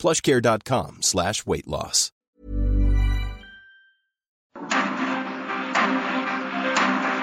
plushcare.com 0.00 0.98
slash 1.02 1.44
weight 1.46 1.66
loss. 1.66 2.12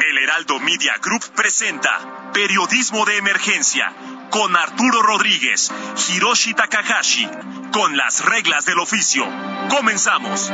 El 0.10 0.18
Heraldo 0.24 0.60
Media 0.60 0.94
Group 1.02 1.24
presenta 1.36 2.32
Periodismo 2.34 3.06
de 3.06 3.18
Emergencia 3.18 3.94
con 4.30 4.56
Arturo 4.56 5.02
Rodríguez, 5.02 5.72
Hiroshi 6.10 6.54
Takahashi, 6.54 7.28
con 7.72 7.98
las 7.98 8.24
reglas 8.24 8.66
del 8.66 8.80
oficio. 8.80 9.26
Comenzamos. 9.70 10.52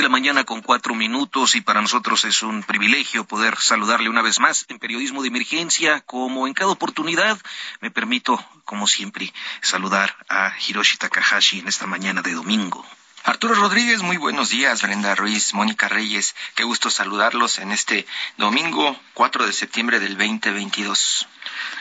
De 0.00 0.04
la 0.04 0.08
mañana 0.08 0.44
con 0.44 0.62
cuatro 0.62 0.94
minutos 0.94 1.54
y 1.56 1.60
para 1.60 1.82
nosotros 1.82 2.24
es 2.24 2.42
un 2.42 2.62
privilegio 2.62 3.26
poder 3.26 3.58
saludarle 3.58 4.08
una 4.08 4.22
vez 4.22 4.40
más 4.40 4.64
en 4.70 4.78
Periodismo 4.78 5.20
de 5.20 5.28
Emergencia. 5.28 6.00
Como 6.00 6.46
en 6.46 6.54
cada 6.54 6.70
oportunidad, 6.70 7.38
me 7.82 7.90
permito, 7.90 8.42
como 8.64 8.86
siempre, 8.86 9.30
saludar 9.60 10.16
a 10.30 10.54
Hiroshi 10.66 10.96
Takahashi 10.96 11.58
en 11.58 11.68
esta 11.68 11.86
mañana 11.86 12.22
de 12.22 12.32
domingo. 12.32 12.82
Arturo 13.24 13.54
Rodríguez, 13.54 14.00
muy 14.00 14.16
buenos 14.16 14.48
días. 14.48 14.80
Brenda 14.80 15.14
Ruiz, 15.14 15.52
Mónica 15.52 15.86
Reyes, 15.88 16.34
qué 16.54 16.64
gusto 16.64 16.88
saludarlos 16.88 17.58
en 17.58 17.70
este 17.70 18.06
domingo 18.38 18.98
4 19.12 19.44
de 19.44 19.52
septiembre 19.52 20.00
del 20.00 20.16
2022. 20.16 21.28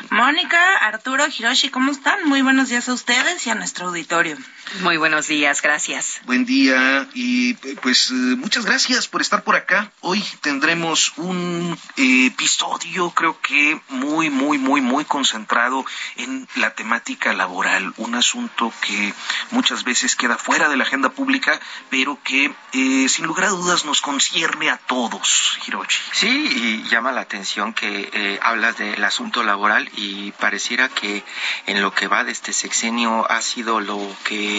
Mónica, 0.10 0.60
Arturo, 0.82 1.26
Hiroshi, 1.28 1.70
¿cómo 1.70 1.92
están? 1.92 2.28
Muy 2.28 2.42
buenos 2.42 2.68
días 2.68 2.90
a 2.90 2.94
ustedes 2.94 3.48
y 3.48 3.50
a 3.50 3.56
nuestro 3.56 3.88
auditorio. 3.88 4.38
Muy 4.82 4.98
buenos 4.98 5.28
días, 5.28 5.62
gracias. 5.62 6.22
Buen 6.26 6.46
día 6.46 7.08
y 7.14 7.56
pues 7.82 8.12
eh, 8.12 8.14
muchas 8.14 8.66
gracias 8.66 9.08
por 9.08 9.22
estar 9.22 9.44
por 9.44 9.56
acá. 9.56 9.92
Hoy 10.02 10.24
tendremos 10.42 11.14
un 11.18 11.78
eh, 11.98 12.28
episodio 12.28 13.10
creo 13.10 13.40
que 13.42 13.82
muy, 13.90 14.30
muy, 14.30 14.58
muy, 14.58 14.82
muy 14.82 15.06
concentrado 15.06 15.86
en 16.18 16.48
la 16.56 16.76
temática 16.76 17.34
laboral, 17.34 17.94
un 17.98 18.16
asunto 18.16 18.72
que 18.82 19.14
muchas 19.52 19.84
veces 19.84 20.16
queda 20.16 20.38
fuera 20.38 20.70
de 20.70 20.78
la 20.78 20.84
agenda 20.84 21.10
pública, 21.10 21.60
pero 21.90 22.20
que 22.24 22.54
eh, 22.74 23.10
sin 23.10 23.26
lugar 23.26 23.46
a 23.46 23.50
dudas 23.50 23.86
nos 23.86 24.02
concierne 24.02 24.70
a 24.70 24.78
todos, 24.78 25.58
Hiroshi. 25.66 26.02
Sí, 26.12 26.28
y 26.30 26.90
llama 26.90 27.12
la 27.12 27.22
atención 27.22 27.74
que 27.74 28.40
hablas 28.42 28.78
del 28.78 29.04
asunto 29.04 29.44
laboral 29.44 29.90
y 29.96 30.32
pareciera 30.34 30.90
que 30.90 31.24
en 31.66 31.82
lo 31.82 31.94
que 31.94 32.08
va 32.08 32.24
de 32.24 32.32
este 32.32 32.54
sexenio 32.54 33.30
ha 33.30 33.42
sido 33.42 33.80
lo 33.80 34.00
que 34.24 34.59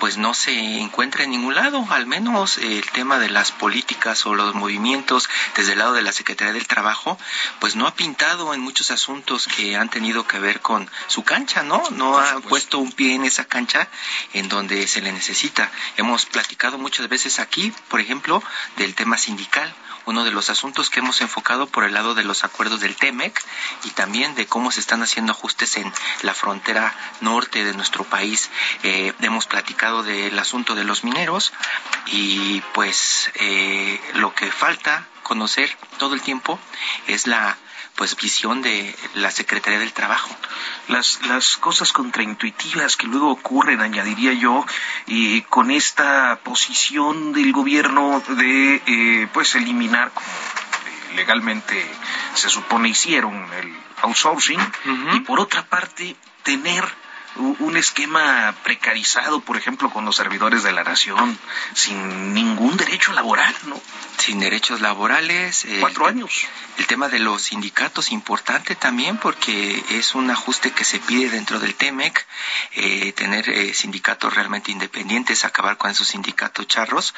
pues 0.00 0.16
no 0.16 0.34
se 0.34 0.80
encuentra 0.80 1.24
en 1.24 1.30
ningún 1.30 1.54
lado, 1.54 1.86
al 1.90 2.06
menos 2.06 2.58
el 2.58 2.84
tema 2.90 3.18
de 3.18 3.30
las 3.30 3.52
políticas 3.52 4.26
o 4.26 4.34
los 4.34 4.54
movimientos 4.54 5.28
desde 5.56 5.72
el 5.72 5.78
lado 5.78 5.94
de 5.94 6.02
la 6.02 6.12
Secretaría 6.12 6.52
del 6.52 6.66
Trabajo, 6.66 7.18
pues 7.60 7.76
no 7.76 7.86
ha 7.86 7.94
pintado 7.94 8.54
en 8.54 8.60
muchos 8.60 8.90
asuntos 8.90 9.46
que 9.46 9.76
han 9.76 9.88
tenido 9.88 10.26
que 10.26 10.38
ver 10.38 10.60
con 10.60 10.90
su 11.06 11.24
cancha, 11.24 11.62
¿no? 11.62 11.82
No 11.90 12.18
ha 12.18 12.40
puesto 12.40 12.78
un 12.78 12.92
pie 12.92 13.14
en 13.14 13.24
esa 13.24 13.44
cancha 13.44 13.88
en 14.32 14.48
donde 14.48 14.86
se 14.86 15.00
le 15.00 15.12
necesita. 15.12 15.70
Hemos 15.96 16.26
platicado 16.26 16.78
muchas 16.78 17.08
veces 17.08 17.38
aquí, 17.38 17.72
por 17.88 18.00
ejemplo, 18.00 18.42
del 18.76 18.94
tema 18.94 19.18
sindical 19.18 19.74
uno 20.06 20.24
de 20.24 20.30
los 20.30 20.50
asuntos 20.50 20.90
que 20.90 21.00
hemos 21.00 21.20
enfocado 21.20 21.66
por 21.66 21.84
el 21.84 21.94
lado 21.94 22.14
de 22.14 22.24
los 22.24 22.44
acuerdos 22.44 22.80
del 22.80 22.96
TEMEC 22.96 23.42
y 23.84 23.90
también 23.90 24.34
de 24.34 24.46
cómo 24.46 24.70
se 24.70 24.80
están 24.80 25.02
haciendo 25.02 25.32
ajustes 25.32 25.76
en 25.76 25.90
la 26.22 26.34
frontera 26.34 26.94
norte 27.20 27.64
de 27.64 27.72
nuestro 27.74 28.04
país. 28.04 28.50
Eh, 28.82 29.12
hemos 29.34 29.46
platicado 29.46 30.04
del 30.04 30.38
asunto 30.38 30.76
de 30.76 30.84
los 30.84 31.02
mineros 31.02 31.52
y 32.06 32.60
pues 32.72 33.32
eh, 33.34 34.00
lo 34.14 34.32
que 34.32 34.48
falta 34.52 35.08
conocer 35.24 35.76
todo 35.98 36.14
el 36.14 36.22
tiempo 36.22 36.60
es 37.08 37.26
la 37.26 37.56
pues 37.96 38.14
visión 38.14 38.62
de 38.62 38.94
la 39.14 39.32
Secretaría 39.32 39.80
del 39.80 39.92
Trabajo. 39.92 40.30
Las, 40.86 41.20
las 41.26 41.56
cosas 41.56 41.92
contraintuitivas 41.92 42.96
que 42.96 43.08
luego 43.08 43.32
ocurren, 43.32 43.80
añadiría 43.80 44.32
yo, 44.34 44.64
y 45.06 45.42
con 45.42 45.72
esta 45.72 46.38
posición 46.44 47.32
del 47.32 47.52
gobierno 47.52 48.22
de 48.28 48.82
eh, 48.86 49.28
pues 49.32 49.56
eliminar 49.56 50.12
como 50.12 50.28
eh, 50.28 51.14
legalmente 51.16 51.84
se 52.34 52.48
supone 52.48 52.88
hicieron 52.88 53.34
el 53.54 53.76
outsourcing 54.02 54.60
y 55.14 55.20
por 55.20 55.40
otra 55.40 55.64
parte 55.64 56.14
tener 56.44 56.84
un 57.36 57.76
esquema 57.76 58.54
precarizado, 58.62 59.40
por 59.40 59.56
ejemplo, 59.56 59.90
con 59.90 60.04
los 60.04 60.16
servidores 60.16 60.62
de 60.62 60.72
la 60.72 60.84
nación, 60.84 61.36
sin 61.74 62.32
ningún 62.32 62.76
derecho 62.76 63.12
laboral, 63.12 63.54
¿no? 63.66 63.80
Sin 64.18 64.38
derechos 64.38 64.80
laborales. 64.80 65.64
Eh, 65.64 65.78
Cuatro 65.80 66.06
años. 66.06 66.46
El 66.78 66.86
tema 66.86 67.08
de 67.08 67.18
los 67.18 67.42
sindicatos, 67.42 68.12
importante 68.12 68.76
también, 68.76 69.16
porque 69.16 69.82
es 69.90 70.14
un 70.14 70.30
ajuste 70.30 70.70
que 70.70 70.84
se 70.84 71.00
pide 71.00 71.30
dentro 71.30 71.58
del 71.58 71.74
TEMEC, 71.74 72.26
eh, 72.72 73.12
tener 73.12 73.48
eh, 73.48 73.74
sindicatos 73.74 74.34
realmente 74.34 74.70
independientes, 74.70 75.44
acabar 75.44 75.76
con 75.76 75.90
esos 75.90 76.08
sindicatos 76.08 76.66
charros. 76.66 77.14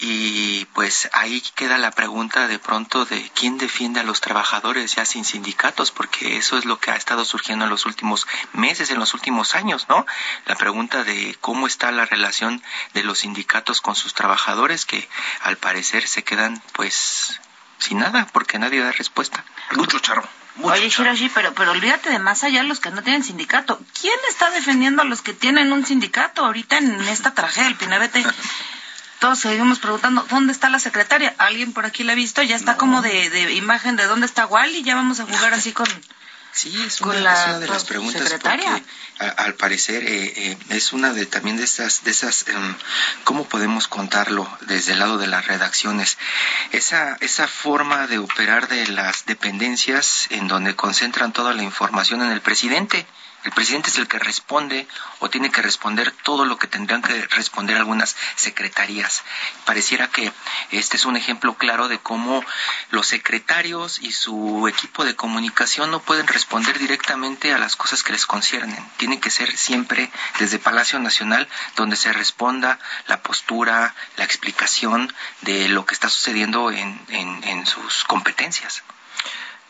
y 0.00 0.64
pues 0.74 1.08
ahí 1.12 1.42
queda 1.54 1.78
la 1.78 1.90
pregunta 1.90 2.48
de 2.48 2.58
pronto 2.58 3.04
de 3.04 3.30
quién 3.34 3.58
defiende 3.58 4.00
a 4.00 4.04
los 4.04 4.20
trabajadores 4.20 4.94
ya 4.94 5.04
sin 5.04 5.24
sindicatos, 5.24 5.90
porque 5.90 6.36
eso 6.36 6.58
es 6.58 6.64
lo 6.64 6.78
que 6.78 6.90
ha 6.90 6.96
estado 6.96 7.24
surgiendo 7.24 7.64
en 7.64 7.70
los 7.70 7.86
últimos 7.86 8.26
meses 8.52 8.67
meses, 8.68 8.90
en 8.90 8.98
los 8.98 9.14
últimos 9.14 9.54
años, 9.54 9.86
¿no? 9.88 10.04
La 10.44 10.54
pregunta 10.54 11.02
de 11.02 11.36
cómo 11.40 11.66
está 11.66 11.90
la 11.90 12.04
relación 12.04 12.62
de 12.92 13.02
los 13.02 13.20
sindicatos 13.20 13.80
con 13.80 13.94
sus 13.94 14.12
trabajadores, 14.12 14.84
que 14.84 15.08
al 15.42 15.56
parecer 15.56 16.06
se 16.06 16.22
quedan, 16.22 16.62
pues, 16.74 17.40
sin 17.78 17.98
nada, 17.98 18.26
porque 18.34 18.58
nadie 18.58 18.80
da 18.80 18.92
respuesta. 18.92 19.42
Mucho 19.72 19.98
charro. 20.00 20.28
Oye, 20.62 20.88
Hiroshi, 20.88 21.30
pero, 21.30 21.54
pero 21.54 21.70
olvídate 21.70 22.10
de 22.10 22.18
más 22.18 22.44
allá 22.44 22.62
los 22.62 22.80
que 22.80 22.90
no 22.90 23.02
tienen 23.02 23.24
sindicato. 23.24 23.80
¿Quién 23.98 24.18
está 24.28 24.50
defendiendo 24.50 25.00
a 25.02 25.06
los 25.06 25.22
que 25.22 25.32
tienen 25.32 25.72
un 25.72 25.86
sindicato 25.86 26.44
ahorita 26.44 26.78
en 26.78 27.00
esta 27.08 27.32
tragedia 27.32 27.68
del 27.68 27.76
Pinabete? 27.76 28.22
Todos 29.20 29.38
seguimos 29.38 29.78
preguntando, 29.78 30.26
¿dónde 30.30 30.52
está 30.52 30.68
la 30.68 30.78
secretaria? 30.78 31.34
¿Alguien 31.38 31.72
por 31.72 31.86
aquí 31.86 32.04
la 32.04 32.12
ha 32.12 32.16
visto? 32.16 32.42
Ya 32.42 32.54
está 32.54 32.76
como 32.76 33.02
de, 33.02 33.30
de 33.30 33.52
imagen 33.54 33.96
de 33.96 34.04
dónde 34.04 34.26
está 34.26 34.46
Wally. 34.46 34.82
Ya 34.82 34.94
vamos 34.94 35.20
a 35.20 35.24
jugar 35.24 35.54
así 35.54 35.72
con 35.72 35.88
Sí, 36.58 36.76
es 36.84 37.00
una, 37.02 37.14
de 37.60 37.68
las 37.68 37.84
preguntas 37.84 38.34
porque 38.42 38.82
al 39.20 39.54
parecer 39.54 40.02
eh, 40.02 40.32
eh, 40.34 40.58
es 40.70 40.92
una 40.92 41.12
de 41.12 41.24
también 41.24 41.56
de 41.56 41.62
esas 41.62 42.02
de 42.02 42.10
esas 42.10 42.48
em, 42.48 42.74
cómo 43.22 43.44
podemos 43.44 43.86
contarlo 43.86 44.50
desde 44.62 44.94
el 44.94 44.98
lado 44.98 45.18
de 45.18 45.28
las 45.28 45.46
redacciones 45.46 46.18
esa 46.72 47.16
esa 47.20 47.46
forma 47.46 48.08
de 48.08 48.18
operar 48.18 48.66
de 48.66 48.88
las 48.88 49.24
dependencias 49.24 50.26
en 50.30 50.48
donde 50.48 50.74
concentran 50.74 51.32
toda 51.32 51.54
la 51.54 51.62
información 51.62 52.22
en 52.22 52.32
el 52.32 52.40
presidente 52.40 53.06
el 53.48 53.54
presidente 53.54 53.88
es 53.88 53.96
el 53.96 54.08
que 54.08 54.18
responde 54.18 54.86
o 55.20 55.30
tiene 55.30 55.50
que 55.50 55.62
responder 55.62 56.10
todo 56.10 56.44
lo 56.44 56.58
que 56.58 56.66
tendrían 56.66 57.00
que 57.00 57.26
responder 57.28 57.78
algunas 57.78 58.14
secretarías. 58.36 59.24
Pareciera 59.64 60.08
que 60.08 60.30
este 60.70 60.98
es 60.98 61.06
un 61.06 61.16
ejemplo 61.16 61.54
claro 61.54 61.88
de 61.88 61.98
cómo 61.98 62.44
los 62.90 63.06
secretarios 63.06 64.00
y 64.00 64.12
su 64.12 64.68
equipo 64.68 65.02
de 65.02 65.16
comunicación 65.16 65.90
no 65.90 66.00
pueden 66.00 66.26
responder 66.26 66.78
directamente 66.78 67.54
a 67.54 67.58
las 67.58 67.74
cosas 67.74 68.02
que 68.02 68.12
les 68.12 68.26
conciernen. 68.26 68.86
Tiene 68.98 69.18
que 69.18 69.30
ser 69.30 69.56
siempre 69.56 70.10
desde 70.38 70.58
Palacio 70.58 70.98
Nacional 70.98 71.48
donde 71.74 71.96
se 71.96 72.12
responda 72.12 72.78
la 73.06 73.22
postura, 73.22 73.94
la 74.18 74.24
explicación 74.24 75.10
de 75.40 75.70
lo 75.70 75.86
que 75.86 75.94
está 75.94 76.10
sucediendo 76.10 76.70
en, 76.70 77.00
en 77.08 77.64
sus 77.64 78.04
competencias. 78.04 78.82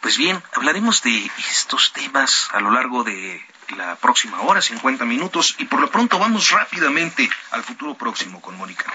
Pues 0.01 0.17
bien, 0.17 0.43
hablaremos 0.55 1.01
de 1.03 1.31
estos 1.49 1.93
temas 1.93 2.49
a 2.53 2.59
lo 2.59 2.73
largo 2.73 3.05
de 3.05 3.41
la 3.76 3.97
próxima 3.97 4.41
hora, 4.43 4.61
50 4.61 5.05
minutos, 5.05 5.56
y 5.59 5.65
por 5.65 5.81
lo 5.81 5.91
pronto 5.91 6.19
vamos 6.19 6.50
rápidamente 6.50 7.29
al 7.50 7.62
futuro 7.62 7.94
próximo 7.94 8.41
con 8.41 8.56
Mónica 8.56 8.93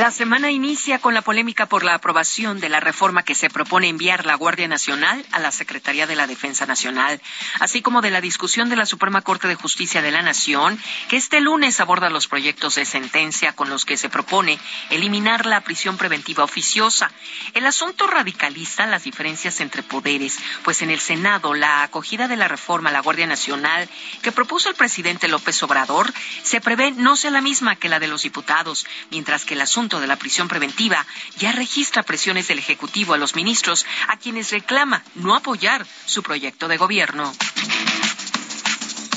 La 0.00 0.10
semana 0.10 0.50
inicia 0.50 0.98
con 0.98 1.12
la 1.12 1.20
polémica 1.20 1.66
por 1.66 1.84
la 1.84 1.92
aprobación 1.92 2.58
de 2.58 2.70
la 2.70 2.80
reforma 2.80 3.22
que 3.22 3.34
se 3.34 3.50
propone 3.50 3.90
enviar 3.90 4.24
la 4.24 4.34
Guardia 4.34 4.66
Nacional 4.66 5.22
a 5.30 5.38
la 5.38 5.52
Secretaría 5.52 6.06
de 6.06 6.16
la 6.16 6.26
Defensa 6.26 6.64
Nacional, 6.64 7.20
así 7.58 7.82
como 7.82 8.00
de 8.00 8.10
la 8.10 8.22
discusión 8.22 8.70
de 8.70 8.76
la 8.76 8.86
Suprema 8.86 9.20
Corte 9.20 9.46
de 9.46 9.56
Justicia 9.56 10.00
de 10.00 10.10
la 10.10 10.22
Nación, 10.22 10.80
que 11.10 11.18
este 11.18 11.42
lunes 11.42 11.80
aborda 11.80 12.08
los 12.08 12.28
proyectos 12.28 12.76
de 12.76 12.86
sentencia 12.86 13.52
con 13.52 13.68
los 13.68 13.84
que 13.84 13.98
se 13.98 14.08
propone 14.08 14.58
eliminar 14.88 15.44
la 15.44 15.60
prisión 15.60 15.98
preventiva 15.98 16.44
oficiosa. 16.44 17.12
El 17.52 17.66
asunto 17.66 18.06
radicaliza 18.06 18.86
las 18.86 19.04
diferencias 19.04 19.60
entre 19.60 19.82
poderes, 19.82 20.38
pues 20.64 20.80
en 20.80 20.88
el 20.88 21.00
Senado 21.00 21.52
la 21.52 21.82
acogida 21.82 22.26
de 22.26 22.38
la 22.38 22.48
reforma 22.48 22.88
a 22.88 22.92
la 22.94 23.02
Guardia 23.02 23.26
Nacional 23.26 23.86
que 24.22 24.32
propuso 24.32 24.70
el 24.70 24.76
presidente 24.76 25.28
López 25.28 25.62
Obrador 25.62 26.10
se 26.42 26.62
prevé 26.62 26.90
no 26.92 27.16
sea 27.16 27.30
la 27.30 27.42
misma 27.42 27.76
que 27.76 27.90
la 27.90 28.00
de 28.00 28.08
los 28.08 28.22
diputados, 28.22 28.86
mientras 29.10 29.44
que 29.44 29.52
el 29.52 29.60
asunto 29.60 29.89
de 29.98 30.06
la 30.06 30.16
prisión 30.16 30.46
preventiva 30.46 31.04
ya 31.38 31.52
registra 31.52 32.02
presiones 32.02 32.46
del 32.46 32.58
Ejecutivo 32.58 33.14
a 33.14 33.18
los 33.18 33.34
ministros 33.34 33.86
a 34.08 34.18
quienes 34.18 34.50
reclama 34.50 35.02
no 35.14 35.34
apoyar 35.34 35.86
su 36.06 36.22
proyecto 36.22 36.68
de 36.68 36.76
gobierno. 36.76 37.32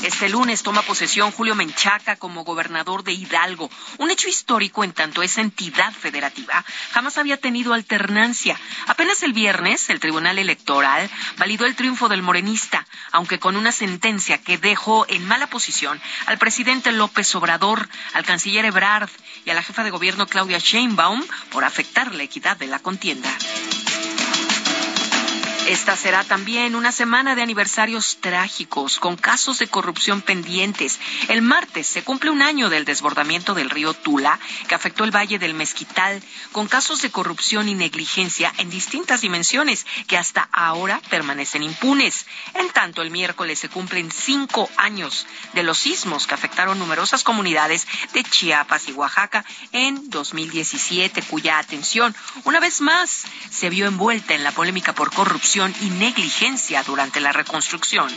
Este 0.04 0.28
lunes 0.28 0.62
toma 0.62 0.82
posesión 0.82 1.30
Julio 1.30 1.54
Menchaca 1.54 2.16
como 2.16 2.44
gobernador 2.44 3.04
de 3.04 3.12
Hidalgo, 3.12 3.70
un 3.96 4.10
hecho 4.10 4.28
histórico 4.28 4.84
en 4.84 4.92
tanto 4.92 5.22
esa 5.22 5.40
entidad 5.40 5.94
federativa 5.94 6.62
jamás 6.92 7.16
había 7.16 7.38
tenido 7.38 7.72
alternancia. 7.72 8.60
Apenas 8.86 9.22
el 9.22 9.32
viernes, 9.32 9.88
el 9.88 10.00
Tribunal 10.00 10.38
Electoral 10.38 11.10
validó 11.38 11.64
el 11.64 11.74
triunfo 11.74 12.10
del 12.10 12.20
morenista, 12.20 12.86
aunque 13.12 13.38
con 13.38 13.56
una 13.56 13.72
sentencia 13.72 14.36
que 14.36 14.58
dejó 14.58 15.06
en 15.08 15.26
mala 15.26 15.46
posición 15.46 15.98
al 16.26 16.36
presidente 16.36 16.92
López 16.92 17.34
Obrador, 17.34 17.88
al 18.12 18.26
canciller 18.26 18.66
Ebrard 18.66 19.08
y 19.46 19.50
a 19.50 19.54
la 19.54 19.62
jefa 19.62 19.84
de 19.84 19.90
gobierno 19.90 20.26
Claudia 20.26 20.58
Sheinbaum 20.58 21.24
por 21.50 21.64
afectar 21.64 22.14
la 22.14 22.24
equidad 22.24 22.58
de 22.58 22.66
la 22.66 22.78
contienda. 22.78 23.30
Esta 25.66 25.96
será 25.96 26.24
también 26.24 26.74
una 26.74 26.92
semana 26.92 27.34
de 27.34 27.40
aniversarios 27.40 28.18
trágicos, 28.20 28.98
con 28.98 29.16
casos 29.16 29.58
de 29.58 29.66
corrupción 29.66 30.20
pendientes. 30.20 31.00
El 31.28 31.40
martes 31.40 31.86
se 31.86 32.04
cumple 32.04 32.28
un 32.28 32.42
año 32.42 32.68
del 32.68 32.84
desbordamiento 32.84 33.54
del 33.54 33.70
río 33.70 33.94
Tula, 33.94 34.38
que 34.68 34.74
afectó 34.74 35.04
el 35.04 35.10
Valle 35.10 35.38
del 35.38 35.54
Mezquital, 35.54 36.22
con 36.52 36.68
casos 36.68 37.00
de 37.00 37.10
corrupción 37.10 37.70
y 37.70 37.74
negligencia 37.74 38.52
en 38.58 38.68
distintas 38.68 39.22
dimensiones, 39.22 39.86
que 40.06 40.18
hasta 40.18 40.50
ahora 40.52 41.00
permanecen 41.08 41.62
impunes. 41.62 42.26
En 42.52 42.68
tanto, 42.68 43.00
el 43.00 43.10
miércoles 43.10 43.58
se 43.58 43.70
cumplen 43.70 44.10
cinco 44.10 44.68
años 44.76 45.26
de 45.54 45.62
los 45.62 45.78
sismos 45.78 46.26
que 46.26 46.34
afectaron 46.34 46.78
numerosas 46.78 47.24
comunidades 47.24 47.86
de 48.12 48.22
Chiapas 48.22 48.86
y 48.88 48.92
Oaxaca 48.92 49.46
en 49.72 50.10
2017, 50.10 51.22
cuya 51.22 51.58
atención, 51.58 52.14
una 52.44 52.60
vez 52.60 52.82
más, 52.82 53.24
se 53.50 53.70
vio 53.70 53.86
envuelta 53.86 54.34
en 54.34 54.44
la 54.44 54.52
polémica 54.52 54.92
por 54.92 55.10
corrupción 55.10 55.53
y 55.54 55.90
negligencia 55.90 56.82
durante 56.82 57.20
la 57.20 57.30
reconstrucción. 57.30 58.10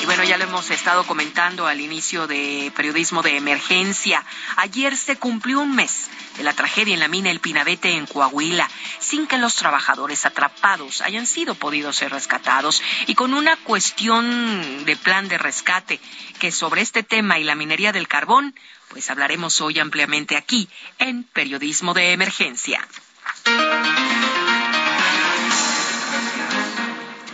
Y 0.00 0.06
bueno, 0.06 0.24
ya 0.24 0.38
lo 0.38 0.44
hemos 0.44 0.70
estado 0.70 1.06
comentando 1.06 1.66
al 1.66 1.78
inicio 1.78 2.26
de 2.26 2.72
periodismo 2.74 3.22
de 3.22 3.36
emergencia. 3.36 4.24
Ayer 4.56 4.96
se 4.96 5.16
cumplió 5.16 5.60
un 5.60 5.74
mes 5.74 6.08
de 6.38 6.42
la 6.42 6.54
tragedia 6.54 6.94
en 6.94 7.00
la 7.00 7.08
mina 7.08 7.30
El 7.30 7.40
Pinabete 7.40 7.90
en 7.90 8.06
Coahuila, 8.06 8.66
sin 8.98 9.26
que 9.26 9.36
los 9.36 9.54
trabajadores 9.56 10.24
atrapados 10.24 11.02
hayan 11.02 11.26
sido 11.26 11.54
podidos 11.54 11.96
ser 11.96 12.12
rescatados 12.12 12.82
y 13.06 13.14
con 13.14 13.34
una 13.34 13.54
cuestión 13.56 14.86
de 14.86 14.96
plan 14.96 15.28
de 15.28 15.36
rescate 15.36 16.00
que 16.38 16.50
sobre 16.50 16.80
este 16.80 17.02
tema 17.02 17.38
y 17.38 17.44
la 17.44 17.54
minería 17.54 17.92
del 17.92 18.08
carbón, 18.08 18.54
pues 18.88 19.10
hablaremos 19.10 19.60
hoy 19.60 19.78
ampliamente 19.78 20.34
aquí 20.34 20.66
en 20.98 21.24
Periodismo 21.24 21.92
de 21.92 22.12
Emergencia. 22.12 22.88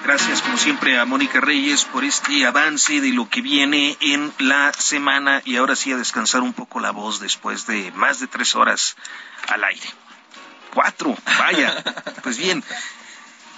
Gracias, 0.09 0.41
como 0.41 0.57
siempre, 0.57 0.99
a 0.99 1.05
Mónica 1.05 1.39
Reyes 1.39 1.85
por 1.85 2.03
este 2.03 2.47
avance 2.47 3.03
de 3.03 3.13
lo 3.13 3.29
que 3.29 3.43
viene 3.43 3.95
en 4.01 4.33
la 4.39 4.73
semana 4.73 5.43
y 5.45 5.57
ahora 5.57 5.77
sí 5.77 5.93
a 5.93 5.99
descansar 5.99 6.41
un 6.41 6.55
poco 6.55 6.81
la 6.81 6.93
voz 6.93 7.21
después 7.21 7.67
de 7.67 7.93
más 7.93 8.19
de 8.19 8.27
tres 8.27 8.55
horas 8.55 8.97
al 9.49 9.63
aire. 9.65 9.87
Cuatro, 10.73 11.15
vaya. 11.39 11.85
Pues 12.23 12.39
bien, 12.39 12.65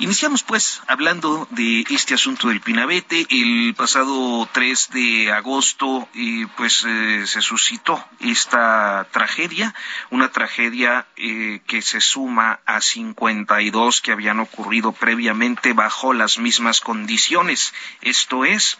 Iniciamos 0.00 0.42
pues 0.42 0.80
hablando 0.86 1.46
de 1.50 1.84
este 1.90 2.14
asunto 2.14 2.48
del 2.48 2.62
Pinabete. 2.62 3.26
El 3.28 3.74
pasado 3.74 4.48
3 4.50 4.88
de 4.94 5.30
agosto 5.30 6.08
eh, 6.14 6.46
pues 6.56 6.86
eh, 6.88 7.26
se 7.26 7.42
suscitó 7.42 8.02
esta 8.18 9.06
tragedia, 9.10 9.74
una 10.08 10.30
tragedia 10.32 11.06
eh, 11.18 11.60
que 11.66 11.82
se 11.82 12.00
suma 12.00 12.60
a 12.64 12.80
52 12.80 14.00
que 14.00 14.12
habían 14.12 14.40
ocurrido 14.40 14.92
previamente 14.92 15.74
bajo 15.74 16.14
las 16.14 16.38
mismas 16.38 16.80
condiciones. 16.80 17.74
Esto 18.00 18.46
es 18.46 18.78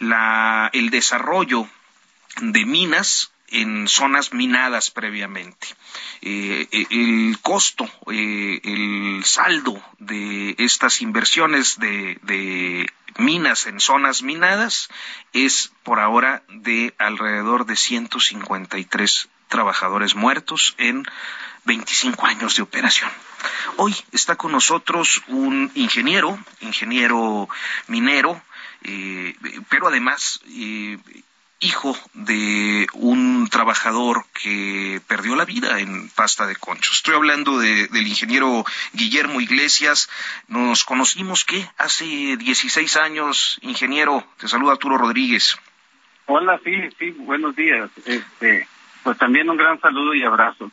la, 0.00 0.68
el 0.72 0.90
desarrollo 0.90 1.68
de 2.40 2.64
minas 2.64 3.30
en 3.48 3.88
zonas 3.88 4.32
minadas 4.32 4.90
previamente. 4.90 5.68
Eh, 6.22 6.68
eh, 6.70 6.86
el 6.90 7.38
costo, 7.40 7.88
eh, 8.10 8.60
el 8.64 9.24
saldo 9.24 9.80
de 9.98 10.54
estas 10.58 11.02
inversiones 11.02 11.78
de, 11.78 12.90
minas 13.18 13.66
en 13.66 13.80
zonas 13.80 14.22
minadas 14.22 14.88
es 15.32 15.72
por 15.82 16.00
ahora 16.00 16.42
de 16.48 16.94
alrededor 16.98 17.64
de 17.64 17.76
153 17.76 19.28
trabajadores 19.48 20.14
muertos 20.14 20.74
en 20.76 21.04
25 21.64 22.26
años 22.26 22.56
de 22.56 22.62
operación. 22.62 23.10
Hoy 23.76 23.96
está 24.12 24.36
con 24.36 24.52
nosotros 24.52 25.22
un 25.28 25.70
ingeniero, 25.74 26.38
ingeniero 26.60 27.48
minero, 27.86 28.42
pero 29.70 29.88
además 29.88 30.40
hijo 31.60 31.96
de 32.12 32.86
un 32.92 33.48
trabajador 33.50 34.24
que 34.42 35.00
perdió 35.06 35.36
la 35.36 35.44
vida 35.44 35.80
en 35.80 36.10
pasta 36.10 36.46
de 36.46 36.56
concho. 36.56 36.92
Estoy 36.92 37.14
hablando 37.14 37.58
del 37.58 38.06
ingeniero 38.06 38.64
Guillermo 38.92 39.40
Iglesias. 39.40 40.10
Nos 40.48 40.84
conocimos, 40.84 41.44
¿qué? 41.44 41.68
Hace 41.78 42.36
16 42.36 42.96
años, 42.96 43.58
ingeniero. 43.62 44.24
Te 44.38 44.48
saluda 44.48 44.72
Arturo 44.72 44.98
Rodríguez. 44.98 45.58
Hola, 46.26 46.60
sí, 46.64 46.72
sí, 46.98 47.10
buenos 47.12 47.54
días. 47.56 47.88
Este, 48.04 48.68
pues 49.02 49.16
también 49.16 49.48
un 49.48 49.56
gran 49.56 49.80
saludo 49.80 50.14
y 50.14 50.24
abrazo. 50.24 50.70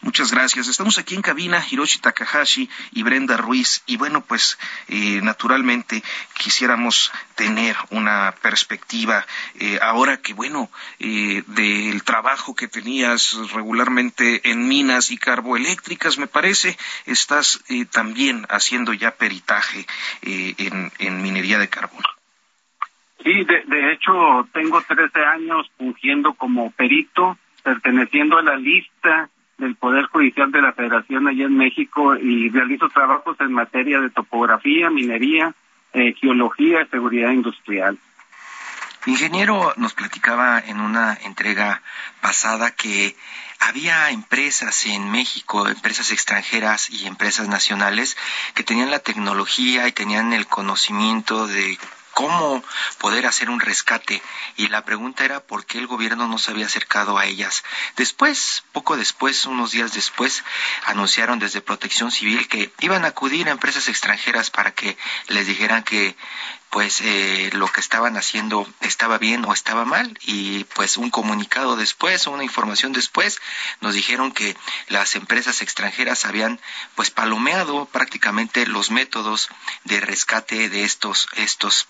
Muchas 0.00 0.32
gracias. 0.32 0.68
Estamos 0.68 0.98
aquí 0.98 1.16
en 1.16 1.22
cabina 1.22 1.62
Hiroshi 1.68 1.98
Takahashi 1.98 2.70
y 2.92 3.02
Brenda 3.02 3.36
Ruiz 3.36 3.82
y 3.86 3.96
bueno, 3.96 4.20
pues 4.20 4.56
eh, 4.88 5.20
naturalmente 5.22 6.02
quisiéramos 6.34 7.12
tener 7.34 7.76
una 7.90 8.32
perspectiva 8.40 9.26
eh, 9.58 9.78
ahora 9.82 10.18
que 10.18 10.34
bueno, 10.34 10.70
eh, 11.00 11.42
del 11.48 12.04
trabajo 12.04 12.54
que 12.54 12.68
tenías 12.68 13.36
regularmente 13.52 14.48
en 14.50 14.68
minas 14.68 15.10
y 15.10 15.18
carboeléctricas, 15.18 16.16
me 16.18 16.28
parece, 16.28 16.78
estás 17.06 17.64
también 17.90 18.46
haciendo 18.50 18.92
ya 18.92 19.10
peritaje 19.12 19.84
en, 20.22 20.92
en, 20.98 21.22
minería 21.22 21.58
de 21.58 21.68
carbón. 21.68 22.02
Sí, 23.22 23.44
de, 23.44 23.64
de 23.66 23.92
hecho 23.92 24.48
tengo 24.52 24.80
13 24.80 25.24
años 25.24 25.70
fungiendo 25.76 26.34
como 26.34 26.70
perito, 26.70 27.36
perteneciendo 27.64 28.38
a 28.38 28.42
la 28.42 28.56
lista 28.56 29.28
del 29.58 29.76
Poder 29.76 30.06
Judicial 30.06 30.50
de 30.52 30.62
la 30.62 30.72
Federación 30.72 31.28
allá 31.28 31.44
en 31.44 31.56
México 31.56 32.16
y 32.16 32.48
realizo 32.48 32.88
trabajos 32.88 33.36
en 33.40 33.52
materia 33.52 34.00
de 34.00 34.10
topografía, 34.10 34.88
minería, 34.88 35.54
eh, 35.92 36.14
geología 36.14 36.82
y 36.82 36.86
seguridad 36.86 37.32
industrial. 37.32 37.98
Ingeniero 39.06 39.72
nos 39.76 39.94
platicaba 39.94 40.58
en 40.60 40.80
una 40.80 41.14
entrega 41.24 41.82
pasada 42.20 42.72
que 42.72 43.16
había 43.58 44.10
empresas 44.10 44.86
en 44.86 45.10
México, 45.10 45.66
empresas 45.66 46.12
extranjeras 46.12 46.90
y 46.90 47.06
empresas 47.06 47.48
nacionales 47.48 48.16
que 48.54 48.64
tenían 48.64 48.90
la 48.90 48.98
tecnología 48.98 49.88
y 49.88 49.92
tenían 49.92 50.32
el 50.32 50.46
conocimiento 50.46 51.46
de 51.46 51.78
cómo 52.18 52.64
poder 52.98 53.28
hacer 53.28 53.48
un 53.48 53.60
rescate 53.60 54.20
y 54.56 54.66
la 54.66 54.84
pregunta 54.84 55.24
era 55.24 55.38
por 55.38 55.64
qué 55.64 55.78
el 55.78 55.86
gobierno 55.86 56.26
no 56.26 56.36
se 56.36 56.50
había 56.50 56.66
acercado 56.66 57.16
a 57.16 57.26
ellas. 57.26 57.62
Después, 57.96 58.64
poco 58.72 58.96
después, 58.96 59.46
unos 59.46 59.70
días 59.70 59.92
después, 59.92 60.42
anunciaron 60.86 61.38
desde 61.38 61.60
Protección 61.60 62.10
Civil 62.10 62.48
que 62.48 62.72
iban 62.80 63.04
a 63.04 63.08
acudir 63.08 63.46
a 63.46 63.52
empresas 63.52 63.86
extranjeras 63.86 64.50
para 64.50 64.72
que 64.72 64.98
les 65.28 65.46
dijeran 65.46 65.84
que 65.84 66.16
pues 66.70 67.00
eh, 67.02 67.50
lo 67.52 67.68
que 67.68 67.80
estaban 67.80 68.16
haciendo 68.16 68.66
estaba 68.80 69.18
bien 69.18 69.44
o 69.44 69.52
estaba 69.52 69.84
mal 69.84 70.18
y 70.22 70.64
pues 70.64 70.96
un 70.96 71.10
comunicado 71.10 71.76
después 71.76 72.26
o 72.26 72.32
una 72.32 72.42
información 72.42 72.92
después 72.92 73.38
nos 73.80 73.94
dijeron 73.94 74.32
que 74.32 74.56
las 74.88 75.14
empresas 75.14 75.62
extranjeras 75.62 76.24
habían 76.24 76.60
pues 76.96 77.12
palomeado 77.12 77.86
prácticamente 77.86 78.66
los 78.66 78.90
métodos 78.90 79.48
de 79.84 80.00
rescate 80.00 80.68
de 80.68 80.82
estos 80.82 81.28
estos 81.36 81.86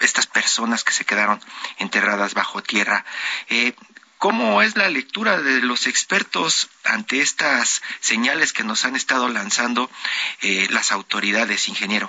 estas 0.00 0.26
personas 0.26 0.84
que 0.84 0.92
se 0.92 1.04
quedaron 1.04 1.40
enterradas 1.78 2.34
bajo 2.34 2.62
tierra. 2.62 3.04
Eh, 3.48 3.74
¿Cómo 4.18 4.60
es 4.60 4.76
la 4.76 4.90
lectura 4.90 5.40
de 5.40 5.62
los 5.62 5.86
expertos 5.86 6.68
ante 6.84 7.22
estas 7.22 7.82
señales 8.00 8.52
que 8.52 8.64
nos 8.64 8.84
han 8.84 8.94
estado 8.94 9.28
lanzando 9.28 9.88
eh, 10.42 10.66
las 10.70 10.92
autoridades, 10.92 11.68
ingeniero? 11.68 12.06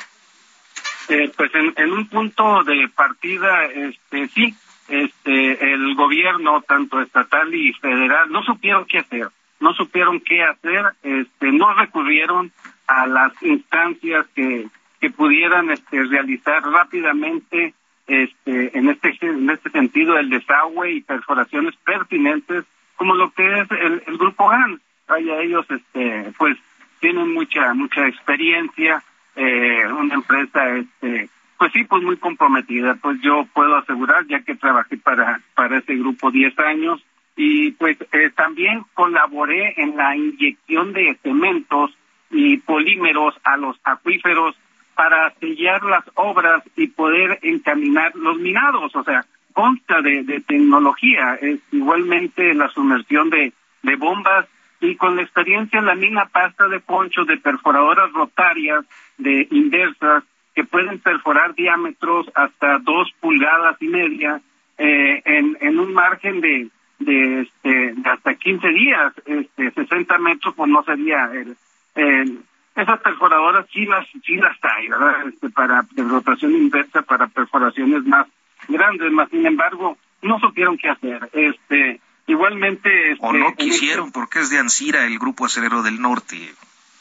Eh, 1.07 1.31
pues 1.35 1.51
en, 1.55 1.91
un 1.91 2.07
punto 2.07 2.63
de 2.63 2.89
partida, 2.89 3.65
este, 3.65 4.27
sí, 4.27 4.53
este, 4.89 5.73
el 5.73 5.95
gobierno, 5.95 6.61
tanto 6.61 6.99
estatal 7.01 7.53
y 7.55 7.71
federal, 7.73 8.29
no 8.29 8.43
supieron 8.43 8.85
qué 8.85 8.99
hacer, 8.99 9.29
no 9.61 9.73
supieron 9.73 10.19
qué 10.19 10.43
hacer, 10.43 10.93
este, 11.03 11.51
no 11.53 11.73
recurrieron 11.73 12.51
a 12.87 13.07
las 13.07 13.31
instancias 13.41 14.27
que, 14.35 14.67
que 14.99 15.09
pudieran 15.11 15.71
este, 15.71 16.03
realizar 16.03 16.61
rápidamente 16.63 17.73
este, 18.07 18.77
en 18.77 18.89
este 18.89 19.17
en 19.21 19.49
este 19.49 19.69
sentido 19.69 20.17
el 20.17 20.29
desagüe 20.29 20.91
y 20.91 21.01
perforaciones 21.01 21.75
pertinentes 21.77 22.65
como 22.95 23.15
lo 23.15 23.31
que 23.31 23.61
es 23.61 23.71
el, 23.71 24.03
el 24.05 24.17
grupo 24.17 24.49
GAN. 24.49 24.79
Vaya, 25.07 25.41
ellos 25.41 25.65
este, 25.69 26.31
pues 26.37 26.57
tienen 26.99 27.33
mucha 27.33 27.73
mucha 27.73 28.07
experiencia, 28.07 29.03
eh, 29.35 29.83
una 29.91 30.15
empresa 30.15 30.77
este 30.77 31.29
pues 31.61 31.73
sí, 31.73 31.83
pues 31.83 32.01
muy 32.01 32.17
comprometida. 32.17 32.95
Pues 32.95 33.21
yo 33.21 33.45
puedo 33.53 33.75
asegurar, 33.75 34.25
ya 34.25 34.41
que 34.41 34.55
trabajé 34.55 34.97
para, 34.97 35.41
para 35.53 35.77
ese 35.77 35.93
grupo 35.93 36.31
10 36.31 36.57
años, 36.57 37.05
y 37.35 37.69
pues 37.73 37.97
eh, 38.11 38.31
también 38.35 38.83
colaboré 38.95 39.75
en 39.77 39.95
la 39.95 40.15
inyección 40.15 40.91
de 40.93 41.19
cementos 41.21 41.91
y 42.31 42.57
polímeros 42.57 43.35
a 43.43 43.57
los 43.57 43.79
acuíferos 43.83 44.55
para 45.01 45.33
sellar 45.39 45.81
las 45.81 46.03
obras 46.13 46.61
y 46.75 46.85
poder 46.85 47.39
encaminar 47.41 48.15
los 48.15 48.37
minados. 48.37 48.95
O 48.95 49.03
sea, 49.03 49.25
consta 49.51 49.99
de, 49.99 50.21
de 50.21 50.41
tecnología, 50.41 51.39
es 51.41 51.59
igualmente 51.71 52.53
la 52.53 52.69
sumersión 52.69 53.31
de, 53.31 53.51
de 53.81 53.95
bombas 53.95 54.45
y 54.79 54.95
con 54.97 55.15
la 55.15 55.23
experiencia 55.23 55.79
en 55.79 55.87
la 55.87 55.95
mina 55.95 56.27
pasta 56.27 56.67
de 56.67 56.79
poncho 56.79 57.25
de 57.25 57.37
perforadoras 57.37 58.13
rotarias, 58.13 58.85
de 59.17 59.47
inversas, 59.49 60.23
que 60.53 60.65
pueden 60.65 60.99
perforar 60.99 61.55
diámetros 61.55 62.27
hasta 62.35 62.77
dos 62.77 63.11
pulgadas 63.19 63.81
y 63.81 63.87
media 63.87 64.39
eh, 64.77 65.19
en, 65.25 65.57
en 65.61 65.79
un 65.79 65.95
margen 65.95 66.41
de, 66.41 66.67
de, 66.99 67.41
este, 67.41 67.93
de 67.93 68.07
hasta 68.07 68.35
15 68.35 68.67
días, 68.67 69.13
este, 69.25 69.71
60 69.71 70.17
metros, 70.19 70.53
pues 70.55 70.69
no 70.69 70.83
sería 70.83 71.31
el, 71.33 72.37
esas 72.75 72.99
perforadoras 73.01 73.65
sí 73.71 73.85
las 73.85 74.07
sí 74.25 74.35
las 74.37 74.57
hay, 74.61 74.87
¿verdad? 74.87 75.27
Este, 75.27 75.49
para 75.49 75.85
de 75.91 76.03
rotación 76.03 76.51
inversa 76.53 77.01
para 77.01 77.27
perforaciones 77.27 78.03
más 78.05 78.27
grandes, 78.67 79.11
más 79.11 79.29
sin 79.29 79.45
embargo 79.45 79.97
no 80.21 80.39
supieron 80.39 80.77
qué 80.77 80.89
hacer. 80.89 81.29
Este, 81.33 81.99
igualmente, 82.27 83.11
este, 83.11 83.25
o 83.25 83.33
no 83.33 83.55
quisieron 83.55 84.11
porque 84.11 84.39
es 84.39 84.49
de 84.49 84.59
Ansira 84.59 85.05
el 85.05 85.19
grupo 85.19 85.45
acerero 85.45 85.83
del 85.83 86.01
norte 86.01 86.37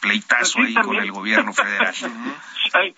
pleitazo 0.00 0.60
ahí 0.60 0.74
con 0.74 0.96
el 0.96 1.12
gobierno 1.12 1.52
federal. 1.52 1.94
hay, 2.72 2.94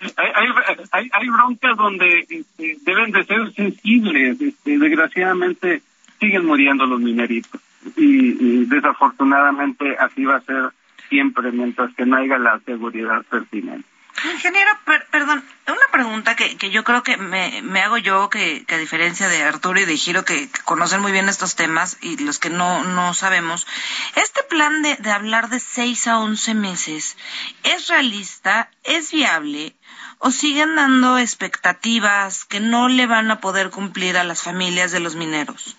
hay, 0.92 1.10
hay, 1.12 1.28
broncas 1.28 1.76
donde 1.76 2.26
este, 2.28 2.76
deben 2.82 3.10
de 3.10 3.24
ser 3.24 3.52
sensibles. 3.54 4.40
Este, 4.40 4.78
desgraciadamente 4.78 5.82
siguen 6.20 6.46
muriendo 6.46 6.86
los 6.86 7.00
mineritos 7.00 7.60
y, 7.96 8.64
desafortunadamente 8.66 9.96
así 9.98 10.24
va 10.24 10.36
a 10.36 10.40
ser 10.42 10.70
siempre 11.12 11.52
mientras 11.52 11.94
que 11.94 12.06
no 12.06 12.16
haya 12.16 12.38
la 12.38 12.58
seguridad 12.64 13.22
pertinente. 13.28 13.86
Ingeniero, 14.32 14.70
perdón, 15.10 15.42
una 15.66 15.88
pregunta 15.90 16.36
que, 16.36 16.56
que 16.56 16.70
yo 16.70 16.84
creo 16.84 17.02
que 17.02 17.16
me, 17.16 17.60
me 17.62 17.80
hago 17.80 17.98
yo, 17.98 18.30
que, 18.30 18.64
a 18.68 18.76
diferencia 18.76 19.28
de 19.28 19.42
Arturo 19.42 19.80
y 19.80 19.84
de 19.84 19.96
Giro, 19.96 20.24
que, 20.24 20.48
conocen 20.64 21.00
muy 21.00 21.12
bien 21.12 21.28
estos 21.28 21.56
temas 21.56 21.98
y 22.00 22.16
los 22.18 22.38
que 22.38 22.48
no, 22.48 22.84
no 22.84 23.14
sabemos, 23.14 23.66
este 24.14 24.42
plan 24.44 24.82
de, 24.82 24.96
de 24.96 25.10
hablar 25.10 25.48
de 25.48 25.60
6 25.60 26.06
a 26.06 26.18
11 26.18 26.54
meses, 26.54 27.16
¿es 27.62 27.88
realista? 27.88 28.70
¿Es 28.84 29.12
viable? 29.12 29.74
¿O 30.18 30.30
siguen 30.30 30.76
dando 30.76 31.18
expectativas 31.18 32.44
que 32.44 32.60
no 32.60 32.88
le 32.88 33.06
van 33.06 33.30
a 33.30 33.40
poder 33.40 33.70
cumplir 33.70 34.16
a 34.16 34.24
las 34.24 34.42
familias 34.42 34.92
de 34.92 35.00
los 35.00 35.16
mineros? 35.16 35.76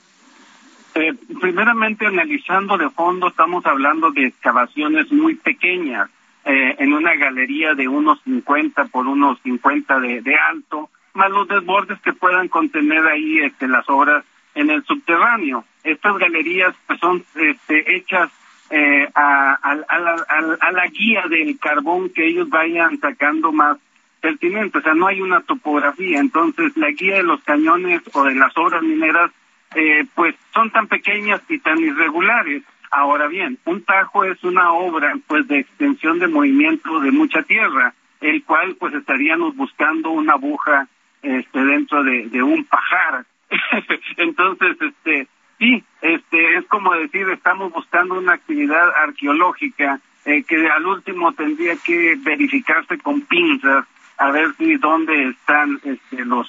Primeramente, 1.40 2.06
analizando 2.06 2.78
de 2.78 2.90
fondo, 2.90 3.28
estamos 3.28 3.66
hablando 3.66 4.12
de 4.12 4.28
excavaciones 4.28 5.12
muy 5.12 5.36
pequeñas 5.36 6.10
eh, 6.46 6.76
en 6.80 6.94
una 6.94 7.16
galería 7.16 7.74
de 7.74 7.88
unos 7.88 8.22
50 8.24 8.86
por 8.86 9.08
unos 9.08 9.40
50 9.42 10.00
de, 10.00 10.22
de 10.22 10.36
alto, 10.36 10.90
más 11.14 11.30
los 11.32 11.48
desbordes 11.48 12.00
que 12.02 12.14
puedan 12.14 12.48
contener 12.48 13.06
ahí 13.06 13.40
este, 13.40 13.68
las 13.68 13.88
obras 13.90 14.26
en 14.56 14.70
el 14.70 14.84
subterráneo. 14.84 15.64
Estas 15.84 16.18
galerías 16.18 16.76
pues, 16.88 17.00
son 17.00 17.24
este, 17.36 17.96
hechas 17.96 18.30
eh, 18.70 19.08
a, 19.14 19.54
a, 19.54 19.76
la, 19.76 20.58
a, 20.60 20.72
la, 20.72 20.88
guía 20.88 21.24
del 21.30 21.60
carbón 21.60 22.10
que 22.10 22.26
ellos 22.26 22.50
vayan 22.50 23.00
sacando 23.00 23.52
más 23.52 23.78
pertinente, 24.20 24.78
o 24.78 24.82
sea, 24.82 24.94
no 24.94 25.08
hay 25.08 25.22
una 25.22 25.42
topografía, 25.42 26.20
entonces 26.20 26.76
la 26.78 26.90
guía 26.92 27.18
de 27.18 27.24
los 27.24 27.44
cañones 27.44 28.02
o 28.14 28.24
de 28.24 28.36
las 28.36 28.58
obras 28.58 28.82
mineras, 28.82 29.32
eh, 29.76 30.06
pues 30.16 30.36
son 30.54 30.72
tan 30.72 30.88
pequeñas 30.88 31.42
y 31.50 31.60
tan 31.60 31.80
irregulares 31.80 32.64
Ahora 32.96 33.26
bien, 33.26 33.58
un 33.66 33.84
tajo 33.84 34.24
es 34.24 34.44
una 34.44 34.72
obra 34.72 35.16
pues 35.26 35.48
de 35.48 35.58
extensión 35.58 36.20
de 36.20 36.28
movimiento 36.28 37.00
de 37.00 37.12
mucha 37.12 37.42
tierra, 37.42 37.96
el 38.22 38.44
cual 38.44 38.76
pues 38.76 38.94
estaríamos 38.94 39.56
buscando 39.56 40.12
una 40.12 40.34
aguja 40.34 40.88
este 41.24 41.66
dentro 41.66 42.04
de, 42.04 42.30
de 42.30 42.44
un 42.44 42.64
pajar. 42.66 43.26
Entonces, 44.18 44.78
este 44.80 45.28
sí, 45.58 45.84
este 46.04 46.58
es 46.58 46.66
como 46.68 46.94
decir, 46.94 47.28
estamos 47.30 47.74
buscando 47.74 48.14
una 48.14 48.34
actividad 48.34 48.94
arqueológica 48.96 50.00
eh, 50.26 50.44
que 50.44 50.70
al 50.70 50.86
último 50.86 51.34
tendría 51.34 51.76
que 51.78 52.16
verificarse 52.24 53.00
con 53.00 53.22
pinzas 53.22 53.86
a 54.20 54.30
ver 54.30 54.54
si 54.60 54.76
dónde 54.76 55.30
están 55.30 55.82
este 55.84 56.26
los 56.26 56.48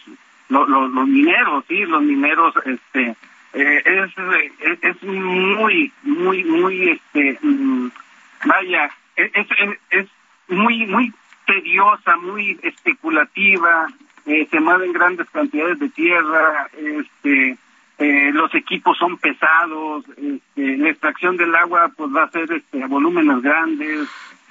los, 0.55 0.91
los 0.93 1.07
mineros, 1.07 1.65
sí, 1.69 1.85
los 1.85 2.03
mineros 2.03 2.55
este 2.65 3.17
eh, 3.55 3.83
es, 3.85 4.79
es, 4.83 5.03
muy, 5.03 5.93
muy, 6.03 6.45
muy, 6.45 6.89
este, 6.91 7.39
mm, 7.41 7.89
vaya, 8.47 8.91
es, 9.15 9.31
es, 9.91 10.07
muy, 10.49 10.87
muy 10.87 11.13
tediosa, 11.47 12.17
muy 12.17 12.59
especulativa, 12.63 13.87
eh, 14.27 14.49
se 14.51 14.61
mueven 14.61 14.93
grandes 14.93 15.31
cantidades 15.31 15.79
de 15.79 15.89
tierra, 15.91 16.69
este, 16.77 17.57
eh, 17.99 18.31
los 18.33 18.53
equipos 18.57 18.99
son 18.99 19.19
pesados, 19.19 20.05
este, 20.17 20.77
la 20.77 20.91
extracción 20.91 21.37
del 21.37 21.55
agua 21.55 21.93
pues 21.97 22.11
va 22.15 22.25
a 22.25 22.31
ser 22.31 22.53
este, 22.53 22.85
volúmenes 22.87 23.41
grandes, 23.41 24.09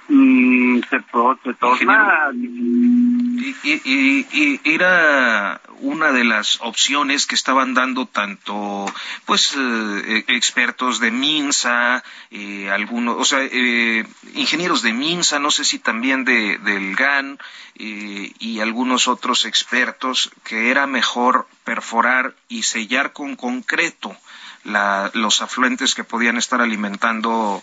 y 0.08 0.82
se, 0.90 0.98
se 0.98 1.54
torna 1.54 2.30
y, 2.34 3.56
y, 3.64 4.60
era 4.64 5.60
una 5.80 6.12
de 6.12 6.24
las 6.24 6.60
opciones 6.60 7.26
que 7.26 7.34
estaban 7.34 7.72
dando 7.72 8.06
tanto 8.06 8.84
pues 9.24 9.54
eh, 9.56 10.24
expertos 10.28 11.00
de 11.00 11.10
Minsa 11.10 12.04
eh, 12.30 12.70
algunos 12.70 13.16
o 13.18 13.24
sea 13.24 13.38
eh, 13.42 14.06
ingenieros 14.34 14.82
de 14.82 14.92
Minsa 14.92 15.38
no 15.38 15.50
sé 15.50 15.64
si 15.64 15.78
también 15.78 16.24
de 16.24 16.58
del 16.58 16.94
GAN 16.96 17.38
y 17.76 18.60
algunos 18.60 19.08
otros 19.08 19.46
expertos 19.46 20.30
que 20.44 20.70
era 20.70 20.86
mejor 20.86 21.48
perforar 21.64 22.34
y 22.48 22.62
sellar 22.62 23.12
con 23.12 23.34
concreto 23.36 24.16
la, 24.62 25.10
los 25.14 25.42
afluentes 25.42 25.94
que 25.94 26.04
podían 26.04 26.36
estar 26.36 26.60
alimentando 26.60 27.62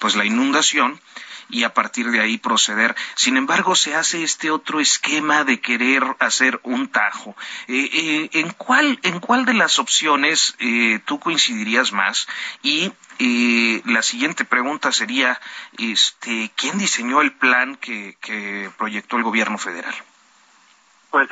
pues 0.00 0.16
la 0.16 0.24
inundación 0.24 1.00
y 1.54 1.62
a 1.62 1.72
partir 1.72 2.10
de 2.10 2.20
ahí 2.20 2.36
proceder. 2.36 2.96
Sin 3.14 3.36
embargo, 3.36 3.76
se 3.76 3.94
hace 3.94 4.24
este 4.24 4.50
otro 4.50 4.80
esquema 4.80 5.44
de 5.44 5.60
querer 5.60 6.02
hacer 6.18 6.58
un 6.64 6.88
tajo. 6.88 7.36
Eh, 7.68 7.88
eh, 7.92 8.30
¿en, 8.32 8.50
cuál, 8.50 8.98
¿En 9.04 9.20
cuál 9.20 9.44
de 9.44 9.54
las 9.54 9.78
opciones 9.78 10.56
eh, 10.58 10.98
tú 11.04 11.20
coincidirías 11.20 11.92
más? 11.92 12.26
Y 12.62 12.92
la 13.86 14.02
siguiente 14.02 14.44
pregunta 14.44 14.90
sería, 14.90 15.40
este, 15.78 16.50
¿quién 16.56 16.76
diseñó 16.78 17.20
el 17.20 17.30
plan 17.30 17.76
que, 17.76 18.16
que 18.20 18.68
proyectó 18.76 19.16
el 19.16 19.22
gobierno 19.22 19.56
federal? 19.56 19.94
Pues 21.12 21.28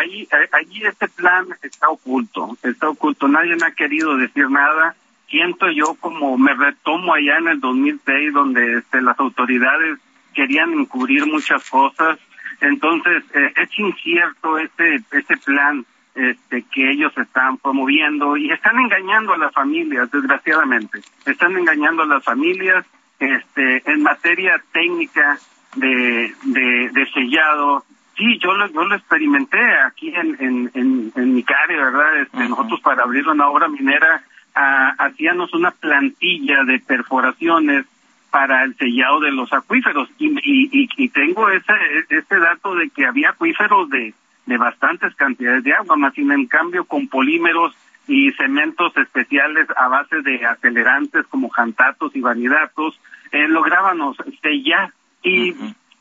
ahí, 0.00 0.26
ahí 0.52 0.86
este 0.86 1.08
plan 1.08 1.46
está 1.60 1.90
oculto, 1.90 2.56
está 2.62 2.88
oculto. 2.88 3.28
Nadie 3.28 3.56
me 3.56 3.66
ha 3.66 3.72
querido 3.72 4.16
decir 4.16 4.48
nada 4.48 4.96
siento 5.28 5.70
yo 5.70 5.94
como 6.00 6.36
me 6.38 6.54
retomo 6.54 7.14
allá 7.14 7.38
en 7.38 7.48
el 7.48 7.60
2006 7.60 8.32
donde 8.32 8.78
este, 8.78 9.00
las 9.00 9.18
autoridades 9.20 9.98
querían 10.34 10.72
encubrir 10.72 11.26
muchas 11.26 11.68
cosas. 11.68 12.18
Entonces 12.60 13.22
eh, 13.34 13.52
es 13.56 13.78
incierto 13.78 14.58
este 14.58 15.00
este 15.12 15.36
plan 15.36 15.84
este 16.14 16.64
que 16.72 16.90
ellos 16.90 17.12
están 17.16 17.58
promoviendo 17.58 18.36
y 18.36 18.50
están 18.50 18.78
engañando 18.78 19.32
a 19.32 19.38
las 19.38 19.52
familias 19.52 20.10
desgraciadamente. 20.10 21.00
Están 21.24 21.56
engañando 21.56 22.02
a 22.02 22.06
las 22.06 22.24
familias 22.24 22.84
este 23.20 23.82
en 23.90 24.02
materia 24.02 24.60
técnica 24.72 25.38
de 25.76 26.34
de, 26.44 26.90
de 26.92 27.10
sellado. 27.12 27.84
Sí 28.16 28.38
yo 28.38 28.52
lo 28.54 28.66
yo 28.72 28.84
lo 28.84 28.96
experimenté 28.96 29.60
aquí 29.86 30.08
en 30.08 30.36
en 30.40 30.70
en, 30.74 31.12
en 31.14 31.34
mi 31.34 31.44
verdad 31.44 32.22
este, 32.22 32.48
nosotros 32.48 32.80
para 32.80 33.04
abrir 33.04 33.28
una 33.28 33.48
obra 33.48 33.68
minera 33.68 34.22
ah, 34.58 34.94
hacíamos 34.98 35.54
una 35.54 35.70
plantilla 35.70 36.64
de 36.64 36.80
perforaciones 36.80 37.86
para 38.30 38.64
el 38.64 38.76
sellado 38.76 39.20
de 39.20 39.32
los 39.32 39.52
acuíferos. 39.52 40.08
Y, 40.18 40.28
y, 40.42 40.88
y 40.96 41.08
tengo 41.08 41.48
ese, 41.48 41.72
ese 42.08 42.38
dato 42.38 42.74
de 42.74 42.90
que 42.90 43.06
había 43.06 43.30
acuíferos 43.30 43.88
de, 43.90 44.14
de 44.46 44.56
bastantes 44.56 45.14
cantidades 45.14 45.64
de 45.64 45.74
agua, 45.74 45.96
más 45.96 46.14
sin 46.14 46.30
en 46.32 46.46
cambio 46.46 46.84
con 46.84 47.08
polímeros 47.08 47.74
y 48.06 48.32
cementos 48.32 48.96
especiales 48.96 49.68
a 49.76 49.88
base 49.88 50.22
de 50.22 50.44
acelerantes 50.46 51.26
como 51.26 51.50
jantatos 51.50 52.16
y 52.16 52.20
vanidatos, 52.20 52.98
eh, 53.30 53.46
lográbamos 53.46 54.16
sellar. 54.42 54.92
Y 55.22 55.52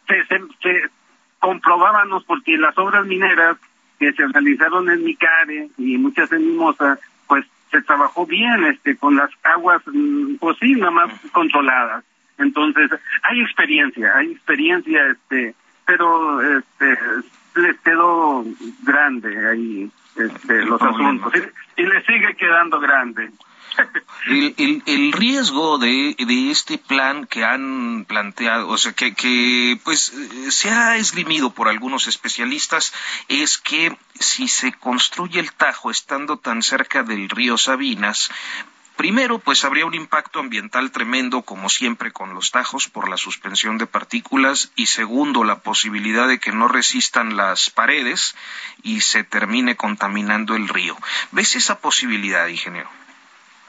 se, 0.07 0.25
se, 0.61 0.89
comprobábamos 1.39 2.23
porque 2.23 2.57
las 2.57 2.77
obras 2.77 3.05
mineras 3.05 3.57
que 3.99 4.13
se 4.13 4.25
realizaron 4.27 4.89
en 4.89 5.03
Micare 5.03 5.69
y 5.77 5.97
muchas 5.97 6.31
en 6.31 6.47
Mimosa, 6.47 6.97
se 7.71 7.81
trabajó 7.81 8.25
bien 8.25 8.63
este 8.65 8.95
con 8.97 9.15
las 9.15 9.29
aguas, 9.43 9.81
mm, 9.86 10.36
pues 10.36 10.57
sí, 10.59 10.74
nada 10.74 10.91
más 10.91 11.12
controladas. 11.31 12.03
Entonces, 12.38 12.91
hay 13.24 13.41
experiencia, 13.41 14.15
hay 14.15 14.31
experiencia, 14.31 15.07
este, 15.07 15.55
pero 15.86 16.41
este, 16.57 16.97
les 17.55 17.79
quedó 17.79 18.45
grande 18.83 19.50
ahí 19.50 19.91
este, 20.15 20.65
los 20.65 20.81
asuntos 20.81 21.33
y, 21.36 21.81
y 21.81 21.86
le 21.86 22.03
sigue 22.03 22.36
quedando 22.36 22.79
grande. 22.79 23.31
El, 24.27 25.13
riesgo 25.13 25.77
de, 25.77 26.15
este 26.51 26.77
plan 26.77 27.25
que 27.27 27.46
han 27.46 28.05
planteado, 28.05 28.67
o 28.67 28.77
sea, 28.77 28.93
que, 28.93 29.13
que 29.13 29.79
pues 29.84 30.13
se 30.50 30.69
ha 30.69 30.98
esgrimido 30.98 31.51
por 31.51 31.69
algunos 31.69 32.07
especialistas, 32.07 32.93
es 33.29 33.57
que 33.57 33.98
si 34.19 34.48
se 34.48 34.74
construye 34.74 35.39
el 35.39 35.53
Tajo 35.53 35.91
estando 35.91 36.38
tan 36.38 36.62
cerca 36.62 37.03
del 37.03 37.29
río 37.29 37.57
Sabinas, 37.57 38.29
Primero, 38.98 39.38
pues 39.38 39.63
habría 39.63 39.86
un 39.86 39.93
impacto 39.93 40.39
ambiental 40.39 40.89
tremendo, 40.89 41.43
como 41.43 41.69
siempre 41.69 42.12
con 42.12 42.34
los 42.34 42.50
tajos, 42.50 42.88
por 42.88 43.10
la 43.10 43.15
suspensión 43.15 43.77
de 43.77 43.86
partículas. 43.86 44.72
Y 44.75 44.88
segundo, 44.88 45.43
la 45.43 45.60
posibilidad 45.60 46.27
de 46.27 46.39
que 46.39 46.51
no 46.51 46.67
resistan 46.67 47.38
las 47.38 47.69
paredes 47.69 48.36
y 48.81 49.01
se 49.01 49.24
termine 49.24 49.75
contaminando 49.75 50.55
el 50.55 50.67
río. 50.67 50.98
¿Ves 51.31 51.55
esa 51.55 51.79
posibilidad, 51.79 52.48
ingeniero? 52.48 52.89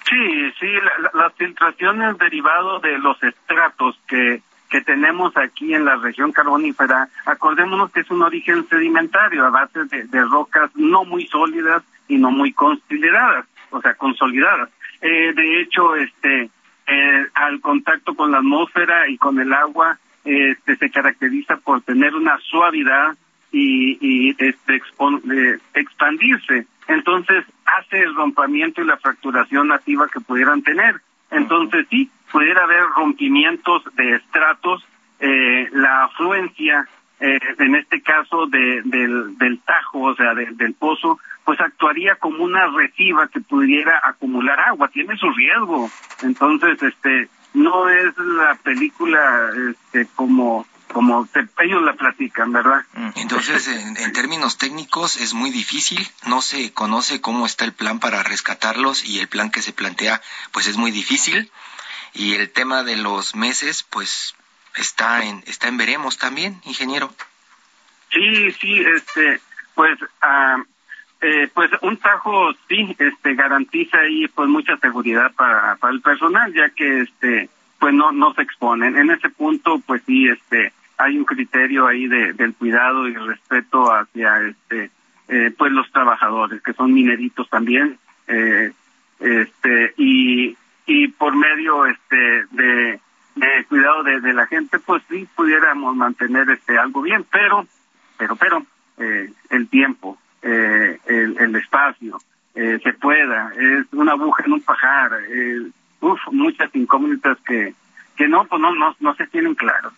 Sí, 0.08 0.52
sí, 0.58 0.66
las 1.14 1.34
filtraciones 1.34 2.16
derivado 2.18 2.80
de 2.80 2.98
los 2.98 3.22
estratos 3.22 3.98
que, 4.08 4.40
que 4.70 4.80
tenemos 4.80 5.36
aquí 5.36 5.74
en 5.74 5.84
la 5.84 5.96
región 5.96 6.32
carbonífera, 6.32 7.08
acordémonos 7.26 7.90
que 7.92 8.00
es 8.00 8.10
un 8.10 8.22
origen 8.22 8.66
sedimentario 8.68 9.44
a 9.44 9.50
base 9.50 9.84
de, 9.84 10.04
de 10.04 10.24
rocas 10.24 10.70
no 10.76 11.04
muy 11.04 11.26
sólidas 11.26 11.82
y 12.08 12.16
no 12.16 12.30
muy 12.30 12.52
consolidadas, 12.52 13.46
o 13.70 13.80
sea, 13.82 13.94
consolidadas. 13.94 14.70
Eh, 15.00 15.32
de 15.34 15.60
hecho, 15.60 15.94
este, 15.96 16.50
eh, 16.86 17.26
al 17.34 17.60
contacto 17.60 18.14
con 18.14 18.32
la 18.32 18.38
atmósfera 18.38 19.08
y 19.08 19.18
con 19.18 19.38
el 19.38 19.52
agua, 19.52 19.98
este, 20.24 20.76
se 20.76 20.90
caracteriza 20.90 21.56
por 21.58 21.82
tener 21.82 22.14
una 22.14 22.38
suavidad 22.38 23.16
y, 23.52 23.98
y 24.00 24.36
este, 24.38 24.80
expandirse. 25.74 26.66
Entonces, 26.88 27.44
hace 27.66 28.00
el 28.00 28.14
rompimiento 28.14 28.80
y 28.82 28.86
la 28.86 28.96
fracturación 28.96 29.68
nativa 29.68 30.08
que 30.08 30.20
pudieran 30.20 30.62
tener. 30.62 31.00
Entonces, 31.30 31.86
sí, 31.90 32.10
pudiera 32.32 32.64
haber 32.64 32.82
rompimientos 32.96 33.82
de 33.94 34.16
estratos, 34.16 34.84
eh, 35.20 35.68
la 35.72 36.04
afluencia, 36.04 36.88
eh, 37.20 37.38
en 37.58 37.74
este 37.74 38.00
caso 38.00 38.46
de, 38.46 38.82
del, 38.84 39.60
tajo, 39.66 40.00
o 40.00 40.14
sea, 40.14 40.34
del 40.34 40.74
pozo, 40.74 41.18
pues 41.44 41.60
actuaría 41.60 42.16
como 42.16 42.44
una 42.44 42.66
reciba 42.68 43.28
que 43.28 43.40
pudiera 43.40 44.00
acumular 44.04 44.58
agua, 44.60 44.88
tiene 44.88 45.16
su 45.16 45.30
riesgo. 45.30 45.90
Entonces, 46.22 46.82
este, 46.82 47.28
no 47.54 47.88
es 47.88 48.16
la 48.18 48.54
película 48.62 49.50
este, 49.70 50.06
como 50.14 50.66
como 50.92 51.28
ellos 51.58 51.82
la 51.82 51.94
platican, 51.94 52.52
¿verdad? 52.52 52.84
Mm, 52.94 53.10
entonces, 53.16 53.68
en, 53.68 54.12
términos 54.12 54.58
técnicos 54.58 55.16
es 55.16 55.34
muy 55.34 55.50
difícil, 55.50 56.08
no 56.26 56.42
se 56.42 56.72
conoce 56.72 57.20
cómo 57.20 57.46
está 57.46 57.64
el 57.64 57.72
plan 57.72 58.00
para 58.00 58.22
rescatarlos 58.22 59.04
y 59.04 59.20
el 59.20 59.28
plan 59.28 59.50
que 59.50 59.62
se 59.62 59.72
plantea, 59.72 60.20
pues 60.52 60.66
es 60.66 60.76
muy 60.76 60.90
difícil. 60.90 61.50
Y 62.14 62.34
el 62.34 62.50
tema 62.50 62.82
de 62.82 62.96
los 62.96 63.36
meses, 63.36 63.82
pues 63.82 64.34
está 64.76 65.24
en 65.24 65.42
está 65.46 65.68
en 65.68 65.76
veremos 65.76 66.18
también, 66.18 66.60
ingeniero. 66.64 67.12
Sí, 68.10 68.52
sí, 68.52 68.80
este, 68.80 69.40
pues 69.74 69.98
ah, 70.22 70.56
eh, 71.20 71.48
pues 71.52 71.70
un 71.82 71.96
tajo 71.98 72.52
sí 72.68 72.96
este 72.98 73.34
garantiza 73.34 73.98
ahí 73.98 74.28
pues 74.28 74.48
mucha 74.48 74.76
seguridad 74.78 75.32
para, 75.34 75.76
para 75.76 75.92
el 75.92 76.00
personal 76.00 76.52
ya 76.54 76.70
que 76.70 77.00
este 77.02 77.50
pues 77.78 77.94
no 77.94 78.12
no 78.12 78.34
se 78.34 78.42
exponen. 78.42 78.96
En 78.96 79.10
ese 79.10 79.28
punto 79.30 79.80
pues 79.86 80.02
sí 80.06 80.28
este 80.28 80.72
hay 80.96 81.16
un 81.16 81.24
criterio 81.24 81.86
ahí 81.86 82.08
de, 82.08 82.32
del 82.32 82.54
cuidado 82.54 83.08
y 83.08 83.14
respeto 83.14 83.92
hacia 83.92 84.40
este 84.48 84.90
eh, 85.28 85.52
pues 85.56 85.72
los 85.72 85.90
trabajadores 85.92 86.62
que 86.62 86.72
son 86.72 86.92
mineritos 86.92 87.48
también 87.48 87.98
eh, 88.26 88.72
este 89.20 89.94
y 89.96 90.56
y 90.86 91.08
por 91.08 91.36
medio 91.36 91.86
este 91.86 92.44
de, 92.50 93.00
de 93.36 93.64
cuidado 93.68 94.02
de, 94.02 94.20
de 94.20 94.32
la 94.32 94.46
gente 94.46 94.78
pues 94.78 95.02
sí 95.08 95.28
pudiéramos 95.36 95.94
mantener 95.94 96.48
este 96.50 96.78
algo 96.78 97.02
bien 97.02 97.24
pero 97.30 97.66
pero 98.16 98.36
pero 98.36 98.64
eh, 98.98 99.30
el 99.50 99.68
tiempo 99.68 100.18
eh, 100.42 100.98
el, 101.06 101.36
el, 101.38 101.56
espacio, 101.56 102.18
eh, 102.54 102.78
se 102.82 102.92
pueda, 102.92 103.52
es 103.58 103.86
una 103.92 104.12
aguja 104.12 104.44
en 104.46 104.52
un 104.52 104.60
pajar, 104.60 105.10
eh, 105.28 105.62
uf, 106.00 106.20
muchas 106.32 106.74
incógnitas 106.74 107.38
que, 107.46 107.74
que 108.16 108.28
no, 108.28 108.46
pues 108.46 108.60
no, 108.60 108.74
no, 108.74 108.96
no 108.98 109.14
se 109.14 109.26
tienen 109.26 109.54
claros. 109.54 109.92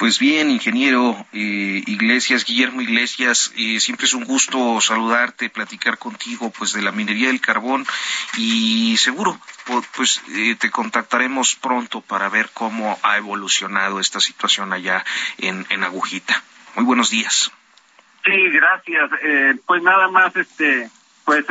Pues 0.00 0.18
bien, 0.18 0.50
ingeniero 0.50 1.26
eh, 1.34 1.82
Iglesias, 1.86 2.46
Guillermo 2.46 2.80
Iglesias, 2.80 3.52
eh, 3.54 3.78
siempre 3.80 4.06
es 4.06 4.14
un 4.14 4.24
gusto 4.24 4.80
saludarte, 4.80 5.50
platicar 5.50 5.98
contigo 5.98 6.50
pues 6.50 6.72
de 6.72 6.80
la 6.80 6.90
minería 6.90 7.26
del 7.28 7.42
carbón 7.42 7.84
y 8.38 8.96
seguro 8.96 9.38
pues 9.94 10.22
eh, 10.32 10.56
te 10.58 10.70
contactaremos 10.70 11.54
pronto 11.56 12.00
para 12.00 12.30
ver 12.30 12.48
cómo 12.54 12.98
ha 13.02 13.18
evolucionado 13.18 14.00
esta 14.00 14.20
situación 14.20 14.72
allá 14.72 15.04
en, 15.36 15.66
en 15.68 15.84
Agujita. 15.84 16.42
Muy 16.76 16.86
buenos 16.86 17.10
días. 17.10 17.52
Sí, 18.24 18.48
gracias. 18.52 19.10
Eh, 19.22 19.54
pues 19.66 19.82
nada 19.82 20.08
más, 20.08 20.34
este, 20.34 20.88
pues 21.30 21.46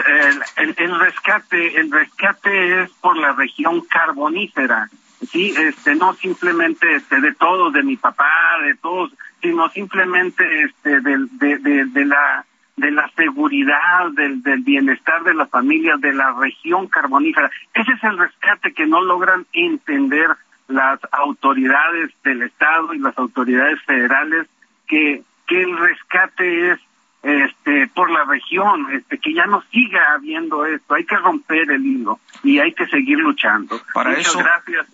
el, 0.58 1.00
rescate, 1.00 1.80
el 1.80 1.90
rescate 1.90 2.84
es 2.84 2.92
por 2.96 3.16
la 3.16 3.32
región 3.32 3.80
carbonífera, 3.80 4.90
sí, 5.32 5.54
este, 5.58 5.96
no 5.96 6.14
simplemente 6.16 6.96
este 6.96 7.22
de 7.22 7.34
todos, 7.36 7.72
de 7.72 7.84
mi 7.84 7.96
papá, 7.96 8.30
de 8.62 8.76
todos, 8.76 9.10
sino 9.42 9.70
simplemente 9.70 10.44
este 10.64 11.00
de, 11.00 11.28
de, 11.32 11.86
de, 11.86 12.06
la 12.06 12.46
de 12.76 12.92
la 12.92 13.10
seguridad, 13.16 14.12
del, 14.12 14.44
del 14.44 14.64
bienestar 14.64 15.24
de 15.24 15.34
las 15.34 15.50
familias, 15.50 16.02
de 16.02 16.12
la 16.12 16.34
región 16.34 16.88
carbonífera. 16.88 17.50
Ese 17.74 17.94
es 17.94 18.04
el 18.04 18.18
rescate 18.18 18.74
que 18.74 18.86
no 18.86 19.00
logran 19.00 19.46
entender 19.54 20.28
las 20.68 21.00
autoridades 21.14 22.12
del 22.26 22.42
Estado 22.42 22.94
y 22.94 23.00
las 23.00 23.18
autoridades 23.18 23.82
federales 23.84 24.46
que 24.90 25.24
que 25.50 25.64
el 25.64 25.78
rescate 25.78 26.72
es 26.72 26.80
este 27.22 27.88
por 27.88 28.10
la 28.10 28.24
región, 28.24 28.88
este 28.94 29.18
que 29.20 29.34
ya 29.34 29.46
no 29.46 29.62
siga 29.72 30.14
habiendo 30.14 30.66
esto, 30.66 30.94
hay 30.94 31.06
que 31.06 31.18
romper 31.18 31.70
el 31.72 31.86
hilo 31.86 32.20
y 32.44 32.60
hay 32.60 32.74
que 32.74 32.88
seguir 32.88 33.18
luchando. 33.18 33.82
Para 33.94 34.18
eso, 34.18 34.40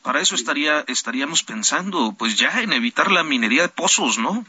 para 0.04 0.20
eso 0.20 0.36
estaría 0.36 0.84
estaríamos 0.88 1.44
pensando, 1.44 2.16
pues 2.18 2.38
ya 2.38 2.62
en 2.62 2.74
evitar 2.74 3.12
la 3.12 3.24
minería 3.24 3.64
de 3.64 3.70
pozos, 3.70 4.18
¿no? 4.18 4.44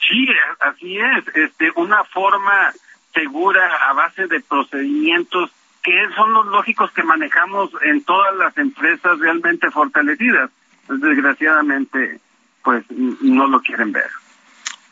Sí, 0.00 0.26
así 0.60 0.98
es, 0.98 1.28
este 1.36 1.70
una 1.76 2.02
forma 2.04 2.72
segura 3.12 3.88
a 3.88 3.92
base 3.92 4.26
de 4.26 4.40
procedimientos 4.40 5.50
que 5.82 6.08
son 6.14 6.32
los 6.32 6.46
lógicos 6.46 6.90
que 6.92 7.02
manejamos 7.02 7.70
en 7.82 8.02
todas 8.04 8.34
las 8.36 8.56
empresas 8.58 9.18
realmente 9.18 9.70
fortalecidas. 9.70 10.50
Desgraciadamente, 10.88 12.20
pues 12.62 12.84
no 12.90 13.46
lo 13.46 13.60
quieren 13.60 13.92
ver. 13.92 14.10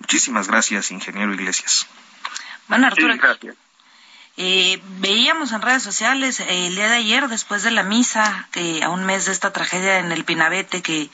Muchísimas 0.00 0.48
gracias, 0.48 0.90
ingeniero 0.90 1.32
Iglesias. 1.34 1.87
Bueno, 2.68 2.87
Arturo. 2.87 3.14
gracias. 3.16 3.56
Eh, 4.40 4.80
veíamos 5.00 5.50
en 5.50 5.62
redes 5.62 5.82
sociales 5.82 6.38
eh, 6.38 6.68
el 6.68 6.76
día 6.76 6.88
de 6.88 6.96
ayer, 6.96 7.26
después 7.28 7.64
de 7.64 7.72
la 7.72 7.82
misa, 7.82 8.48
que 8.52 8.84
a 8.84 8.88
un 8.88 9.04
mes 9.04 9.26
de 9.26 9.32
esta 9.32 9.52
tragedia 9.52 9.98
en 9.98 10.12
el 10.12 10.24
Pinabete, 10.24 10.80
que, 10.80 11.11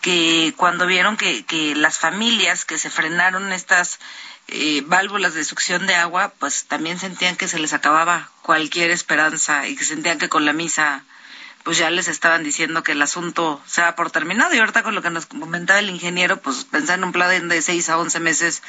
que 0.00 0.52
cuando 0.56 0.86
vieron 0.86 1.16
que, 1.16 1.44
que 1.44 1.76
las 1.76 1.98
familias 1.98 2.64
que 2.64 2.78
se 2.78 2.90
frenaron 2.90 3.52
estas 3.52 4.00
eh, 4.48 4.82
válvulas 4.86 5.34
de 5.34 5.44
succión 5.44 5.86
de 5.86 5.94
agua, 5.94 6.32
pues 6.38 6.64
también 6.66 6.98
sentían 6.98 7.36
que 7.36 7.48
se 7.48 7.58
les 7.58 7.72
acababa 7.72 8.30
cualquier 8.42 8.90
esperanza 8.90 9.68
y 9.68 9.76
que 9.76 9.84
sentían 9.84 10.18
que 10.18 10.28
con 10.28 10.44
la 10.44 10.52
misa 10.52 11.04
pues 11.66 11.78
ya 11.78 11.90
les 11.90 12.06
estaban 12.06 12.44
diciendo 12.44 12.84
que 12.84 12.92
el 12.92 13.02
asunto 13.02 13.60
se 13.66 13.82
va 13.82 13.96
por 13.96 14.12
terminado 14.12 14.54
y 14.54 14.58
ahorita 14.60 14.84
con 14.84 14.94
lo 14.94 15.02
que 15.02 15.10
nos 15.10 15.26
comentaba 15.26 15.80
el 15.80 15.90
ingeniero, 15.90 16.36
pues 16.36 16.64
pensar 16.64 16.96
en 16.96 17.02
un 17.02 17.10
plan 17.10 17.48
de 17.48 17.60
seis 17.60 17.88
a 17.88 17.98
once 17.98 18.20
meses, 18.20 18.62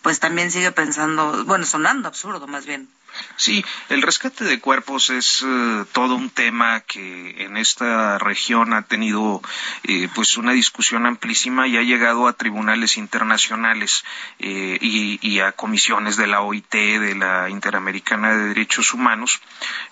pues 0.00 0.18
también 0.18 0.50
sigue 0.50 0.72
pensando, 0.72 1.44
bueno, 1.44 1.66
sonando 1.66 2.08
absurdo 2.08 2.46
más 2.46 2.64
bien. 2.64 2.88
Sí, 3.36 3.64
el 3.88 4.02
rescate 4.02 4.44
de 4.44 4.58
cuerpos 4.58 5.10
es 5.10 5.44
eh, 5.46 5.84
todo 5.92 6.16
un 6.16 6.30
tema 6.30 6.80
que 6.80 7.44
en 7.44 7.56
esta 7.56 8.18
región 8.18 8.72
ha 8.72 8.82
tenido 8.82 9.40
eh, 9.84 10.08
pues 10.14 10.36
una 10.36 10.52
discusión 10.52 11.06
amplísima 11.06 11.68
y 11.68 11.76
ha 11.76 11.82
llegado 11.82 12.26
a 12.26 12.32
tribunales 12.32 12.96
internacionales 12.96 14.04
eh, 14.38 14.78
y, 14.80 15.38
a 15.38 15.52
comisiones 15.52 16.16
de 16.16 16.26
la 16.26 16.40
OIT, 16.40 16.72
de 16.72 17.14
la 17.14 17.48
Interamericana 17.48 18.34
de 18.34 18.48
Derechos 18.48 18.92
Humanos, 18.92 19.40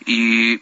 y 0.04 0.58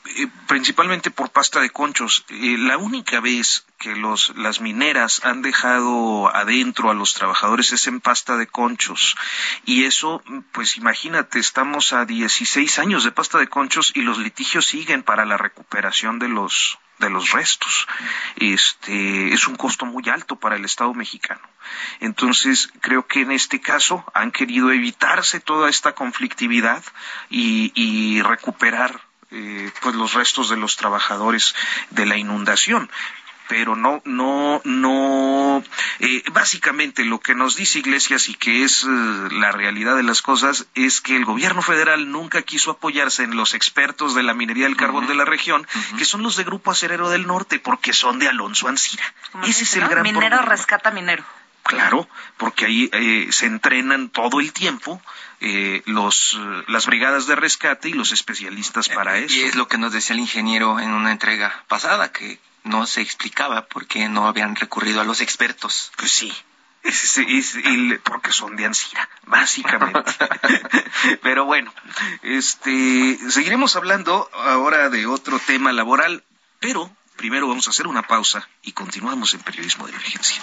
principalmente 0.47 1.11
por 1.11 1.31
pasta 1.31 1.61
de 1.61 1.71
conchos. 1.71 2.27
la 2.29 2.77
única 2.77 3.21
vez 3.21 3.65
que 3.79 3.97
los, 3.97 4.35
las 4.37 4.61
mineras 4.61 5.25
han 5.25 5.43
dejado 5.43 6.35
adentro 6.35 6.91
a 6.91 6.95
los 6.95 7.15
trabajadores 7.15 7.73
es 7.73 7.87
en 7.87 8.01
pasta 8.01 8.37
de 8.37 8.47
conchos. 8.47 9.17
Y 9.65 9.85
eso, 9.85 10.23
pues 10.53 10.77
imagínate, 10.77 11.39
estamos 11.39 11.93
a 11.93 12.05
16 12.05 12.54
años 12.79 13.03
de 13.03 13.11
pasta 13.11 13.39
de 13.39 13.49
conchos 13.49 13.93
y 13.95 14.03
los 14.03 14.19
litigios 14.19 14.67
siguen 14.67 15.03
para 15.03 15.25
la 15.25 15.37
recuperación 15.37 16.19
de 16.19 16.29
los 16.29 16.79
de 16.99 17.11
los 17.11 17.33
restos. 17.33 17.89
Este 18.37 19.35
es 19.35 19.49
un 19.49 19.57
costo 19.57 19.85
muy 19.85 20.09
alto 20.09 20.37
para 20.37 20.55
el 20.55 20.65
Estado 20.65 20.95
mexicano. 20.95 21.41
Entonces, 21.99 22.71
creo 22.81 23.07
que 23.09 23.23
en 23.23 23.33
este 23.33 23.61
caso 23.61 24.05
han 24.15 24.31
querido 24.31 24.71
evitarse 24.71 25.41
toda 25.41 25.69
esta 25.69 25.93
conflictividad 25.93 26.85
y, 27.29 28.23
recuperar 28.23 29.01
eh, 29.33 29.73
pues 29.83 29.97
los 29.97 30.15
restos 30.15 30.49
de 30.49 30.57
los 30.57 30.77
trabajadores 30.77 31.57
de 31.91 32.07
la 32.07 32.17
inundación 32.17 32.89
pero 33.49 33.77
no, 33.77 34.01
no, 34.05 34.61
no, 34.65 35.63
eh, 36.01 36.23
básicamente 36.33 37.05
lo 37.05 37.21
que 37.21 37.35
nos 37.35 37.57
dice 37.57 37.79
Iglesias 37.79 38.29
y 38.29 38.35
que 38.35 38.65
es 38.65 38.85
eh, 38.85 38.87
la 39.33 39.53
realidad 39.53 39.97
de 39.97 40.03
las 40.03 40.23
cosas 40.23 40.67
es 40.75 41.01
que 41.01 41.17
el 41.17 41.25
gobierno 41.25 41.61
federal 41.61 42.11
nunca 42.11 42.43
quiso 42.43 42.71
apoyarse 42.71 43.23
en 43.23 43.37
los 43.37 43.55
expertos 43.55 44.15
de 44.15 44.23
la 44.23 44.35
minería 44.35 44.65
del 44.65 44.77
carbón 44.77 45.07
de 45.07 45.15
la 45.15 45.25
región, 45.25 45.67
que 45.99 46.05
son 46.05 46.23
los 46.23 46.37
de 46.37 46.45
Grupo 46.45 46.71
Acerero 46.71 47.11
del 47.11 47.27
Norte, 47.27 47.59
porque 47.59 47.93
son 47.93 48.19
de 48.19 48.29
Alonso 48.29 48.69
Ancira. 48.69 49.05
Ese 49.45 49.65
es 49.65 49.77
el 49.77 49.89
gran 49.89 50.03
Minero 50.03 50.43
rescata 50.43 50.91
minero. 50.91 51.25
Claro, 51.63 52.07
porque 52.37 52.67
ahí 52.67 52.91
eh, 52.93 53.29
se 53.31 53.47
entrenan 53.47 54.11
todo 54.11 54.41
el 54.41 54.53
tiempo 54.53 55.01
los 55.87 56.39
las 56.69 56.87
brigadas 56.87 57.27
de 57.27 57.37
rescate 57.37 57.91
y 57.91 57.93
los 57.93 58.13
especialistas 58.13 58.89
para 58.89 59.19
eso. 59.19 59.37
Y 59.37 59.43
es 59.43 59.57
lo 59.57 59.69
que 59.69 59.77
nos 59.77 59.93
decía 59.93 60.15
el 60.15 60.21
ingeniero 60.21 60.81
en 60.81 60.91
una 60.91 61.13
entrega 61.13 61.65
pasada, 61.69 62.11
que 62.13 62.39
no 62.65 62.87
se 62.87 63.01
explicaba 63.01 63.67
por 63.67 63.87
qué 63.87 64.09
no 64.09 64.27
habían 64.27 64.57
recurrido 64.57 65.01
a 65.01 65.05
los 65.05 65.21
expertos. 65.21 65.93
Pues 65.97 66.13
sí, 66.13 66.33
es, 66.85 67.21
porque 68.03 68.33
son 68.33 68.57
de 68.57 68.67
Ansira, 68.67 69.09
básicamente. 69.25 70.13
Pero 71.23 71.45
bueno, 71.45 71.73
este, 72.23 73.19
seguiremos 73.31 73.77
hablando 73.77 74.29
ahora 74.35 74.91
de 74.91 75.07
otro 75.07 75.39
tema 75.39 75.73
laboral, 75.73 76.25
pero 76.61 76.91
primero 77.17 77.49
vamos 77.49 77.67
a 77.67 77.71
hacer 77.71 77.87
una 77.87 78.03
pausa 78.03 78.49
y 78.63 78.73
continuamos 78.73 79.35
en 79.35 79.41
periodismo 79.41 79.87
de 79.87 79.93
emergencia. 79.93 80.43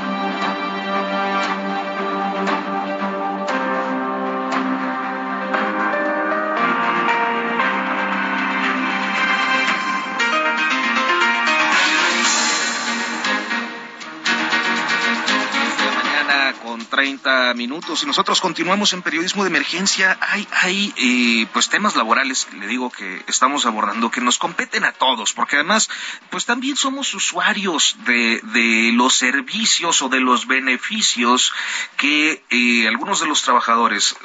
30 17.01 17.55
minutos 17.55 18.03
y 18.03 18.05
nosotros 18.05 18.39
continuamos 18.41 18.93
en 18.93 19.01
periodismo 19.01 19.43
de 19.43 19.49
emergencia. 19.49 20.19
Hay, 20.21 20.47
hay 20.51 20.93
eh, 20.97 21.47
pues 21.51 21.67
temas 21.67 21.95
laborales, 21.95 22.47
le 22.59 22.67
digo 22.67 22.91
que 22.91 23.23
estamos 23.25 23.65
abordando 23.65 24.11
que 24.11 24.21
nos 24.21 24.37
competen 24.37 24.83
a 24.83 24.91
todos, 24.91 25.33
porque 25.33 25.55
además 25.55 25.89
pues 26.29 26.45
también 26.45 26.75
somos 26.75 27.11
usuarios 27.15 27.97
de, 28.05 28.91
los 28.93 29.15
servicios 29.15 30.03
o 30.03 30.09
de 30.09 30.19
los 30.19 30.45
beneficios 30.45 31.51
que 31.97 32.43
eh, 32.51 32.87
algunos 32.87 33.19
de 33.19 33.25
los 33.25 33.41
trabajadores 33.41 34.15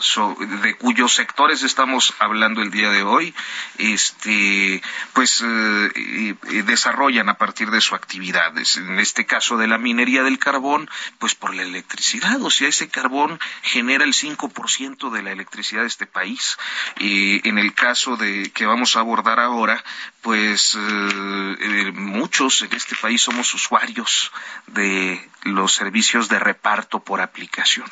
de 0.62 0.76
cuyos 0.76 1.14
sectores 1.14 1.62
estamos 1.62 2.12
hablando 2.18 2.60
el 2.60 2.70
día 2.70 2.90
de 2.90 3.02
hoy, 3.02 3.34
este 3.78 4.82
pues 5.14 5.42
eh, 5.42 6.34
desarrollan 6.66 7.30
a 7.30 7.38
partir 7.38 7.70
de 7.70 7.80
su 7.80 7.94
actividad. 7.94 8.52
En 8.76 8.98
este 8.98 9.24
caso 9.24 9.56
de 9.56 9.66
la 9.66 9.78
minería 9.78 10.22
del 10.22 10.38
carbón, 10.38 10.90
pues 11.18 11.34
por 11.34 11.54
la 11.54 11.62
electricidad 11.62 12.42
o 12.42 12.50
sea, 12.50 12.65
ese 12.66 12.88
carbón 12.88 13.38
genera 13.62 14.04
el 14.04 14.12
5% 14.12 15.10
de 15.10 15.22
la 15.22 15.32
electricidad 15.32 15.82
de 15.82 15.88
este 15.88 16.06
país. 16.06 16.56
Y 16.98 17.46
en 17.48 17.58
el 17.58 17.74
caso 17.74 18.16
de 18.16 18.50
que 18.52 18.66
vamos 18.66 18.96
a 18.96 19.00
abordar 19.00 19.40
ahora, 19.40 19.82
pues 20.22 20.74
eh, 20.74 21.56
eh, 21.60 21.92
muchos 21.92 22.62
en 22.62 22.72
este 22.74 22.96
país 22.96 23.22
somos 23.22 23.52
usuarios 23.54 24.32
de 24.66 25.28
los 25.42 25.72
servicios 25.72 26.28
de 26.28 26.38
reparto 26.38 27.00
por 27.00 27.20
aplicación. 27.20 27.86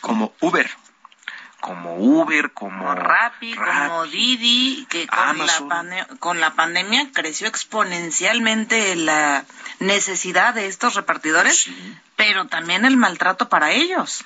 Como 0.00 0.34
Uber 0.40 0.70
como 1.62 1.94
Uber, 1.94 2.50
como 2.52 2.92
Rappi, 2.92 3.54
como 3.54 4.04
Didi, 4.06 4.84
que 4.90 5.06
con 5.06 5.38
la, 5.38 6.06
con 6.18 6.40
la 6.40 6.54
pandemia 6.54 7.10
creció 7.14 7.46
exponencialmente 7.46 8.96
la 8.96 9.44
necesidad 9.78 10.54
de 10.54 10.66
estos 10.66 10.94
repartidores, 10.94 11.70
pero 12.16 12.48
también 12.48 12.84
el 12.84 12.96
maltrato 12.96 13.48
para 13.48 13.70
ellos. 13.70 14.24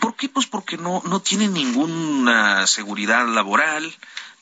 ¿Por 0.00 0.14
qué? 0.14 0.28
Pues 0.28 0.46
porque 0.46 0.76
no, 0.78 1.02
no 1.04 1.20
tienen 1.20 1.52
ninguna 1.52 2.68
seguridad 2.68 3.26
laboral, 3.26 3.92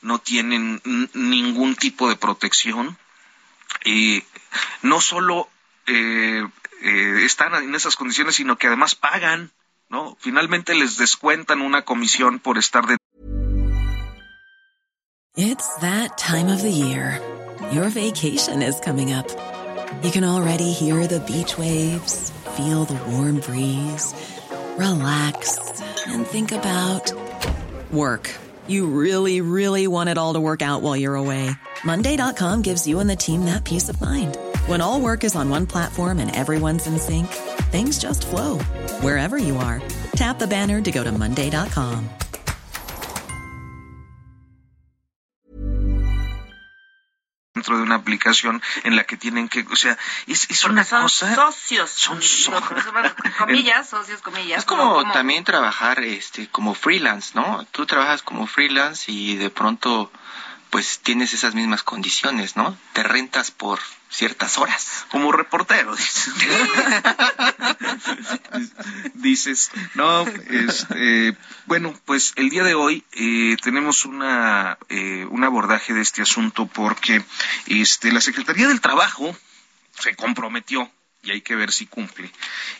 no 0.03 0.19
tienen 0.19 0.79
ningún 1.13 1.75
tipo 1.75 2.09
de 2.09 2.15
protección. 2.15 2.95
y 3.83 4.23
no 4.83 5.01
solo 5.01 5.49
eh, 5.87 6.47
eh, 6.81 7.21
están 7.23 7.55
en 7.55 7.73
esas 7.73 7.95
condiciones, 7.95 8.35
sino 8.35 8.55
que 8.57 8.67
además 8.67 8.93
pagan 8.93 9.51
¿no? 9.89 10.15
Finalmente 10.19 10.75
les 10.75 10.97
descuentan 10.97 11.61
una 11.61 11.83
comisión 11.83 12.39
por 12.39 12.57
estar 12.57 12.87
de 12.87 12.97
It's 15.35 15.75
that 15.81 16.17
time 16.17 16.47
of 16.47 16.63
the 16.63 16.71
year. 16.71 17.21
Your 17.71 17.89
vacation 17.89 18.63
is 18.63 18.79
coming 18.79 19.13
up. 19.13 19.27
You 20.01 20.11
can 20.11 20.23
already 20.23 20.71
hear 20.71 21.05
the 21.05 21.19
beach 21.19 21.57
waves, 21.57 22.31
feel 22.55 22.85
the 22.85 22.99
warm 23.11 23.39
breeze, 23.39 24.13
relax 24.77 25.59
and 26.07 26.25
think 26.25 26.51
about 26.51 27.13
work. 27.91 28.33
You 28.67 28.87
really, 28.87 29.41
really 29.41 29.87
want 29.87 30.09
it 30.09 30.17
all 30.17 30.33
to 30.33 30.39
work 30.39 30.61
out 30.61 30.81
while 30.81 30.97
you're 30.97 31.15
away. 31.15 31.51
Monday.com 31.83 32.61
gives 32.63 32.87
you 32.87 32.99
and 32.99 33.09
the 33.09 33.15
team 33.15 33.45
that 33.45 33.63
peace 33.63 33.89
of 33.89 34.01
mind. 34.01 34.37
When 34.65 34.81
all 34.81 34.99
work 34.99 35.23
is 35.23 35.35
on 35.35 35.49
one 35.49 35.67
platform 35.67 36.19
and 36.19 36.35
everyone's 36.35 36.87
in 36.87 36.99
sync, 36.99 37.27
things 37.67 37.99
just 37.99 38.25
flow 38.27 38.57
wherever 39.01 39.37
you 39.37 39.57
are. 39.57 39.81
Tap 40.15 40.39
the 40.39 40.47
banner 40.47 40.81
to 40.81 40.91
go 40.91 41.03
to 41.03 41.11
Monday.com. 41.11 42.09
Dentro 47.53 47.77
de 47.77 47.83
una 47.83 47.95
aplicación 47.95 48.61
en 48.83 48.95
la 48.95 49.03
que 49.03 49.17
tienen 49.17 49.49
que, 49.49 49.65
o 49.71 49.75
sea, 49.75 49.97
es, 50.27 50.47
es 50.49 50.63
una 50.63 50.83
son 50.83 51.03
cosa. 51.03 51.33
Socios. 51.33 51.89
Son 51.89 52.21
socios. 52.21 52.63
comillas, 53.37 53.89
socios, 53.89 54.21
comillas. 54.21 54.59
Es 54.59 54.65
como, 54.65 55.03
también 55.11 55.43
trabajar 55.43 55.99
este 56.03 56.47
como 56.49 56.75
freelance, 56.75 57.31
¿no? 57.33 57.65
Tú 57.71 57.87
trabajas 57.87 58.21
como 58.21 58.45
freelance 58.45 59.11
y 59.11 59.37
de 59.37 59.49
pronto 59.49 60.11
pues 60.77 60.99
tienes 60.99 61.33
esas 61.33 61.55
mismas 61.55 61.81
condiciones, 61.81 62.55
¿no? 62.55 62.77
Te 62.93 63.01
rentas 63.01 63.49
por 63.49 63.79
ciertas 64.11 64.59
horas. 64.59 65.07
Como 65.09 65.31
reportero, 65.31 65.95
dices. 65.95 66.29
dices, 69.15 69.71
no, 69.95 70.27
este, 70.27 71.35
bueno, 71.65 71.99
pues 72.05 72.33
el 72.35 72.51
día 72.51 72.63
de 72.63 72.75
hoy 72.75 73.03
eh, 73.13 73.57
tenemos 73.63 74.05
una, 74.05 74.77
eh, 74.89 75.25
un 75.31 75.43
abordaje 75.43 75.95
de 75.95 76.01
este 76.01 76.21
asunto 76.21 76.67
porque 76.67 77.25
este, 77.65 78.11
la 78.11 78.21
Secretaría 78.21 78.67
del 78.67 78.79
Trabajo 78.79 79.35
se 79.99 80.15
comprometió 80.15 80.91
y 81.27 81.31
hay 81.31 81.41
que 81.41 81.55
ver 81.55 81.73
si 81.73 81.87
cumple, 81.87 82.31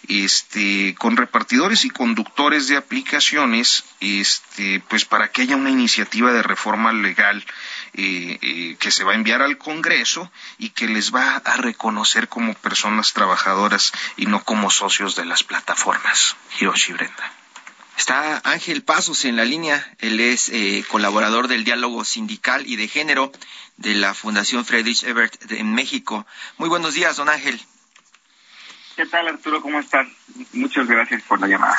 este, 0.08 0.96
con 0.98 1.18
repartidores 1.18 1.84
y 1.84 1.90
conductores 1.90 2.70
de 2.70 2.78
aplicaciones, 2.78 3.84
este, 4.00 4.82
pues 4.88 5.04
para 5.04 5.30
que 5.30 5.42
haya 5.42 5.58
una 5.58 5.70
iniciativa 5.70 6.32
de 6.32 6.44
reforma 6.44 6.94
legal 6.94 7.46
eh, 7.94 8.40
eh, 8.42 8.78
que 8.80 8.92
se 8.92 9.04
va 9.04 9.12
a 9.12 9.16
enviar 9.16 9.42
al 9.42 9.58
Congreso 9.58 10.32
y 10.58 10.70
que 10.70 10.88
les 10.88 11.14
va 11.14 11.36
a 11.36 11.58
reconocer 11.58 12.30
como 12.30 12.54
personas 12.54 13.12
trabajadoras 13.12 13.92
y 14.16 14.28
no 14.28 14.42
como 14.44 14.72
socios 14.72 15.18
de 15.18 15.26
las 15.26 15.44
plataformas. 15.44 16.38
Hiroshi 16.58 16.94
Brenda. 16.94 17.34
Está 17.98 18.40
Ángel 18.46 18.84
Pasos 18.84 19.26
en 19.26 19.36
la 19.36 19.44
línea. 19.44 19.94
Él 20.00 20.22
es 20.22 20.50
eh, 20.50 20.86
colaborador 20.88 21.50
del 21.50 21.66
diálogo 21.66 22.06
sindical 22.06 22.66
y 22.66 22.78
de 22.78 22.88
género 22.88 23.32
de 23.76 23.96
la 23.96 24.14
Fundación 24.14 24.64
Friedrich 24.64 25.04
Ebert 25.04 25.52
en 25.52 25.74
México. 25.74 26.26
Muy 26.58 26.70
buenos 26.70 26.94
días, 26.94 27.18
don 27.18 27.28
Ángel. 27.28 27.60
¿Qué 28.98 29.06
tal, 29.06 29.28
Arturo? 29.28 29.62
¿Cómo 29.62 29.80
estás? 29.80 30.08
Muchas 30.54 30.88
gracias 30.88 31.22
por 31.22 31.40
la 31.40 31.48
llamada. 31.48 31.76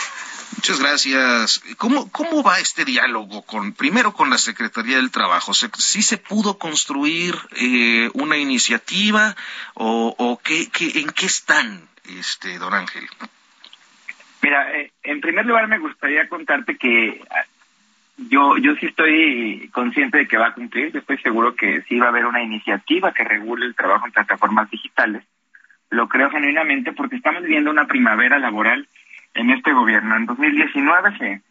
Muchas 0.54 0.78
gracias. 0.78 1.60
¿Cómo, 1.76 2.12
cómo 2.12 2.44
va 2.44 2.60
este 2.60 2.84
diálogo 2.84 3.42
con, 3.42 3.72
primero 3.72 4.12
con 4.12 4.30
la 4.30 4.38
Secretaría 4.38 4.98
del 4.98 5.10
Trabajo? 5.10 5.52
¿Sí 5.52 6.02
se 6.02 6.18
pudo 6.18 6.58
construir 6.58 7.34
eh, 7.56 8.08
una 8.14 8.36
iniciativa 8.36 9.34
o, 9.74 10.14
o 10.16 10.38
qué, 10.38 10.68
qué, 10.70 11.00
en 11.00 11.08
qué 11.10 11.26
están, 11.26 11.88
este, 12.20 12.56
don 12.58 12.72
Ángel? 12.72 13.08
Mira, 14.40 14.78
eh, 14.78 14.92
en 15.02 15.20
primer 15.20 15.44
lugar 15.44 15.66
me 15.66 15.80
gustaría 15.80 16.28
contarte 16.28 16.76
que 16.76 17.20
ah, 17.30 17.44
yo, 18.16 18.58
yo 18.58 18.76
sí 18.76 18.86
estoy 18.86 19.68
consciente 19.72 20.18
de 20.18 20.28
que 20.28 20.38
va 20.38 20.46
a 20.46 20.54
cumplir. 20.54 20.92
Yo 20.92 21.00
estoy 21.00 21.18
seguro 21.18 21.56
que 21.56 21.82
sí 21.88 21.98
va 21.98 22.06
a 22.06 22.10
haber 22.10 22.26
una 22.26 22.44
iniciativa 22.44 23.12
que 23.12 23.24
regule 23.24 23.66
el 23.66 23.74
trabajo 23.74 24.06
en 24.06 24.12
plataformas 24.12 24.70
digitales 24.70 25.24
lo 25.90 26.08
creo 26.08 26.30
genuinamente 26.30 26.92
porque 26.92 27.16
estamos 27.16 27.42
viviendo 27.42 27.70
una 27.70 27.86
primavera 27.86 28.38
laboral 28.38 28.88
en 29.34 29.50
este 29.50 29.72
gobierno. 29.72 30.16
En 30.16 30.26
2019 30.26 31.18
se, 31.18 31.42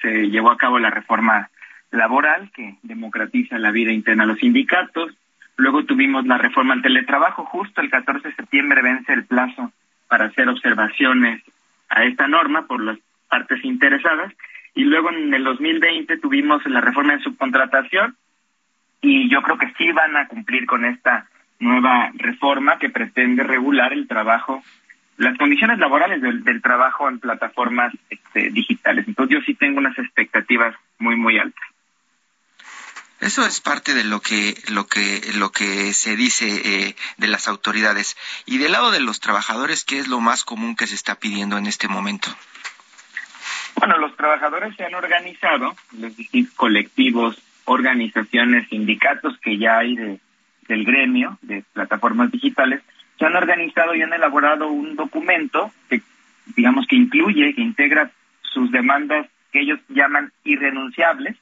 se 0.00 0.30
llevó 0.30 0.50
a 0.50 0.56
cabo 0.56 0.78
la 0.78 0.90
reforma 0.90 1.50
laboral 1.90 2.50
que 2.54 2.76
democratiza 2.82 3.58
la 3.58 3.70
vida 3.70 3.92
interna 3.92 4.24
a 4.24 4.26
los 4.26 4.38
sindicatos. 4.38 5.12
Luego 5.56 5.84
tuvimos 5.84 6.26
la 6.26 6.38
reforma 6.38 6.74
al 6.74 6.82
teletrabajo. 6.82 7.44
Justo 7.44 7.80
el 7.80 7.90
14 7.90 8.28
de 8.28 8.34
septiembre 8.34 8.82
vence 8.82 9.12
el 9.12 9.24
plazo 9.24 9.72
para 10.08 10.26
hacer 10.26 10.48
observaciones 10.48 11.42
a 11.88 12.04
esta 12.04 12.28
norma 12.28 12.66
por 12.66 12.82
las 12.82 12.98
partes 13.28 13.64
interesadas. 13.64 14.32
Y 14.74 14.84
luego 14.84 15.10
en 15.10 15.34
el 15.34 15.44
2020 15.44 16.18
tuvimos 16.18 16.64
la 16.66 16.80
reforma 16.80 17.16
de 17.16 17.22
subcontratación 17.22 18.16
y 19.02 19.28
yo 19.28 19.42
creo 19.42 19.58
que 19.58 19.72
sí 19.78 19.90
van 19.92 20.16
a 20.16 20.28
cumplir 20.28 20.66
con 20.66 20.84
esta 20.84 21.26
nueva 21.60 22.10
reforma 22.14 22.78
que 22.78 22.90
pretende 22.90 23.44
regular 23.44 23.92
el 23.92 24.08
trabajo, 24.08 24.62
las 25.18 25.36
condiciones 25.38 25.78
laborales 25.78 26.20
del, 26.22 26.62
trabajo 26.62 27.08
en 27.08 27.20
plataformas 27.20 27.92
este, 28.08 28.50
digitales. 28.50 29.06
Entonces 29.06 29.38
yo 29.38 29.44
sí 29.44 29.54
tengo 29.54 29.78
unas 29.78 29.96
expectativas 29.98 30.74
muy, 30.98 31.16
muy 31.16 31.38
altas. 31.38 31.64
Eso 33.20 33.46
es 33.46 33.60
parte 33.60 33.92
de 33.92 34.02
lo 34.02 34.20
que 34.20 34.54
lo 34.72 34.86
que 34.86 35.20
lo 35.34 35.52
que 35.52 35.92
se 35.92 36.16
dice 36.16 36.46
eh, 36.64 36.96
de 37.18 37.28
las 37.28 37.48
autoridades 37.48 38.16
y 38.46 38.56
del 38.56 38.72
lado 38.72 38.90
de 38.90 39.00
los 39.00 39.20
trabajadores, 39.20 39.84
¿qué 39.84 39.98
es 39.98 40.08
lo 40.08 40.20
más 40.20 40.42
común 40.42 40.74
que 40.74 40.86
se 40.86 40.94
está 40.94 41.16
pidiendo 41.16 41.58
en 41.58 41.66
este 41.66 41.86
momento? 41.86 42.34
Bueno, 43.76 43.98
los 43.98 44.16
trabajadores 44.16 44.74
se 44.74 44.84
han 44.84 44.94
organizado, 44.94 45.76
los 45.98 46.16
distintos 46.16 46.54
colectivos, 46.54 47.36
organizaciones, 47.66 48.68
sindicatos 48.70 49.38
que 49.40 49.58
ya 49.58 49.78
hay 49.78 49.96
de 49.96 50.20
del 50.70 50.84
gremio 50.84 51.36
de 51.42 51.64
plataformas 51.72 52.30
digitales 52.30 52.80
se 53.18 53.26
han 53.26 53.34
organizado 53.34 53.94
y 53.94 54.02
han 54.02 54.12
elaborado 54.12 54.68
un 54.68 54.94
documento 54.94 55.72
que, 55.90 56.00
digamos, 56.56 56.86
que 56.86 56.96
incluye, 56.96 57.54
que 57.54 57.60
integra 57.60 58.10
sus 58.40 58.70
demandas 58.70 59.26
que 59.52 59.60
ellos 59.60 59.80
llaman 59.88 60.32
irrenunciables, 60.44 61.36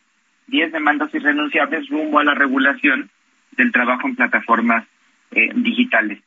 10 0.47 0.73
demandas 0.73 1.15
irrenunciables 1.15 1.89
rumbo 1.91 2.19
a 2.19 2.25
la 2.25 2.35
regulación 2.35 3.11
del 3.53 3.71
trabajo 3.71 4.09
en 4.09 4.17
plataformas 4.17 4.87
eh, 5.31 5.51
digitales. 5.55 6.21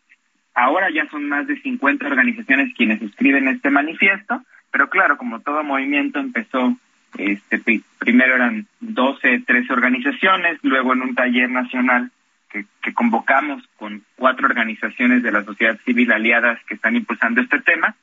Ahora 0.53 0.89
ya 0.91 1.07
son 1.09 1.27
más 1.27 1.47
de 1.47 1.59
50 1.59 2.05
organizaciones 2.05 2.73
quienes 2.75 3.01
escriben 3.01 3.47
este 3.47 3.71
manifiesto, 3.71 4.43
pero 4.69 4.89
claro, 4.89 5.17
como 5.17 5.39
todo 5.39 5.63
movimiento 5.63 6.19
empezó, 6.19 6.77
este, 7.17 7.81
primero 7.97 8.35
eran 8.35 8.67
12, 8.79 9.39
13 9.39 9.73
organizaciones, 9.73 10.59
luego 10.61 10.93
en 10.93 11.01
un 11.01 11.15
taller 11.15 11.49
nacional 11.49 12.11
que, 12.51 12.93
convocamos 12.93 13.63
con 13.77 14.03
cuatro 14.15 14.47
organizaciones 14.47 15.23
de 15.23 15.31
la 15.31 15.43
sociedad 15.43 15.79
civil 15.85 16.11
aliadas 16.11 16.59
que 16.65 16.75
están 16.75 16.95
impulsando 16.95 17.41
este 17.41 17.59
tema. 17.61 17.95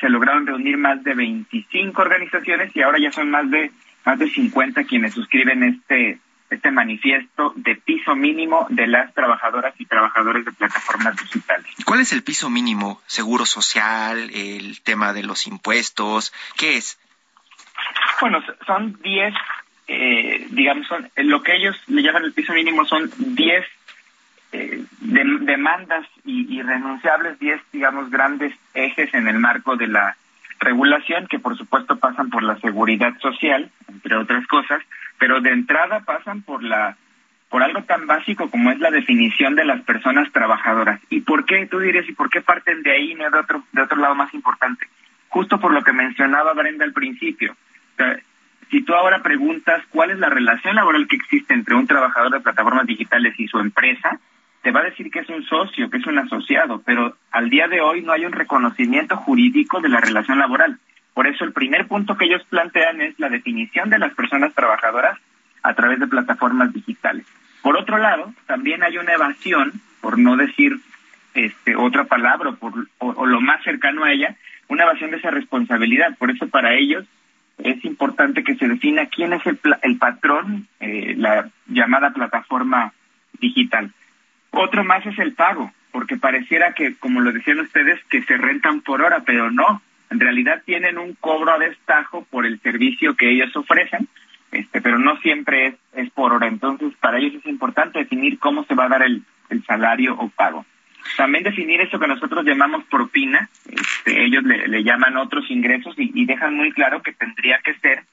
Se 0.00 0.08
lograron 0.08 0.46
reunir 0.46 0.76
más 0.76 1.02
de 1.04 1.14
25 1.14 2.02
organizaciones 2.02 2.74
y 2.74 2.82
ahora 2.82 2.98
ya 2.98 3.12
son 3.12 3.30
más 3.30 3.50
de 3.50 3.70
más 4.04 4.18
de 4.18 4.28
50 4.28 4.84
quienes 4.84 5.14
suscriben 5.14 5.62
este 5.62 6.18
este 6.50 6.70
manifiesto 6.70 7.54
de 7.56 7.76
piso 7.76 8.14
mínimo 8.14 8.66
de 8.68 8.86
las 8.86 9.14
trabajadoras 9.14 9.74
y 9.78 9.86
trabajadores 9.86 10.44
de 10.44 10.52
plataformas 10.52 11.16
digitales. 11.16 11.66
¿Cuál 11.86 12.00
es 12.00 12.12
el 12.12 12.22
piso 12.22 12.50
mínimo? 12.50 13.00
¿Seguro 13.06 13.46
social? 13.46 14.30
¿El 14.34 14.82
tema 14.82 15.14
de 15.14 15.22
los 15.22 15.46
impuestos? 15.46 16.32
¿Qué 16.58 16.76
es? 16.76 16.98
Bueno, 18.20 18.42
son 18.66 19.00
10, 19.02 19.34
eh, 19.88 20.46
digamos, 20.50 20.86
son, 20.88 21.10
lo 21.16 21.42
que 21.42 21.56
ellos 21.56 21.76
le 21.86 22.02
llaman 22.02 22.24
el 22.24 22.34
piso 22.34 22.52
mínimo 22.52 22.84
son 22.84 23.10
10 23.16 23.64
eh, 24.52 24.84
demandas 25.00 26.06
y, 26.24 26.60
renunciables, 26.62 27.38
10, 27.38 27.60
digamos, 27.72 28.10
grandes 28.10 28.54
ejes 28.74 29.12
en 29.14 29.26
el 29.26 29.38
marco 29.38 29.76
de 29.76 29.88
la 29.88 30.16
regulación, 30.60 31.26
que 31.26 31.38
por 31.38 31.56
supuesto 31.56 31.98
pasan 31.98 32.30
por 32.30 32.42
la 32.42 32.58
seguridad 32.60 33.18
social, 33.18 33.70
entre 33.88 34.16
otras 34.16 34.46
cosas, 34.46 34.82
pero 35.18 35.40
de 35.40 35.50
entrada 35.50 36.00
pasan 36.00 36.42
por 36.42 36.62
la 36.62 36.96
por 37.48 37.62
algo 37.62 37.82
tan 37.82 38.06
básico 38.06 38.48
como 38.48 38.70
es 38.70 38.78
la 38.78 38.90
definición 38.90 39.54
de 39.54 39.66
las 39.66 39.82
personas 39.82 40.32
trabajadoras. 40.32 41.00
¿Y 41.10 41.20
por 41.20 41.44
qué? 41.44 41.66
Tú 41.66 41.80
dirías, 41.80 42.08
¿y 42.08 42.12
por 42.12 42.30
qué 42.30 42.40
parten 42.40 42.82
de 42.82 42.92
ahí, 42.92 43.14
no 43.14 43.28
de 43.30 43.38
otro, 43.38 43.62
de 43.72 43.82
otro 43.82 43.98
lado 43.98 44.14
más 44.14 44.32
importante? 44.32 44.86
Justo 45.28 45.60
por 45.60 45.70
lo 45.70 45.82
que 45.82 45.92
mencionaba 45.92 46.54
Brenda 46.54 46.86
al 46.86 46.94
principio. 46.94 47.54
si 48.70 48.82
tú 48.82 48.94
ahora 48.94 49.22
preguntas 49.22 49.82
cuál 49.90 50.12
es 50.12 50.18
la 50.18 50.30
relación 50.30 50.76
laboral 50.76 51.06
que 51.06 51.16
existe 51.16 51.52
entre 51.52 51.74
un 51.74 51.86
trabajador 51.86 52.32
de 52.32 52.40
plataformas 52.40 52.86
digitales 52.86 53.34
y 53.38 53.46
su 53.48 53.58
empresa, 53.58 54.18
te 54.62 54.70
va 54.70 54.80
a 54.80 54.84
decir 54.84 55.10
que 55.10 55.20
es 55.20 55.28
un 55.28 55.44
socio, 55.44 55.90
que 55.90 55.98
es 55.98 56.06
un 56.06 56.18
asociado, 56.18 56.80
pero 56.84 57.16
al 57.32 57.50
día 57.50 57.66
de 57.66 57.80
hoy 57.80 58.02
no 58.02 58.12
hay 58.12 58.24
un 58.24 58.32
reconocimiento 58.32 59.16
jurídico 59.16 59.80
de 59.80 59.88
la 59.88 60.00
relación 60.00 60.38
laboral. 60.38 60.78
Por 61.14 61.26
eso 61.26 61.44
el 61.44 61.52
primer 61.52 61.88
punto 61.88 62.16
que 62.16 62.26
ellos 62.26 62.42
plantean 62.48 63.00
es 63.00 63.18
la 63.18 63.28
definición 63.28 63.90
de 63.90 63.98
las 63.98 64.14
personas 64.14 64.54
trabajadoras 64.54 65.18
a 65.62 65.74
través 65.74 65.98
de 65.98 66.06
plataformas 66.06 66.72
digitales. 66.72 67.26
Por 67.60 67.76
otro 67.76 67.98
lado, 67.98 68.32
también 68.46 68.82
hay 68.82 68.98
una 68.98 69.12
evasión, 69.12 69.72
por 70.00 70.18
no 70.18 70.36
decir 70.36 70.78
este, 71.34 71.76
otra 71.76 72.04
palabra 72.04 72.50
o, 72.50 72.54
por, 72.56 72.86
o, 72.98 73.26
lo 73.26 73.40
más 73.40 73.62
cercano 73.64 74.04
a 74.04 74.12
ella, 74.12 74.36
una 74.68 74.84
evasión 74.84 75.10
de 75.10 75.18
esa 75.18 75.30
responsabilidad. 75.30 76.16
Por 76.18 76.30
eso 76.30 76.48
para 76.48 76.74
ellos 76.74 77.04
es 77.58 77.84
importante 77.84 78.44
que 78.44 78.54
se 78.54 78.68
defina 78.68 79.06
quién 79.06 79.32
es 79.32 79.44
el, 79.46 79.58
el 79.82 79.98
patrón, 79.98 80.68
eh, 80.80 81.14
la 81.16 81.48
llamada 81.66 82.10
plataforma 82.10 82.92
digital. 83.40 83.92
Otro 84.52 84.84
más 84.84 85.04
es 85.06 85.18
el 85.18 85.32
pago, 85.32 85.72
porque 85.90 86.16
pareciera 86.16 86.74
que, 86.74 86.94
como 86.96 87.20
lo 87.20 87.32
decían 87.32 87.60
ustedes, 87.60 87.98
que 88.04 88.22
se 88.22 88.36
rentan 88.36 88.82
por 88.82 89.02
hora, 89.02 89.22
pero 89.24 89.50
no. 89.50 89.82
En 90.10 90.20
realidad 90.20 90.62
tienen 90.64 90.98
un 90.98 91.14
cobro 91.14 91.52
a 91.52 91.58
destajo 91.58 92.24
por 92.30 92.44
el 92.44 92.60
servicio 92.60 93.16
que 93.16 93.30
ellos 93.30 93.54
ofrecen, 93.56 94.08
este, 94.52 94.82
pero 94.82 94.98
no 94.98 95.16
siempre 95.16 95.68
es, 95.68 95.74
es 95.94 96.10
por 96.10 96.32
hora. 96.32 96.46
Entonces, 96.48 96.92
para 97.00 97.18
ellos 97.18 97.34
es 97.36 97.46
importante 97.46 97.98
definir 97.98 98.38
cómo 98.38 98.64
se 98.64 98.74
va 98.74 98.84
a 98.84 98.90
dar 98.90 99.02
el, 99.02 99.22
el 99.48 99.64
salario 99.64 100.14
o 100.14 100.28
pago. 100.28 100.66
También 101.16 101.44
definir 101.44 101.80
eso 101.80 101.98
que 101.98 102.06
nosotros 102.06 102.44
llamamos 102.44 102.84
propina, 102.84 103.48
este, 103.66 104.24
ellos 104.24 104.44
le, 104.44 104.84
llaman 104.84 105.16
otros 105.16 105.50
ingresos 105.50 105.94
y, 105.98 106.12
y, 106.14 106.26
dejan 106.26 106.54
muy 106.54 106.72
claro 106.72 107.02
que 107.02 107.12
tendría 107.12 107.58
que 107.64 107.74
ser 107.74 108.04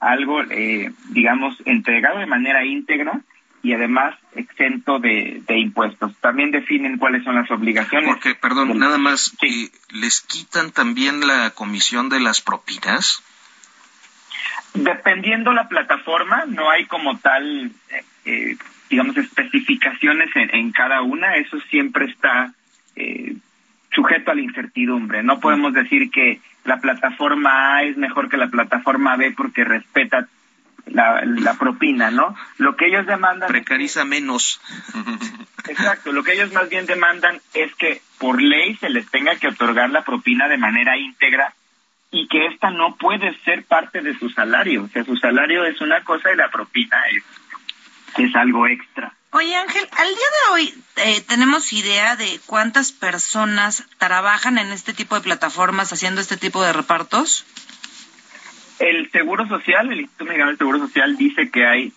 algo, 0.00 0.42
eh, 0.42 0.92
digamos, 1.10 1.60
entregado 1.64 2.18
de 2.18 2.26
manera 2.26 2.64
íntegra 2.64 3.20
y 3.62 3.72
además 3.72 4.14
exento 4.34 4.98
de, 4.98 5.42
impuestos. 5.48 6.14
También 6.20 6.50
definen 6.50 6.98
cuáles 6.98 7.24
son 7.24 7.34
las 7.34 7.50
obligaciones. 7.50 8.08
Porque, 8.08 8.34
perdón, 8.34 8.78
nada 8.78 8.98
más, 8.98 9.36
eh, 9.42 9.70
¿les 9.90 10.20
quitan 10.20 10.70
también 10.70 11.26
la 11.26 11.50
comisión 11.50 12.08
de 12.08 12.20
las 12.20 12.40
propinas? 12.40 13.22
Dependiendo 14.74 15.52
la 15.52 15.68
plataforma, 15.68 16.44
no 16.46 16.70
hay 16.70 16.84
como 16.84 17.18
tal, 17.18 17.72
eh, 17.90 18.04
eh, 18.26 18.56
digamos, 18.90 19.16
especificaciones 19.16 20.30
en, 20.34 20.70
cada 20.72 21.02
una, 21.02 21.36
eso 21.36 21.58
siempre 21.70 22.06
está 22.06 22.52
eh, 22.94 23.34
sujeto 23.92 24.30
a 24.30 24.34
la 24.34 24.42
incertidumbre. 24.42 25.22
No 25.22 25.40
podemos 25.40 25.72
decir 25.72 26.10
que 26.10 26.40
la 26.64 26.78
plataforma 26.78 27.76
A 27.76 27.82
es 27.84 27.96
mejor 27.96 28.28
que 28.28 28.36
la 28.36 28.48
plataforma 28.48 29.16
B 29.16 29.32
porque 29.36 29.64
respeta 29.64 30.28
la, 30.90 31.22
la 31.24 31.54
propina, 31.54 32.10
¿no? 32.10 32.34
Lo 32.56 32.76
que 32.76 32.86
ellos 32.86 33.06
demandan... 33.06 33.48
Precariza 33.48 34.04
menos. 34.04 34.60
Exacto, 35.68 36.12
lo 36.12 36.22
que 36.22 36.32
ellos 36.32 36.52
más 36.52 36.68
bien 36.68 36.86
demandan 36.86 37.40
es 37.54 37.74
que 37.74 38.00
por 38.18 38.40
ley 38.40 38.76
se 38.76 38.90
les 38.90 39.08
tenga 39.10 39.36
que 39.36 39.48
otorgar 39.48 39.90
la 39.90 40.04
propina 40.04 40.48
de 40.48 40.56
manera 40.56 40.96
íntegra 40.96 41.54
y 42.10 42.26
que 42.28 42.46
esta 42.46 42.70
no 42.70 42.96
puede 42.96 43.36
ser 43.44 43.64
parte 43.64 44.00
de 44.00 44.18
su 44.18 44.30
salario. 44.30 44.84
O 44.84 44.88
sea, 44.88 45.04
su 45.04 45.16
salario 45.16 45.64
es 45.64 45.80
una 45.80 46.02
cosa 46.04 46.32
y 46.32 46.36
la 46.36 46.50
propina 46.50 46.96
es, 47.10 47.24
es 48.16 48.34
algo 48.34 48.66
extra. 48.66 49.12
Oye 49.30 49.54
Ángel, 49.56 49.86
al 49.92 50.08
día 50.08 50.16
de 50.16 50.52
hoy 50.52 50.84
eh, 50.96 51.20
tenemos 51.20 51.70
idea 51.74 52.16
de 52.16 52.40
cuántas 52.46 52.92
personas 52.92 53.84
trabajan 53.98 54.56
en 54.56 54.72
este 54.72 54.94
tipo 54.94 55.16
de 55.16 55.20
plataformas 55.20 55.92
haciendo 55.92 56.22
este 56.22 56.38
tipo 56.38 56.62
de 56.62 56.72
repartos. 56.72 57.44
El 58.78 59.10
Seguro 59.10 59.46
Social, 59.46 59.90
el 59.90 60.00
Instituto 60.00 60.24
Mexicano 60.24 60.50
del 60.50 60.58
Seguro 60.58 60.78
Social 60.78 61.16
dice 61.16 61.50
que 61.50 61.66
hay 61.66 61.92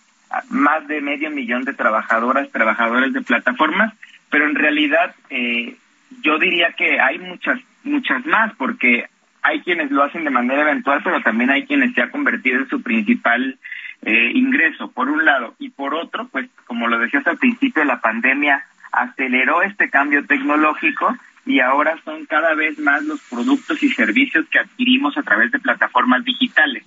más 0.49 0.87
de 0.87 1.01
medio 1.01 1.29
millón 1.29 1.63
de 1.63 1.73
trabajadoras, 1.73 2.51
trabajadores 2.51 3.13
de 3.13 3.21
plataformas, 3.21 3.93
pero 4.29 4.45
en 4.45 4.55
realidad 4.55 5.13
eh, 5.29 5.75
yo 6.21 6.39
diría 6.39 6.73
que 6.73 6.99
hay 6.99 7.19
muchas, 7.19 7.59
muchas 7.83 8.25
más, 8.25 8.53
porque 8.55 9.05
hay 9.41 9.61
quienes 9.61 9.91
lo 9.91 10.03
hacen 10.03 10.23
de 10.23 10.29
manera 10.29 10.61
eventual, 10.61 11.01
pero 11.03 11.21
también 11.21 11.49
hay 11.49 11.65
quienes 11.65 11.93
se 11.93 12.01
ha 12.01 12.11
convertido 12.11 12.59
en 12.59 12.69
su 12.69 12.81
principal 12.81 13.57
eh, 14.03 14.31
ingreso, 14.33 14.91
por 14.91 15.09
un 15.09 15.25
lado, 15.25 15.55
y 15.59 15.69
por 15.69 15.93
otro, 15.93 16.27
pues 16.29 16.49
como 16.65 16.87
lo 16.87 16.97
decías 16.97 17.25
al 17.27 17.37
principio, 17.37 17.83
la 17.83 17.99
pandemia 18.01 18.65
aceleró 18.91 19.61
este 19.61 19.89
cambio 19.89 20.25
tecnológico 20.25 21.15
y 21.45 21.59
ahora 21.59 21.99
son 22.03 22.25
cada 22.25 22.53
vez 22.53 22.77
más 22.79 23.03
los 23.03 23.19
productos 23.29 23.81
y 23.83 23.89
servicios 23.89 24.45
que 24.49 24.59
adquirimos 24.59 25.17
a 25.17 25.23
través 25.23 25.51
de 25.51 25.59
plataformas 25.59 26.23
digitales. 26.23 26.83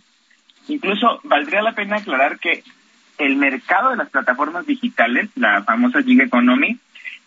Incluso 0.69 1.21
valdría 1.25 1.62
la 1.62 1.75
pena 1.75 1.97
aclarar 1.97 2.38
que 2.38 2.62
el 3.19 3.37
mercado 3.37 3.90
de 3.90 3.97
las 3.97 4.11
plataformas 4.11 4.67
digitales, 4.67 5.29
la 5.37 5.62
famosa 5.62 6.03
gig 6.03 6.21
economy, 6.21 6.79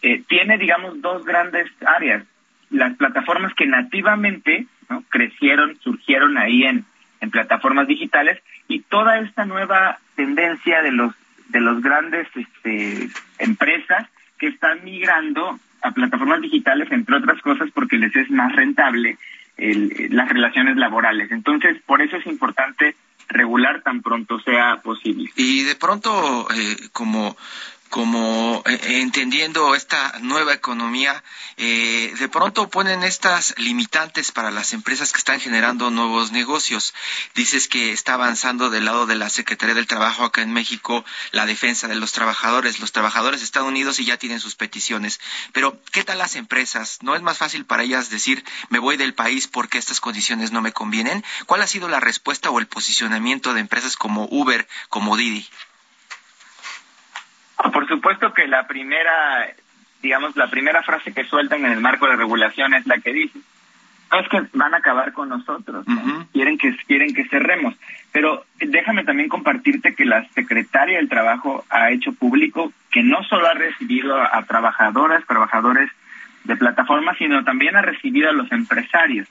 eh, 0.02 0.24
tiene, 0.28 0.58
digamos, 0.58 1.02
dos 1.02 1.26
grandes 1.26 1.70
áreas. 1.86 2.24
Las 2.70 2.96
plataformas 2.98 3.54
que 3.54 3.66
nativamente 3.66 4.68
crecieron, 5.10 5.78
surgieron 5.82 6.38
ahí 6.38 6.63
en, 6.63 6.86
en 7.22 7.32
plataformas 7.32 7.88
digitales 7.88 8.42
y 8.68 8.82
toda 8.82 9.20
esta 9.20 9.46
nueva 9.46 10.00
tendencia 10.16 10.82
de 10.82 10.92
los 10.92 11.13
de 11.50 11.62
los 11.62 11.82
grandes 11.82 12.28
este, 12.36 13.10
empresas 13.40 14.08
que 14.38 14.48
están 14.48 14.84
migrando 14.84 15.60
a 15.88 15.91
plataformas 15.91 16.41
digitales, 16.41 16.91
entre 16.91 17.15
otras 17.15 17.41
cosas, 17.41 17.69
porque 17.73 17.97
les 17.97 18.15
es 18.15 18.30
más 18.30 18.56
rentable 18.56 19.17
las 19.58 20.30
relaciones 20.30 20.78
laborales. 20.78 21.32
Entonces, 21.32 21.78
por 21.86 22.02
eso 22.02 22.17
es 22.17 22.28
importante 22.28 22.95
regular 23.30 23.82
tan 23.82 24.02
pronto 24.02 24.39
sea 24.39 24.82
posible. 24.82 25.30
Y 25.36 25.63
de 25.63 25.76
pronto, 25.76 26.47
eh, 26.52 26.89
como 26.93 27.36
como 27.89 28.63
eh, 28.65 29.02
entendiendo 29.02 29.76
esta 29.76 30.19
nueva 30.21 30.54
economía, 30.54 31.23
eh, 31.58 32.13
de 32.17 32.30
pronto 32.30 32.69
ponen 32.69 33.04
estas 33.04 33.56
limitantes 33.58 34.32
para 34.32 34.52
las 34.52 34.73
empresas 34.73 35.12
que 35.12 35.17
están 35.17 35.39
generando 35.39 35.89
nuevos 35.89 36.32
negocios. 36.32 36.93
Dices 37.36 37.67
que 37.67 37.91
está 37.91 38.13
avanzando 38.13 38.69
del 38.69 38.86
lado 38.86 39.06
de 39.06 39.15
la 39.15 39.30
Secretaría 39.30 39.76
del 39.76 39.88
Trabajo 39.88 40.23
acá 40.23 40.41
en 40.41 40.54
México 40.54 41.06
la 41.32 41.45
defensa 41.45 41.88
de 41.88 41.95
los 41.95 42.12
trabajadores. 42.12 42.80
Los 42.80 42.91
trabajadores 42.91 43.41
están 43.41 43.63
unidos 43.63 44.00
y 44.00 44.06
ya 44.06 44.17
tienen 44.17 44.39
sus 44.39 44.56
peticiones. 44.56 45.19
Pero, 45.54 45.80
¿qué 45.91 46.04
tal 46.04 46.17
las 46.17 46.36
empresas? 46.36 47.00
¿No 47.02 47.15
es 47.15 47.21
más 47.21 47.38
fácil 47.38 47.65
para 47.65 47.84
ellas 47.84 48.10
decir, 48.10 48.43
me 48.69 48.80
voy 48.80 48.97
del 48.97 49.13
país 49.13 49.47
porque 49.47 49.78
estas 49.78 50.00
condiciones 50.00 50.52
no 50.52 50.62
me 50.62 50.73
convienen? 50.73 51.23
¿Cuál 51.45 51.62
ha 51.62 51.67
sido 51.67 51.88
la 51.88 52.00
respuesta 52.00 52.50
o 52.50 52.60
el 52.60 52.67
posicionamiento 52.67 53.54
de 53.54 53.62
empresas 53.62 53.95
como 53.95 54.28
Uber, 54.30 54.67
como 54.89 55.17
Didi? 55.17 55.47
Por 57.74 57.88
supuesto 57.88 58.34
que 58.34 58.48
la 58.48 58.68
primera, 58.68 59.48
digamos, 60.02 60.36
la 60.36 60.50
primera 60.50 60.84
frase 60.84 61.14
que 61.14 61.26
sueltan 61.26 61.66
en 61.66 61.72
el 61.72 61.82
marco 61.82 62.06
de 62.06 62.12
la 62.12 62.18
regulación 62.18 62.74
es 62.74 62.86
la 62.88 62.98
que 63.00 63.14
dice, 63.14 63.40
es 64.20 64.30
que 64.30 64.42
van 64.54 64.74
a 64.74 64.78
acabar 64.78 65.12
con 65.12 65.30
nosotros, 65.30 65.86
quieren 66.32 66.58
que 66.58 66.76
quieren 66.88 67.14
que 67.14 67.28
cerremos. 67.28 67.76
Pero 68.12 68.46
déjame 68.60 69.04
también 69.04 69.30
compartirte 69.30 69.96
que 69.96 70.06
la 70.06 70.26
secretaria 70.30 70.98
del 70.98 71.10
Trabajo 71.10 71.66
ha 71.70 71.92
hecho 71.92 72.14
público 72.14 72.72
que 72.90 73.04
no 73.04 73.24
solo 73.24 73.48
ha 73.48 73.54
recibido 73.54 74.18
a 74.18 74.42
trabajadoras, 74.44 75.26
trabajadores 75.26 75.92
de 76.48 76.56
plataformas, 76.56 77.18
sino 77.18 77.44
también 77.44 77.76
ha 77.76 77.82
recibido 77.82 78.30
a 78.30 78.34
los 78.34 78.50
empresarios. 78.52 79.28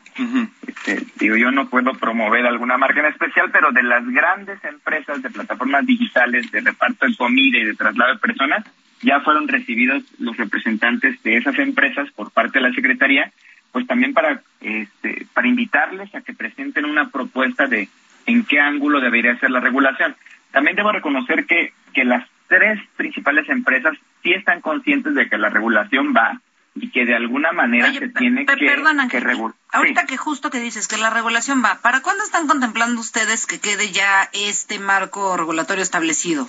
este, 0.67 1.03
digo, 1.19 1.37
yo 1.37 1.51
no 1.51 1.69
puedo 1.69 1.93
promover 1.95 2.47
alguna 2.47 2.77
marca 2.77 3.01
en 3.01 3.07
especial, 3.07 3.51
pero 3.51 3.73
de 3.73 3.83
las 3.83 4.07
grandes 4.07 4.63
empresas 4.65 5.23
de 5.23 5.31
plataformas 5.31 5.87
digitales 5.87 6.51
de 6.53 6.61
reparto 6.61 7.07
de 7.07 7.17
comida 7.17 7.59
y 7.59 7.65
de 7.65 7.75
traslado 7.75 8.13
de 8.13 8.19
personas, 8.21 8.65
ya 9.01 9.21
fueron 9.21 9.49
recibidos 9.49 10.03
los 10.19 10.37
representantes 10.37 11.23
de 11.23 11.39
esas 11.39 11.59
empresas 11.59 12.11
por 12.13 12.31
parte 12.31 12.59
de 12.59 12.69
la 12.69 12.75
Secretaría, 12.75 13.33
pues 13.73 13.87
también 13.87 14.13
para, 14.13 14.43
este, 14.61 15.27
para 15.33 15.49
invitarles 15.49 16.15
a 16.15 16.21
que 16.21 16.35
presenten 16.35 16.85
una 16.85 17.09
propuesta 17.09 17.67
de 17.67 17.89
en 18.27 18.45
qué 18.45 18.61
ángulo 18.61 19.01
debería 19.01 19.39
ser 19.39 19.51
la 19.51 19.61
regulación. 19.61 20.15
También 20.51 20.77
debo 20.77 20.93
reconocer 20.93 21.47
que, 21.47 21.73
que 21.95 22.05
las 22.05 22.27
tres 22.49 22.79
principales 22.97 23.49
empresas 23.49 23.97
sí 24.23 24.33
están 24.33 24.61
conscientes 24.61 25.15
de 25.15 25.29
que 25.29 25.39
la 25.39 25.49
regulación 25.49 26.13
va 26.15 26.41
y 26.77 26.91
que 26.91 27.05
de 27.07 27.15
alguna 27.15 27.53
manera 27.53 27.93
se 27.93 28.09
tiene 28.09 28.45
que, 28.45 28.57
que 28.57 29.21
regular. 29.21 29.55
Ahorita 29.73 30.05
que 30.05 30.17
justo 30.17 30.51
que 30.51 30.61
dices 30.61 30.89
que 30.89 30.99
la 30.99 31.11
regulación 31.11 31.63
va, 31.65 31.81
¿para 31.83 32.03
cuándo 32.03 32.23
están 32.23 32.47
contemplando 32.47 33.01
ustedes 33.01 33.47
que 33.47 33.59
quede 33.61 33.91
ya 33.91 34.29
este 34.33 34.79
marco 34.79 35.37
regulatorio 35.37 35.83
establecido? 35.83 36.47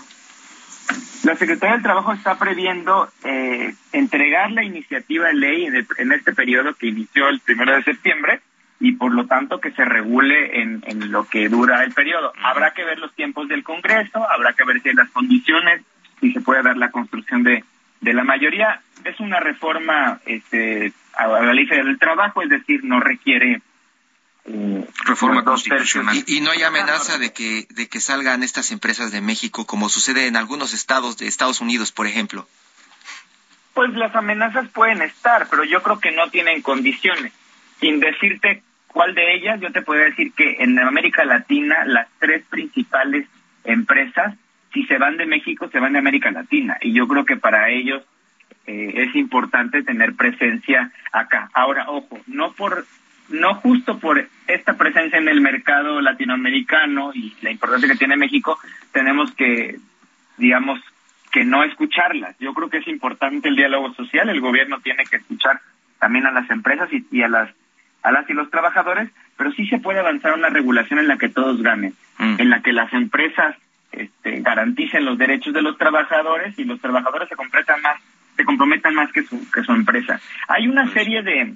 La 1.23 1.35
Secretaría 1.35 1.75
del 1.75 1.83
Trabajo 1.83 2.13
está 2.13 2.37
previendo 2.37 3.09
eh, 3.23 3.73
entregar 3.91 4.51
la 4.51 4.63
iniciativa 4.63 5.27
de 5.27 5.33
ley 5.33 5.65
en, 5.65 6.11
este 6.11 6.33
periodo 6.33 6.73
que 6.75 6.87
inició 6.87 7.27
el 7.29 7.39
primero 7.41 7.75
de 7.75 7.83
septiembre 7.83 8.41
y 8.79 8.93
por 8.93 9.13
lo 9.13 9.25
tanto 9.25 9.59
que 9.59 9.71
se 9.71 9.83
regule 9.83 10.61
en, 10.61 10.83
en 10.85 11.11
lo 11.11 11.25
que 11.25 11.49
dura 11.49 11.83
el 11.83 11.93
periodo. 11.93 12.31
Habrá 12.41 12.71
que 12.71 12.85
ver 12.85 12.99
los 12.99 13.13
tiempos 13.15 13.47
del 13.47 13.63
Congreso, 13.63 14.25
habrá 14.29 14.53
que 14.53 14.63
ver 14.63 14.81
si 14.81 14.89
hay 14.89 14.95
las 14.95 15.09
condiciones, 15.09 15.81
si 16.21 16.31
se 16.31 16.41
puede 16.41 16.63
dar 16.63 16.77
la 16.77 16.91
construcción 16.91 17.43
de, 17.43 17.63
de 18.01 18.13
la 18.13 18.23
mayoría 18.23 18.81
es 19.03 19.19
una 19.19 19.39
reforma 19.39 20.19
este, 20.25 20.93
a 21.13 21.27
la 21.27 21.53
ley 21.53 21.65
del 21.65 21.97
trabajo, 21.99 22.41
es 22.41 22.49
decir, 22.49 22.83
no 22.83 22.99
requiere 22.99 23.61
eh, 24.45 24.87
reforma 25.05 25.43
constitucional. 25.43 26.23
Y, 26.25 26.41
no 26.41 26.51
hay 26.51 26.63
amenaza 26.63 27.17
de 27.17 27.33
que 27.33 27.67
de 27.69 27.87
que 27.87 27.99
salgan 27.99 28.43
estas 28.43 28.71
empresas 28.71 29.11
de 29.11 29.21
México 29.21 29.65
como 29.65 29.89
sucede 29.89 30.27
en 30.27 30.37
algunos 30.37 30.73
estados 30.73 31.17
de 31.17 31.27
Estados 31.27 31.61
Unidos, 31.61 31.91
por 31.91 32.07
ejemplo. 32.07 32.47
Pues 33.73 33.93
las 33.93 34.15
amenazas 34.15 34.69
pueden 34.69 35.01
estar, 35.01 35.47
pero 35.49 35.63
yo 35.63 35.83
creo 35.83 35.99
que 35.99 36.11
no 36.11 36.29
tienen 36.29 36.61
condiciones. 36.61 37.33
Sin 37.79 37.99
decirte 37.99 38.63
cuál 38.87 39.13
de 39.13 39.35
ellas, 39.35 39.59
yo 39.59 39.71
te 39.71 39.83
puedo 39.83 40.01
decir 40.01 40.31
que 40.33 40.57
en 40.59 40.79
América 40.79 41.25
Latina 41.25 41.85
las 41.85 42.07
tres 42.19 42.43
principales 42.49 43.27
empresas 43.65 44.33
si 44.73 44.85
se 44.85 44.97
van 44.97 45.17
de 45.17 45.25
México, 45.25 45.69
se 45.69 45.79
van 45.79 45.93
de 45.93 45.99
América 45.99 46.31
Latina. 46.31 46.77
Y 46.81 46.93
yo 46.93 47.07
creo 47.07 47.25
que 47.25 47.37
para 47.37 47.69
ellos 47.69 48.03
eh, 48.65 48.93
es 48.95 49.15
importante 49.15 49.83
tener 49.83 50.13
presencia 50.15 50.91
acá. 51.11 51.49
Ahora, 51.53 51.85
ojo, 51.89 52.19
no 52.27 52.51
por 52.53 52.85
no 53.29 53.55
justo 53.55 53.99
por 53.99 54.25
esta 54.47 54.77
presencia 54.77 55.19
en 55.19 55.27
el 55.27 55.41
mercado 55.41 56.01
latinoamericano 56.01 57.11
y 57.13 57.35
la 57.41 57.51
importancia 57.51 57.89
que 57.89 57.97
tiene 57.97 58.15
México, 58.15 58.57
tenemos 58.91 59.33
que, 59.33 59.79
digamos, 60.37 60.79
que 61.31 61.43
no 61.43 61.63
escucharlas. 61.63 62.37
Yo 62.39 62.53
creo 62.53 62.69
que 62.69 62.77
es 62.77 62.87
importante 62.87 63.49
el 63.49 63.55
diálogo 63.55 63.93
social, 63.93 64.29
el 64.29 64.39
gobierno 64.39 64.79
tiene 64.79 65.05
que 65.05 65.17
escuchar 65.17 65.59
también 65.99 66.25
a 66.25 66.31
las 66.31 66.49
empresas 66.49 66.89
y, 67.11 67.21
a 67.21 67.27
las 67.27 67.49
a 68.03 68.11
las 68.11 68.29
y 68.29 68.33
los 68.33 68.49
trabajadores, 68.49 69.09
pero 69.35 69.51
sí 69.51 69.67
se 69.67 69.79
puede 69.79 69.99
avanzar 69.99 70.33
una 70.33 70.49
regulación 70.49 70.99
en 70.99 71.07
la 71.07 71.17
que 71.17 71.27
todos 71.27 71.61
ganen, 71.61 71.93
mm. 72.19 72.35
en 72.39 72.49
la 72.49 72.61
que 72.61 72.71
las 72.71 72.93
empresas 72.93 73.55
este, 73.91 74.41
garanticen 74.41 75.05
los 75.05 75.17
derechos 75.17 75.53
de 75.53 75.61
los 75.61 75.77
trabajadores 75.77 76.57
y 76.57 76.63
los 76.63 76.79
trabajadores 76.79 77.29
se 77.29 77.35
comprometan 77.35 77.81
más, 77.81 78.01
se 78.35 78.45
comprometan 78.45 78.95
más 78.95 79.11
que 79.11 79.23
su, 79.23 79.49
que 79.51 79.63
su 79.63 79.71
empresa. 79.71 80.19
Hay 80.47 80.67
una 80.67 80.87
serie 80.93 81.21
de, 81.23 81.53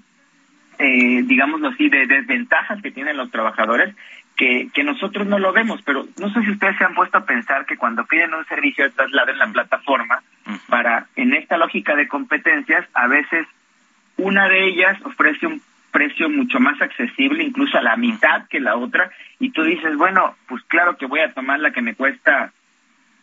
eh, 0.80 1.24
digámoslo 1.24 1.70
así, 1.70 1.90
de 1.90 2.08
desventajas 2.08 2.82
que 2.82 2.92
tienen 2.92 3.18
los 3.18 3.32
trabajadores 3.32 3.96
que, 4.36 4.70
que 4.74 4.84
nosotros 4.84 5.28
no 5.28 5.38
lo 5.38 5.54
vemos, 5.54 5.82
pero 5.84 6.08
no 6.20 6.34
sé 6.34 6.42
si 6.42 6.52
ustedes 6.52 6.78
se 6.78 6.84
han 6.84 6.96
puesto 6.96 7.18
a 7.18 7.26
pensar 7.26 7.66
que 7.66 7.78
cuando 7.78 8.06
piden 8.06 8.34
un 8.34 8.46
servicio 8.46 8.86
de 8.86 8.92
traslado 8.92 9.32
en 9.32 9.38
la 9.38 9.48
plataforma, 9.48 10.24
para, 10.68 11.08
en 11.16 11.34
esta 11.34 11.58
lógica 11.58 11.96
de 11.96 12.08
competencias, 12.08 12.88
a 12.94 13.08
veces 13.08 13.46
una 14.18 14.48
de 14.50 14.68
ellas 14.68 14.98
ofrece 15.04 15.48
un 15.48 15.62
precio 15.92 16.30
mucho 16.30 16.60
más 16.60 16.82
accesible, 16.82 17.44
incluso 17.44 17.78
a 17.78 17.84
la 17.84 17.96
mitad 17.96 18.48
que 18.48 18.60
la 18.60 18.76
otra, 18.78 19.12
y 19.39 19.52
tú 19.52 19.64
dices, 19.64 19.96
bueno, 19.98 20.36
pues 20.48 20.64
claro 20.64 20.98
que 20.98 21.06
voy 21.06 21.20
a 21.20 21.34
tomar 21.34 21.60
la 21.60 21.72
que 21.72 21.82
me 21.82 21.96
cuesta 21.96 22.52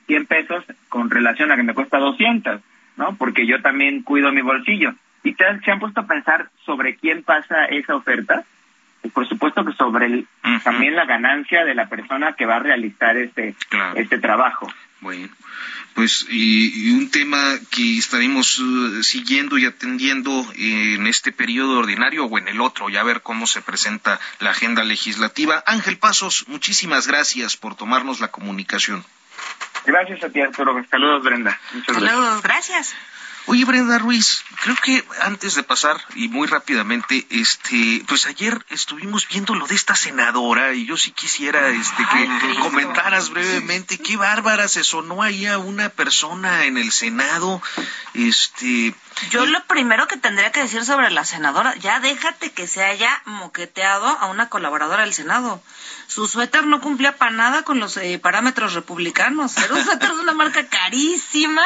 100 0.06 0.26
pesos 0.26 0.64
con 0.88 1.10
relación 1.10 1.50
a 1.50 1.56
que 1.56 1.62
me 1.62 1.74
cuesta 1.74 1.98
200, 1.98 2.60
¿no? 2.96 3.16
Porque 3.16 3.46
yo 3.46 3.60
también 3.62 4.02
cuido 4.02 4.32
mi 4.32 4.42
bolsillo. 4.42 4.94
¿Y 5.22 5.34
te, 5.34 5.44
se 5.64 5.70
han 5.70 5.80
puesto 5.80 6.00
a 6.00 6.06
pensar 6.06 6.48
sobre 6.64 6.96
quién 6.96 7.22
pasa 7.22 7.64
esa 7.66 7.96
oferta? 7.96 8.44
Por 9.08 9.28
supuesto 9.28 9.64
que 9.64 9.72
sobre 9.72 10.06
el, 10.06 10.28
también 10.62 10.96
la 10.96 11.04
ganancia 11.04 11.64
de 11.64 11.74
la 11.74 11.88
persona 11.88 12.34
que 12.34 12.46
va 12.46 12.56
a 12.56 12.60
realizar 12.60 13.16
este, 13.16 13.54
este 13.96 14.18
trabajo. 14.18 14.72
Bueno, 15.00 15.28
pues 15.94 16.26
y, 16.28 16.90
un 16.90 17.10
tema 17.10 17.38
que 17.70 17.98
estaremos 17.98 18.58
uh, 18.58 19.02
siguiendo 19.02 19.58
y 19.58 19.66
atendiendo 19.66 20.46
en 20.56 21.06
este 21.06 21.32
periodo 21.32 21.78
ordinario 21.78 22.24
o 22.24 22.38
en 22.38 22.48
el 22.48 22.60
otro, 22.60 22.88
ya 22.88 23.02
ver 23.02 23.22
cómo 23.22 23.46
se 23.46 23.62
presenta 23.62 24.20
la 24.40 24.50
agenda 24.50 24.84
legislativa. 24.84 25.62
Ángel 25.66 25.98
Pasos, 25.98 26.46
muchísimas 26.48 27.06
gracias 27.06 27.56
por 27.56 27.74
tomarnos 27.76 28.20
la 28.20 28.28
comunicación. 28.28 29.04
Gracias 29.86 30.22
a 30.22 30.28
ti, 30.30 30.40
Arturo. 30.40 30.84
Saludos, 30.90 31.22
Brenda. 31.22 31.58
Muchas 31.72 31.96
Saludos, 31.96 32.42
gracias. 32.42 32.94
Oye, 33.50 33.64
Brenda 33.64 33.98
Ruiz, 33.98 34.44
creo 34.62 34.76
que 34.76 35.02
antes 35.22 35.54
de 35.54 35.62
pasar 35.62 35.98
y 36.14 36.28
muy 36.28 36.46
rápidamente, 36.46 37.26
este, 37.30 38.04
pues 38.06 38.26
ayer 38.26 38.62
estuvimos 38.68 39.26
viendo 39.26 39.54
lo 39.54 39.66
de 39.66 39.74
esta 39.74 39.94
senadora 39.94 40.74
y 40.74 40.84
yo 40.84 40.98
sí 40.98 41.12
quisiera 41.12 41.70
este 41.70 42.02
que 42.12 42.54
comentaras 42.60 43.30
brevemente 43.30 43.96
qué 43.96 44.18
bárbara 44.18 44.68
se 44.68 44.84
sonó 44.84 45.22
ahí 45.22 45.46
a 45.46 45.56
una 45.56 45.88
persona 45.88 46.66
en 46.66 46.76
el 46.76 46.92
Senado, 46.92 47.62
este 48.12 48.94
yo 49.30 49.46
lo 49.46 49.64
primero 49.64 50.06
que 50.06 50.16
tendría 50.16 50.52
que 50.52 50.60
decir 50.60 50.84
sobre 50.84 51.10
la 51.10 51.24
senadora, 51.24 51.74
ya 51.76 52.00
déjate 52.00 52.52
que 52.52 52.66
se 52.66 52.84
haya 52.84 53.22
moqueteado 53.24 54.06
a 54.06 54.26
una 54.26 54.48
colaboradora 54.48 55.02
del 55.02 55.14
Senado. 55.14 55.62
Su 56.06 56.28
suéter 56.28 56.66
no 56.66 56.80
cumplía 56.80 57.16
para 57.16 57.32
nada 57.32 57.62
con 57.62 57.80
los 57.80 57.96
eh, 57.96 58.18
parámetros 58.18 58.74
republicanos. 58.74 59.56
Era 59.56 59.74
un 59.74 59.84
suéter 59.84 60.14
de 60.14 60.20
una 60.20 60.34
marca 60.34 60.66
carísima 60.68 61.64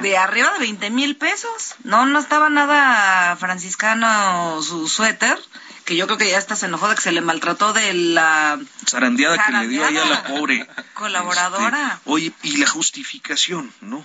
de 0.00 0.16
arriba 0.18 0.52
de 0.52 0.58
20 0.60 0.90
mil 0.90 1.16
pesos. 1.16 1.74
No, 1.84 2.06
no 2.06 2.18
estaba 2.18 2.48
nada 2.50 3.36
franciscano 3.36 4.62
su 4.62 4.88
suéter, 4.88 5.38
que 5.84 5.96
yo 5.96 6.06
creo 6.06 6.18
que 6.18 6.30
ya 6.30 6.38
hasta 6.38 6.56
se 6.56 6.66
enojó 6.66 6.88
de 6.88 6.94
que 6.96 7.02
se 7.02 7.12
le 7.12 7.20
maltrató 7.20 7.72
de 7.72 7.92
la... 7.94 8.58
Zarandeada, 8.88 9.44
que 9.44 9.52
le 9.52 9.68
dio 9.68 9.84
ahí 9.84 9.96
a 9.96 10.04
la 10.04 10.24
pobre... 10.24 10.68
Colaboradora. 10.94 11.94
Este, 11.94 12.10
oye, 12.10 12.32
y 12.42 12.56
la 12.56 12.66
justificación, 12.66 13.72
¿no? 13.80 14.04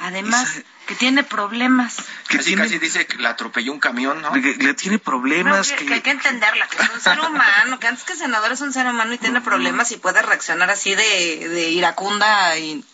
Además, 0.00 0.62
que 0.86 0.94
tiene 0.94 1.24
problemas. 1.24 1.96
Que 2.28 2.36
casi, 2.36 2.54
casi 2.54 2.78
dice 2.78 3.06
que 3.06 3.18
la 3.18 3.30
atropelló 3.30 3.72
un 3.72 3.80
camión, 3.80 4.22
¿no? 4.22 4.32
Que, 4.32 4.54
le 4.54 4.74
tiene 4.74 5.00
problemas. 5.00 5.72
que, 5.72 5.92
hay 5.92 6.00
que 6.00 6.10
entenderla, 6.10 6.68
que 6.68 6.80
es 6.80 6.90
un 6.90 7.00
ser 7.00 7.18
humano, 7.20 7.80
que 7.80 7.88
antes 7.88 8.04
que 8.04 8.14
senador 8.14 8.52
es 8.52 8.60
un 8.60 8.72
ser 8.72 8.86
humano 8.86 9.12
y 9.12 9.18
tiene 9.18 9.40
problemas 9.40 9.90
y 9.90 9.96
puede 9.96 10.22
reaccionar 10.22 10.70
así 10.70 10.94
de, 10.94 11.48
de 11.48 11.70
iracunda 11.70 12.56
y 12.58 12.84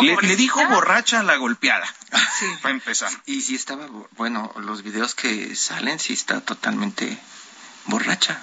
le, 0.00 0.36
dijo 0.36 0.64
borracha 0.68 1.20
a 1.20 1.22
la 1.22 1.36
golpeada. 1.36 1.86
Sí. 2.38 2.46
Para 2.62 2.74
empezar. 2.74 3.10
Y 3.26 3.42
si 3.42 3.54
estaba, 3.54 3.86
bueno, 4.12 4.52
los 4.56 4.82
videos 4.82 5.14
que 5.14 5.54
salen, 5.56 5.98
sí 5.98 6.12
está 6.12 6.40
totalmente 6.40 7.18
borracha. 7.86 8.42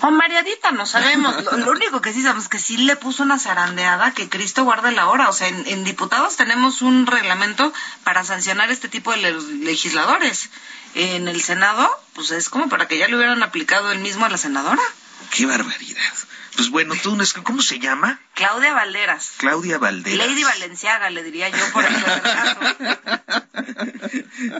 O 0.00 0.10
mareadita, 0.10 0.70
no 0.72 0.86
sabemos. 0.86 1.34
Lo, 1.44 1.72
único 1.72 2.00
que 2.00 2.12
sí 2.12 2.22
sabemos 2.22 2.44
es 2.44 2.48
que 2.48 2.58
sí 2.58 2.76
le 2.76 2.96
puso 2.96 3.22
una 3.22 3.38
zarandeada 3.38 4.12
que 4.12 4.28
Cristo 4.28 4.64
guarde 4.64 4.92
la 4.92 5.08
hora. 5.08 5.28
O 5.28 5.32
sea, 5.32 5.48
en, 5.48 5.84
diputados 5.84 6.36
tenemos 6.36 6.82
un 6.82 7.06
reglamento 7.06 7.72
para 8.04 8.24
sancionar 8.24 8.70
este 8.70 8.88
tipo 8.88 9.12
de 9.12 9.32
legisladores. 9.64 10.50
En 10.94 11.26
el 11.26 11.42
Senado, 11.42 11.88
pues 12.12 12.30
es 12.32 12.48
como 12.48 12.68
para 12.68 12.86
que 12.86 12.98
ya 12.98 13.08
le 13.08 13.16
hubieran 13.16 13.42
aplicado 13.42 13.92
el 13.92 14.00
mismo 14.00 14.24
a 14.24 14.28
la 14.28 14.38
senadora. 14.38 14.82
¡Qué 15.30 15.46
barbaridad! 15.46 16.12
Pues 16.56 16.70
bueno, 16.70 16.94
tú, 17.02 17.16
¿cómo 17.42 17.62
se 17.62 17.78
llama? 17.78 18.20
Claudia 18.34 18.74
Valderas. 18.74 19.34
Claudia 19.38 19.78
Valderas. 19.78 20.26
Lady 20.26 20.44
Valenciaga, 20.44 21.10
le 21.10 21.22
diría 21.22 21.48
yo 21.48 21.72
por 21.72 21.84
el 21.84 22.02
caso. 22.02 22.58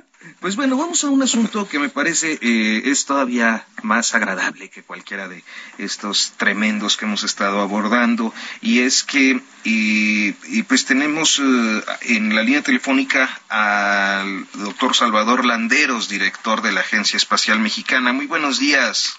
Pues 0.42 0.56
bueno, 0.56 0.76
vamos 0.76 1.04
a 1.04 1.08
un 1.08 1.22
asunto 1.22 1.68
que 1.68 1.78
me 1.78 1.88
parece 1.88 2.36
eh, 2.42 2.82
es 2.86 3.06
todavía 3.06 3.64
más 3.82 4.12
agradable 4.14 4.70
que 4.70 4.82
cualquiera 4.82 5.28
de 5.28 5.44
estos 5.78 6.32
tremendos 6.36 6.96
que 6.96 7.04
hemos 7.04 7.22
estado 7.22 7.60
abordando 7.60 8.34
y 8.60 8.80
es 8.80 9.04
que 9.04 9.40
y, 9.62 10.32
pues 10.64 10.84
tenemos 10.84 11.38
eh, 11.38 11.84
en 12.02 12.34
la 12.34 12.42
línea 12.42 12.62
telefónica 12.62 13.40
al 13.48 14.46
doctor 14.54 14.96
Salvador 14.96 15.44
Landeros, 15.44 16.08
director 16.08 16.60
de 16.60 16.72
la 16.72 16.80
Agencia 16.80 17.16
Espacial 17.16 17.60
Mexicana. 17.60 18.12
Muy 18.12 18.26
buenos 18.26 18.58
días, 18.58 19.16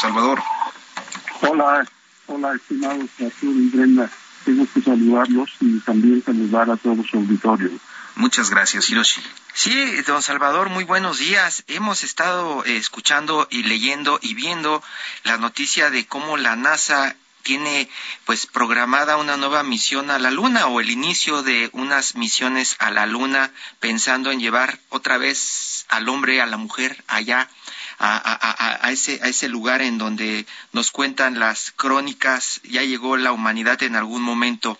Salvador. 0.00 0.40
Hola, 1.42 1.86
hola, 2.26 2.54
estimados 2.54 3.10
Arturo 3.20 3.58
y 3.58 3.68
Brenda. 3.68 4.10
Tengo 4.44 4.66
que 4.72 4.80
saludarlos 4.80 5.50
y 5.60 5.80
también 5.80 6.22
saludar 6.24 6.70
a 6.70 6.76
todo 6.76 7.02
su 7.04 7.18
auditorio. 7.18 7.70
Muchas 8.14 8.48
gracias, 8.48 8.88
Hiroshi. 8.88 9.22
Sí, 9.52 10.02
don 10.06 10.22
Salvador, 10.22 10.70
muy 10.70 10.84
buenos 10.84 11.18
días. 11.18 11.64
Hemos 11.66 12.04
estado 12.04 12.64
eh, 12.64 12.76
escuchando 12.76 13.46
y 13.50 13.64
leyendo 13.64 14.18
y 14.22 14.34
viendo 14.34 14.82
la 15.24 15.36
noticia 15.36 15.90
de 15.90 16.06
cómo 16.06 16.38
la 16.38 16.56
NASA 16.56 17.14
tiene 17.42 17.88
pues 18.24 18.46
programada 18.46 19.18
una 19.18 19.36
nueva 19.36 19.62
misión 19.62 20.10
a 20.10 20.18
la 20.18 20.30
Luna 20.30 20.66
o 20.66 20.80
el 20.80 20.90
inicio 20.90 21.42
de 21.42 21.68
unas 21.72 22.16
misiones 22.16 22.76
a 22.78 22.90
la 22.90 23.06
Luna 23.06 23.52
pensando 23.78 24.32
en 24.32 24.40
llevar 24.40 24.80
otra 24.88 25.18
vez 25.18 25.84
al 25.88 26.08
hombre, 26.08 26.40
a 26.40 26.46
la 26.46 26.56
mujer 26.56 27.04
allá 27.06 27.48
a, 27.98 28.90
ese, 28.90 29.20
a 29.22 29.28
ese 29.28 29.48
lugar 29.48 29.82
en 29.82 29.98
donde 29.98 30.46
nos 30.72 30.90
cuentan 30.90 31.38
las 31.38 31.72
crónicas, 31.74 32.60
ya 32.64 32.82
llegó 32.82 33.16
la 33.16 33.32
humanidad 33.32 33.82
en 33.82 33.96
algún 33.96 34.22
momento. 34.22 34.78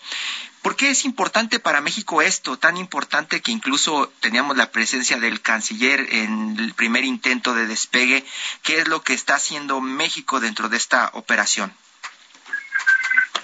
¿Por 0.61 0.75
qué 0.75 0.89
es 0.89 1.05
importante 1.05 1.59
para 1.59 1.79
México 1.79 2.21
esto? 2.21 2.57
Tan 2.57 2.75
importante 2.75 3.41
que 3.41 3.53
incluso 3.53 4.11
teníamos 4.19 4.57
la 4.57 4.69
presencia 4.71 5.17
del 5.17 5.41
canciller 5.41 6.07
en 6.11 6.57
el 6.59 6.73
primer 6.73 7.05
intento 7.05 7.53
de 7.53 7.67
despegue. 7.67 8.25
¿Qué 8.63 8.79
es 8.81 8.87
lo 8.87 9.01
que 9.01 9.13
está 9.13 9.35
haciendo 9.35 9.79
México 9.79 10.39
dentro 10.41 10.67
de 10.67 10.75
esta 10.75 11.09
operación? 11.13 11.73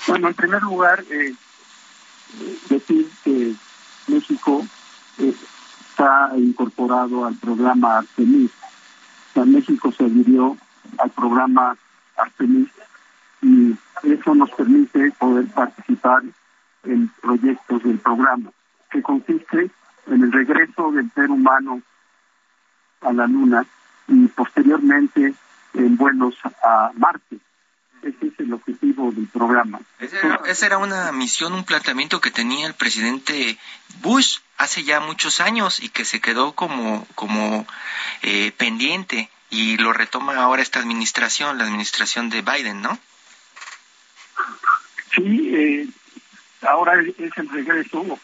Bueno, 0.07 0.27
en 0.27 0.33
primer 0.33 0.61
lugar, 0.63 1.05
eh, 1.09 1.33
decir 2.67 3.09
que 3.23 3.53
México 4.07 4.67
eh, 5.19 5.33
está 5.89 6.31
incorporado 6.35 7.25
al 7.25 7.35
programa 7.35 7.99
Artemis, 7.99 8.51
México 9.41 9.91
se 9.91 10.05
adhirió 10.05 10.57
al 10.99 11.09
programa 11.09 11.75
Artemis 12.17 12.69
y 13.41 13.75
eso 14.03 14.35
nos 14.35 14.51
permite 14.51 15.11
poder 15.11 15.47
participar 15.47 16.23
en 16.83 17.09
proyectos 17.21 17.83
del 17.83 17.97
programa, 17.99 18.51
que 18.91 19.01
consiste 19.01 19.71
en 20.07 20.23
el 20.23 20.31
regreso 20.31 20.91
del 20.91 21.09
ser 21.11 21.29
humano 21.31 21.81
a 23.01 23.13
la 23.13 23.27
Luna 23.27 23.65
y 24.07 24.27
posteriormente 24.27 25.33
en 25.73 25.97
vuelos 25.97 26.35
a 26.63 26.91
Marte. 26.95 27.39
Ese 28.03 28.27
es 28.27 28.39
el 28.39 28.53
objetivo 28.53 29.11
del 29.11 29.27
programa. 29.27 29.79
Esa 29.99 30.65
era, 30.65 30.77
una 30.77 31.11
misión, 31.13 31.53
un 31.53 31.63
planteamiento 31.63 32.19
que 32.19 32.31
tenía 32.31 32.67
el 32.67 32.73
presidente 32.73 33.57
Bush 34.01 34.39
hace 34.57 34.83
ya 34.83 34.99
muchos 34.99 35.39
años 35.39 35.81
y 35.81 35.89
que 35.89 36.03
se 36.03 36.19
quedó 36.19 36.53
como, 36.53 37.07
como 37.15 37.65
eh, 38.21 38.51
pendiente 38.57 39.29
y 39.49 39.77
lo 39.77 39.93
retoma 39.93 40.35
ahora 40.35 40.61
esta 40.61 40.79
administración, 40.79 41.57
la 41.57 41.63
administración 41.63 42.29
de 42.29 42.41
Biden, 42.41 42.81
¿no? 42.81 42.97
Sí, 45.15 45.51
eh, 45.55 45.87
ahora 46.67 46.99
es 47.01 47.37
el 47.37 47.49
regreso, 47.49 48.19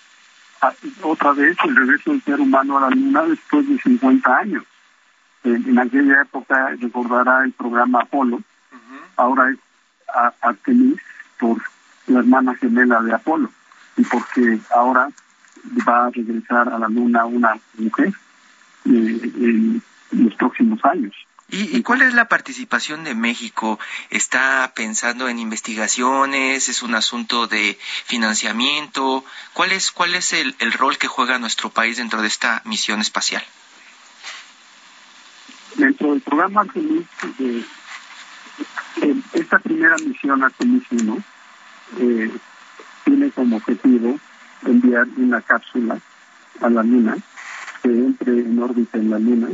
otra 1.03 1.31
vez 1.33 1.55
el 1.63 1.75
regreso 1.75 2.11
del 2.11 2.23
ser 2.23 2.39
humano 2.39 2.77
a 2.77 2.81
la 2.81 2.89
luna 2.89 3.23
después 3.23 3.67
de 3.69 3.77
50 3.79 4.37
años. 4.37 4.63
En, 5.43 5.79
aquella 5.79 6.23
época 6.23 6.75
recordará 6.81 7.45
el 7.45 7.53
programa 7.53 8.01
Apolo, 8.01 8.41
ahora 9.15 9.51
es 9.51 9.57
Artemis 10.41 10.99
por 11.39 11.61
la 12.07 12.19
hermana 12.19 12.55
gemela 12.55 13.01
de 13.01 13.13
Apolo 13.13 13.51
y 13.97 14.03
porque 14.03 14.59
ahora 14.75 15.09
va 15.87 16.07
a 16.07 16.09
regresar 16.09 16.69
a 16.69 16.79
la 16.79 16.87
luna 16.87 17.25
una 17.25 17.57
mujer 17.77 18.13
eh, 18.85 19.31
en 19.41 19.83
los 20.11 20.35
próximos 20.35 20.83
años. 20.85 21.13
¿Y, 21.51 21.81
cuál 21.81 22.03
es 22.03 22.13
la 22.13 22.27
participación 22.27 23.03
de 23.03 23.15
México? 23.15 23.79
¿Está 24.11 24.71
pensando 24.75 25.29
en 25.29 25.39
investigaciones? 25.39 26.69
¿Es 26.69 26.83
un 26.83 26.93
asunto 26.93 27.47
de 27.47 27.75
financiamiento? 28.05 29.25
¿Cuál 29.53 29.71
es, 29.71 29.91
cuál 29.91 30.13
es 30.13 30.33
el, 30.33 30.53
rol 30.73 30.99
que 30.99 31.07
juega 31.07 31.39
nuestro 31.39 31.71
país 31.71 31.97
dentro 31.97 32.21
de 32.21 32.27
esta 32.27 32.61
misión 32.65 33.01
espacial? 33.01 33.43
Dentro 35.75 36.11
del 36.11 36.21
programa 36.21 36.61
Artemis, 36.61 37.07
eh, 37.39 37.65
esta 39.49 39.57
primera 39.57 39.95
misión 39.97 40.43
Artemis 40.43 40.83
1 40.91 41.17
eh, 42.01 42.31
tiene 43.03 43.31
como 43.31 43.57
objetivo 43.57 44.19
enviar 44.63 45.07
una 45.17 45.41
cápsula 45.41 45.97
a 46.61 46.69
la 46.69 46.83
Luna 46.83 47.17
que 47.81 47.89
entre 47.89 48.41
en 48.41 48.61
órbita 48.61 48.99
en 48.99 49.09
la 49.09 49.17
Luna 49.17 49.49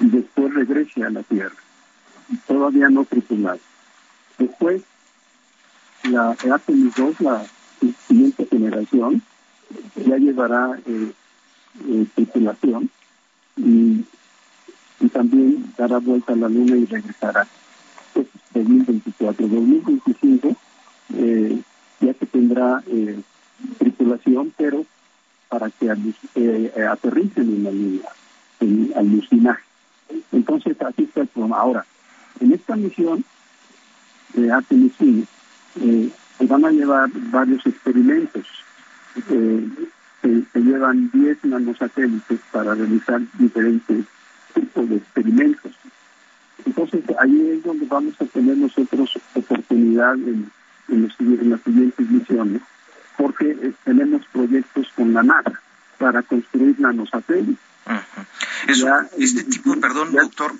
y 0.00 0.06
después 0.06 0.54
regrese 0.54 1.02
a 1.02 1.10
la 1.10 1.24
Tierra. 1.24 1.56
Todavía 2.46 2.88
no 2.90 3.04
tripulado. 3.06 3.58
Después, 4.38 4.82
la 6.04 6.36
Artemis 6.52 6.94
2, 6.94 7.20
la 7.20 7.44
siguiente 8.06 8.46
generación, 8.46 9.20
ya 9.96 10.16
llevará 10.16 10.78
eh, 10.86 11.12
eh, 11.88 12.06
tripulación 12.14 12.88
y 13.56 14.04
también 15.12 15.74
dará 15.76 15.98
vuelta 15.98 16.34
a 16.34 16.36
la 16.36 16.48
luna 16.48 16.76
y 16.76 16.84
regresará. 16.84 17.48
Es 18.58 18.64
2024. 18.64 19.48
2025 19.48 20.56
eh, 21.14 21.62
ya 22.00 22.14
que 22.14 22.26
tendrá 22.26 22.82
eh, 22.86 23.20
tripulación, 23.78 24.52
pero 24.56 24.84
para 25.48 25.70
que 25.70 25.92
eh, 26.34 26.72
aterricen 26.90 27.48
en 27.48 27.64
la 27.64 27.70
luna, 27.70 28.08
en 28.60 28.92
alucinaje. 28.96 29.62
Entonces, 30.32 30.76
así 30.80 31.04
está 31.04 31.22
el 31.22 31.28
problema. 31.28 31.58
Ahora, 31.58 31.86
en 32.40 32.52
esta 32.52 32.76
misión 32.76 33.24
de 34.34 34.52
Artemis 34.52 34.92
eh, 35.00 36.10
se 36.38 36.46
van 36.46 36.64
a 36.64 36.70
llevar 36.70 37.08
varios 37.30 37.64
experimentos. 37.66 38.46
Eh, 39.30 39.68
se, 40.22 40.44
se, 40.52 40.60
llevan 40.60 41.10
10 41.12 41.44
nanosatélites 41.44 42.40
para 42.52 42.74
realizar 42.74 43.20
diferentes 43.38 44.04
tipos 44.54 44.88
de 44.88 44.96
experimentos. 44.96 45.72
Entonces, 46.66 47.02
ahí 47.18 47.50
es 47.50 47.62
donde 47.62 47.86
vamos 47.86 48.14
a 48.20 48.24
tener 48.26 48.56
nosotros 48.56 49.18
oportunidad 49.34 50.14
en, 50.14 50.50
en, 50.88 51.02
los, 51.02 51.14
en 51.20 51.50
las 51.50 51.60
siguientes 51.62 52.10
misiones, 52.10 52.62
porque 53.16 53.50
eh, 53.50 53.72
tenemos 53.84 54.22
proyectos 54.32 54.88
con 54.94 55.12
la 55.12 55.22
NASA 55.22 55.60
para 55.98 56.22
construir 56.22 56.78
nanosatélites. 56.78 57.56
Uh 57.86 57.90
-huh. 57.90 58.26
Eso, 58.68 58.86
ya, 58.86 59.08
este 59.18 59.44
tipo, 59.44 59.74
perdón, 59.80 60.12
ya, 60.12 60.22
doctor, 60.22 60.52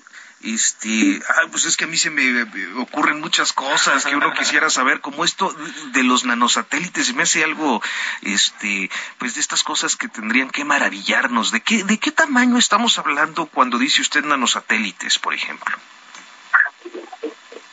este, 0.43 1.21
ah, 1.29 1.49
pues 1.51 1.65
es 1.65 1.77
que 1.77 1.85
a 1.85 1.89
mí 1.89 1.97
se 1.97 2.11
me 2.11 2.43
ocurren 2.77 3.21
muchas 3.21 3.53
cosas 3.53 4.05
que 4.05 4.15
uno 4.15 4.33
quisiera 4.35 4.71
saber, 4.71 5.01
como 5.01 5.25
esto 5.25 5.55
de 5.93 6.05
los 6.05 6.25
nanosatélites, 6.25 7.15
me 7.15 7.25
hace 7.25 7.43
algo, 7.43 7.83
este, 8.23 8.91
pues 9.19 9.35
de 9.35 9.41
estas 9.41 9.65
cosas 9.65 9.97
que 9.97 10.09
tendrían 10.09 10.51
que 10.51 10.65
maravillarnos. 10.65 11.51
¿De 11.51 11.61
qué, 11.61 11.83
de 11.83 11.99
qué 11.99 12.13
tamaño 12.13 12.57
estamos 12.59 12.99
hablando 12.99 13.47
cuando 13.47 13.79
dice 13.79 14.01
usted 14.01 14.25
nanosatélites, 14.25 15.19
por 15.19 15.35
ejemplo? 15.35 15.77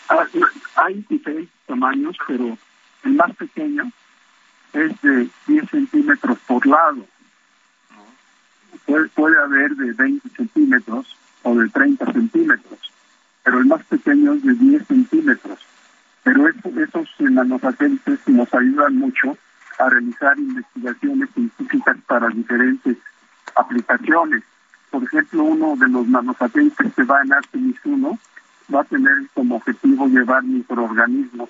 Ah, 0.09 0.25
hay 0.75 1.05
diferentes 1.07 1.53
tamaños, 1.67 2.17
pero 2.27 2.57
el 3.03 3.13
más 3.13 3.35
pequeño 3.35 3.91
es 4.73 5.01
de 5.01 5.29
10 5.47 5.69
centímetros 5.69 6.37
por 6.47 6.65
lado. 6.65 7.05
Puede, 8.85 9.07
puede 9.09 9.41
haber 9.41 9.71
de 9.71 9.93
20 9.93 10.29
centímetros 10.29 11.15
o 11.45 11.55
de 11.55 11.69
30 11.69 12.11
centímetros, 12.11 12.79
pero 13.43 13.59
el 13.59 13.65
más 13.65 13.83
pequeño 13.85 14.33
es 14.33 14.43
de 14.43 14.53
10 14.53 14.87
centímetros. 14.87 15.59
Pero 16.23 16.47
eso, 16.49 16.69
esos 16.79 17.07
nanosatélites 17.19 18.19
nos 18.27 18.51
ayudan 18.53 18.97
mucho 18.97 19.37
a 19.77 19.89
realizar 19.89 20.37
investigaciones 20.39 21.29
científicas 21.35 21.97
para 22.07 22.29
diferentes 22.29 22.97
aplicaciones. 23.55 24.43
Por 24.89 25.03
ejemplo, 25.03 25.43
uno 25.43 25.75
de 25.75 25.87
los 25.87 26.07
nanosatélites 26.07 26.93
que 26.95 27.03
va 27.03 27.21
en 27.21 27.33
Artemis 27.33 27.77
1 27.83 28.19
va 28.73 28.81
a 28.81 28.85
tener 28.85 29.13
como 29.35 29.57
objetivo 29.57 30.07
llevar 30.07 30.43
microorganismos 30.43 31.49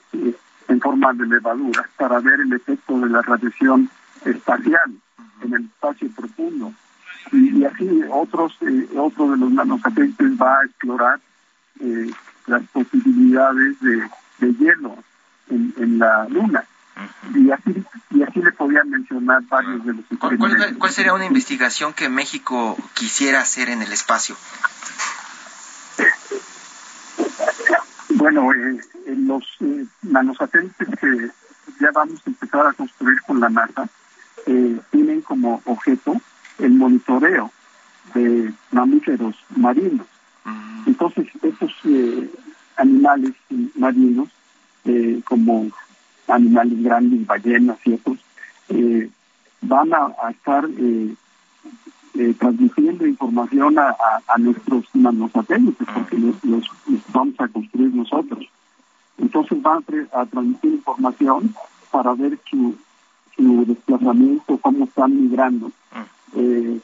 en 0.68 0.82
forma 0.82 1.14
de 1.14 1.26
levaduras 1.26 1.88
para 1.98 2.20
ver 2.20 2.42
el 2.42 2.52
efecto 2.52 3.00
de 3.00 3.10
la 3.10 3.22
radiación 3.22 3.90
espacial 4.26 4.92
en 5.42 5.54
el 5.54 5.66
espacio 5.66 6.10
profundo 6.14 6.74
y, 7.32 7.60
y 7.60 7.66
así 7.66 8.02
otros 8.12 8.58
eh, 8.62 8.88
otro 8.98 9.32
de 9.32 9.38
los 9.38 9.52
nanosatélites 9.52 10.32
va 10.42 10.60
a 10.60 10.66
explorar 10.66 11.20
eh, 11.80 12.12
las 12.48 12.64
posibilidades 12.68 13.80
de, 13.82 14.10
de 14.40 14.54
hielo 14.54 14.98
en, 15.50 15.74
en, 15.78 16.00
la 16.00 16.28
luna. 16.30 16.64
Y 17.34 17.52
así 17.52 17.84
y 18.12 18.24
así 18.24 18.42
le 18.42 18.52
podía 18.54 18.84
mencionar 18.86 19.42
varios 19.50 19.86
de 19.86 19.94
los 19.94 20.06
¿Cuál, 20.20 20.38
cuál, 20.38 20.78
¿Cuál 20.78 20.92
sería 20.92 21.14
una 21.14 21.26
investigación 21.26 21.94
que 21.94 22.08
México 22.08 22.78
quisiera 22.94 23.42
hacer 23.42 23.70
en 23.70 23.82
el 23.82 23.92
espacio? 23.92 24.36
Bueno, 28.10 28.54
eh, 28.54 28.80
en 29.08 29.28
los 29.28 29.44
eh, 29.60 29.86
nanosatélites 30.04 30.88
que 31.00 31.30
ya 31.82 31.92
vamos 31.92 32.22
a 32.26 32.30
empezar 32.30 32.68
a 32.68 32.74
construir 32.74 33.22
con 33.24 33.40
la 33.40 33.50
NASA 33.50 33.90
eh, 34.46 34.80
tienen 34.92 35.22
como 35.22 35.62
objeto 35.66 36.16
el 36.60 36.72
monitoreo 36.72 37.52
de 38.14 38.54
mamíferos 38.72 39.36
marinos. 39.56 40.08
Mm. 40.44 40.84
Entonces, 40.88 41.28
estos 41.42 41.72
eh, 41.86 42.30
animales 42.78 43.34
marinos, 43.76 44.30
eh, 44.86 45.22
como 45.26 45.68
animales 46.28 46.84
grandes, 46.84 47.26
ballenas 47.26 47.78
y 47.86 47.94
otros, 47.94 48.20
eh, 48.70 49.10
van 49.62 49.94
a, 49.94 50.14
a 50.24 50.32
estar 50.32 50.68
transmitiendo 52.40 53.06
información 53.06 53.78
a, 53.78 53.90
a, 53.90 54.22
a, 54.28 54.38
nuestros 54.38 54.86
nanosatélites, 54.94 55.88
porque 55.94 56.18
los, 56.18 56.44
los, 56.46 56.70
vamos 57.12 57.36
a 57.40 57.48
construir 57.50 57.94
nosotros. 57.94 58.46
Entonces 59.18 59.62
van 59.62 59.84
a, 60.14 60.22
a 60.22 60.26
transmitir 60.26 60.74
información 60.74 61.54
para 61.92 62.14
ver 62.14 62.40
su, 62.50 62.76
su 63.36 63.66
desplazamiento, 63.66 64.58
cómo 64.58 64.86
están 64.86 65.24
migrando. 65.24 65.72
Eh, 66.36 66.80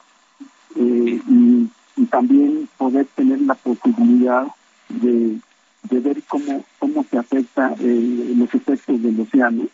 eh, 0.76 1.22
y, 1.28 1.70
también 2.10 2.68
poder 2.78 3.06
tener 3.16 3.40
la 3.42 3.54
posibilidad 3.54 4.48
de, 4.90 5.40
ver 5.90 6.24
cómo 6.28 6.66
cómo 6.80 7.06
se 7.10 7.18
afecta 7.18 7.76
eh, 7.80 8.34
los 8.36 8.54
efectos 8.54 9.02
del 9.02 9.20
océano 9.20 9.68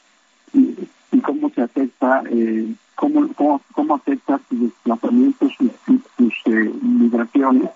y, 0.53 0.75
y 1.11 1.19
cómo 1.21 1.49
se 1.49 1.61
afecta 1.61 2.23
eh, 2.29 2.75
cómo, 2.95 3.27
cómo, 3.33 3.61
cómo 3.71 3.95
afecta 3.95 4.39
sus 4.49 4.59
desplazamientos 4.61 5.53
sus, 5.57 5.71
sus 6.17 6.33
eh, 6.45 6.71
migraciones 6.81 7.69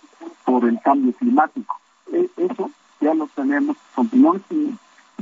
por 0.46 0.66
el 0.66 0.80
cambio 0.82 1.14
climático. 1.14 1.80
E, 2.12 2.30
eso 2.38 2.70
ya 3.00 3.14
lo 3.14 3.28
tenemos 3.28 3.78
continuamos 3.96 4.42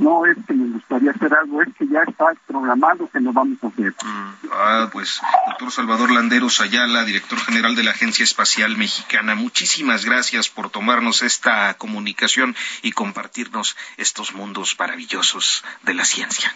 no 0.00 0.24
es 0.24 0.36
que 0.46 0.54
me 0.54 0.72
gustaría 0.72 1.10
hacer 1.10 1.32
algo, 1.34 1.62
es 1.62 1.68
que 1.78 1.86
ya 1.86 2.00
está 2.08 2.32
programado 2.46 3.08
que 3.10 3.20
lo 3.20 3.32
vamos 3.32 3.58
a 3.62 3.66
hacer. 3.66 3.94
Mm, 4.02 4.48
ah, 4.52 4.88
pues, 4.90 5.20
doctor 5.48 5.70
Salvador 5.70 6.10
Landeros 6.10 6.60
Ayala, 6.60 7.04
director 7.04 7.38
general 7.38 7.76
de 7.76 7.84
la 7.84 7.90
Agencia 7.92 8.24
Espacial 8.24 8.76
Mexicana, 8.76 9.34
muchísimas 9.34 10.04
gracias 10.04 10.48
por 10.48 10.70
tomarnos 10.70 11.22
esta 11.22 11.74
comunicación 11.74 12.56
y 12.82 12.92
compartirnos 12.92 13.76
estos 13.98 14.34
mundos 14.34 14.74
maravillosos 14.78 15.64
de 15.82 15.94
la 15.94 16.04
ciencia. 16.04 16.54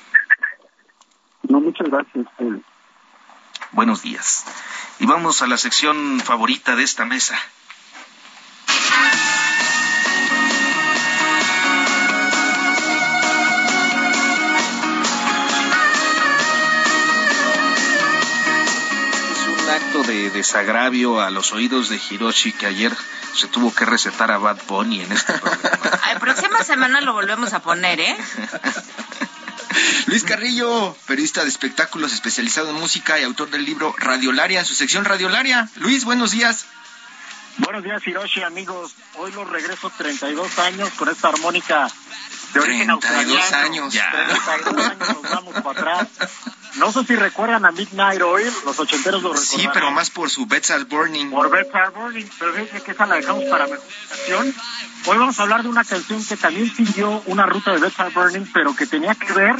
No, 1.42 1.60
muchas 1.60 1.88
gracias. 1.88 2.26
Eh. 2.38 2.60
Buenos 3.72 4.02
días. 4.02 4.46
Y 4.98 5.06
vamos 5.06 5.42
a 5.42 5.46
la 5.46 5.58
sección 5.58 6.20
favorita 6.20 6.76
de 6.76 6.82
esta 6.82 7.04
mesa. 7.04 7.38
Desagravio 20.30 21.20
a 21.20 21.30
los 21.30 21.52
oídos 21.52 21.88
de 21.88 22.00
Hiroshi 22.10 22.52
que 22.52 22.66
ayer 22.66 22.92
se 23.34 23.48
tuvo 23.48 23.74
que 23.74 23.84
recetar 23.84 24.30
a 24.30 24.38
Bad 24.38 24.58
Bunny 24.68 25.02
en 25.02 25.12
este 25.12 25.32
programa. 25.34 26.00
La 26.14 26.20
próxima 26.20 26.62
semana 26.62 27.00
lo 27.00 27.12
volvemos 27.12 27.52
a 27.52 27.60
poner, 27.60 28.00
¿eh? 28.00 28.16
Luis 30.06 30.24
Carrillo, 30.24 30.96
periodista 31.06 31.42
de 31.42 31.48
espectáculos 31.48 32.12
especializado 32.12 32.70
en 32.70 32.76
música 32.76 33.18
y 33.18 33.24
autor 33.24 33.50
del 33.50 33.64
libro 33.64 33.94
Radiolaria, 33.98 34.60
en 34.60 34.66
su 34.66 34.74
sección 34.74 35.04
Radiolaria. 35.04 35.68
Luis, 35.76 36.04
buenos 36.04 36.30
días. 36.30 36.66
Buenos 37.58 37.84
días, 37.84 38.04
Hiroshi, 38.04 38.42
amigos. 38.42 38.94
Hoy 39.16 39.30
los 39.32 39.48
regreso 39.48 39.90
32 39.96 40.58
años 40.58 40.90
con 40.90 41.08
esta 41.08 41.28
armónica 41.28 41.88
de 42.52 42.60
origen 42.60 42.98
32 42.98 43.52
años. 43.52 43.92
Ya. 43.92 44.10
32 44.10 44.86
años 44.86 45.08
nos 45.22 45.22
vamos 45.22 45.54
para 45.62 45.70
atrás. 45.70 46.08
No 46.76 46.90
sé 46.90 47.04
si 47.04 47.14
recuerdan 47.14 47.64
a 47.64 47.70
Midnight 47.70 48.20
Oil, 48.22 48.52
los 48.64 48.78
ochenteros 48.80 49.22
lo 49.22 49.32
recuerdan. 49.32 49.60
Sí, 49.60 49.68
pero 49.72 49.92
más 49.92 50.10
por 50.10 50.30
su 50.30 50.46
Beds 50.46 50.72
Are 50.72 50.84
Burning. 50.84 51.30
Por 51.30 51.48
Beds 51.48 51.72
Are 51.72 51.90
Burning, 51.90 52.26
pero 52.38 52.52
fíjense 52.52 52.82
que 52.82 52.90
esa 52.90 53.06
la 53.06 53.14
dejamos 53.14 53.44
para 53.44 53.66
mejor 53.66 53.86
canción. 54.08 54.54
Hoy 55.06 55.18
vamos 55.18 55.38
a 55.38 55.42
hablar 55.42 55.62
de 55.62 55.68
una 55.68 55.84
canción 55.84 56.24
que 56.24 56.36
también 56.36 56.74
siguió 56.74 57.22
una 57.26 57.46
ruta 57.46 57.72
de 57.72 57.78
Beds 57.78 58.00
Are 58.00 58.10
Burning, 58.10 58.46
pero 58.52 58.74
que 58.74 58.86
tenía 58.86 59.14
que 59.14 59.32
ver, 59.32 59.54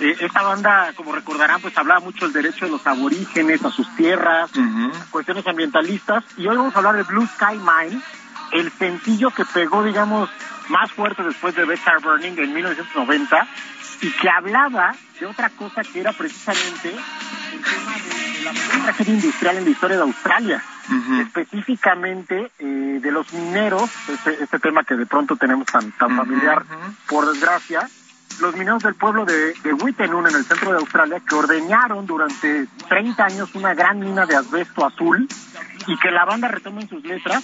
eh, 0.00 0.16
esta 0.20 0.42
banda, 0.42 0.92
como 0.96 1.12
recordarán, 1.12 1.60
pues 1.60 1.76
hablaba 1.78 2.00
mucho 2.00 2.24
del 2.26 2.32
derecho 2.32 2.64
de 2.64 2.72
los 2.72 2.86
aborígenes 2.86 3.64
a 3.64 3.70
sus 3.70 3.88
tierras, 3.96 4.50
uh 4.56 4.60
-huh. 4.60 5.10
cuestiones 5.10 5.46
ambientalistas, 5.46 6.24
y 6.36 6.46
hoy 6.46 6.56
vamos 6.56 6.74
a 6.74 6.78
hablar 6.78 6.96
de 6.96 7.02
Blue 7.04 7.26
Sky 7.26 7.58
Mine, 7.58 8.02
el 8.52 8.70
sencillo 8.72 9.30
que 9.30 9.44
pegó, 9.44 9.82
digamos, 9.84 10.30
más 10.68 10.90
fuerte 10.92 11.22
después 11.22 11.54
de 11.54 11.62
Are 11.62 11.98
Burning 12.02 12.38
en 12.38 12.52
1990, 12.52 13.46
y 14.00 14.10
que 14.12 14.28
hablaba 14.28 14.94
de 15.18 15.26
otra 15.26 15.48
cosa 15.50 15.82
que 15.82 16.00
era 16.00 16.12
precisamente 16.12 16.90
el 16.90 17.62
tema 17.62 17.94
de, 17.94 18.38
de 18.38 18.44
la 18.44 18.52
mayor 18.52 18.82
tragedia 18.82 19.14
industrial 19.14 19.56
en 19.58 19.64
la 19.64 19.70
historia 19.70 19.96
de 19.96 20.02
Australia, 20.02 20.62
uh 20.88 20.92
-huh. 20.92 21.22
específicamente 21.22 22.50
eh, 22.58 22.98
de 23.00 23.10
los 23.10 23.32
mineros, 23.32 23.90
este, 24.08 24.42
este, 24.42 24.58
tema 24.58 24.84
que 24.84 24.96
de 24.96 25.06
pronto 25.06 25.36
tenemos 25.36 25.66
tan, 25.66 25.92
tan 25.92 26.16
familiar, 26.16 26.62
uh 26.62 26.72
-huh. 26.72 26.94
por 27.08 27.32
desgracia, 27.32 27.88
los 28.40 28.54
mineros 28.56 28.82
del 28.82 28.94
pueblo 28.94 29.24
de, 29.24 29.54
de 29.54 29.72
Wittenun, 29.72 30.26
en 30.28 30.36
el 30.36 30.44
centro 30.44 30.72
de 30.72 30.78
Australia, 30.78 31.20
que 31.20 31.34
ordeñaron 31.34 32.06
durante 32.06 32.66
30 32.88 33.24
años 33.24 33.54
una 33.54 33.74
gran 33.74 34.00
mina 34.00 34.26
de 34.26 34.36
asbesto 34.36 34.84
azul 34.84 35.28
y 35.86 35.98
que 35.98 36.10
la 36.10 36.24
banda 36.24 36.48
retoma 36.48 36.80
en 36.80 36.88
sus 36.88 37.04
letras 37.04 37.42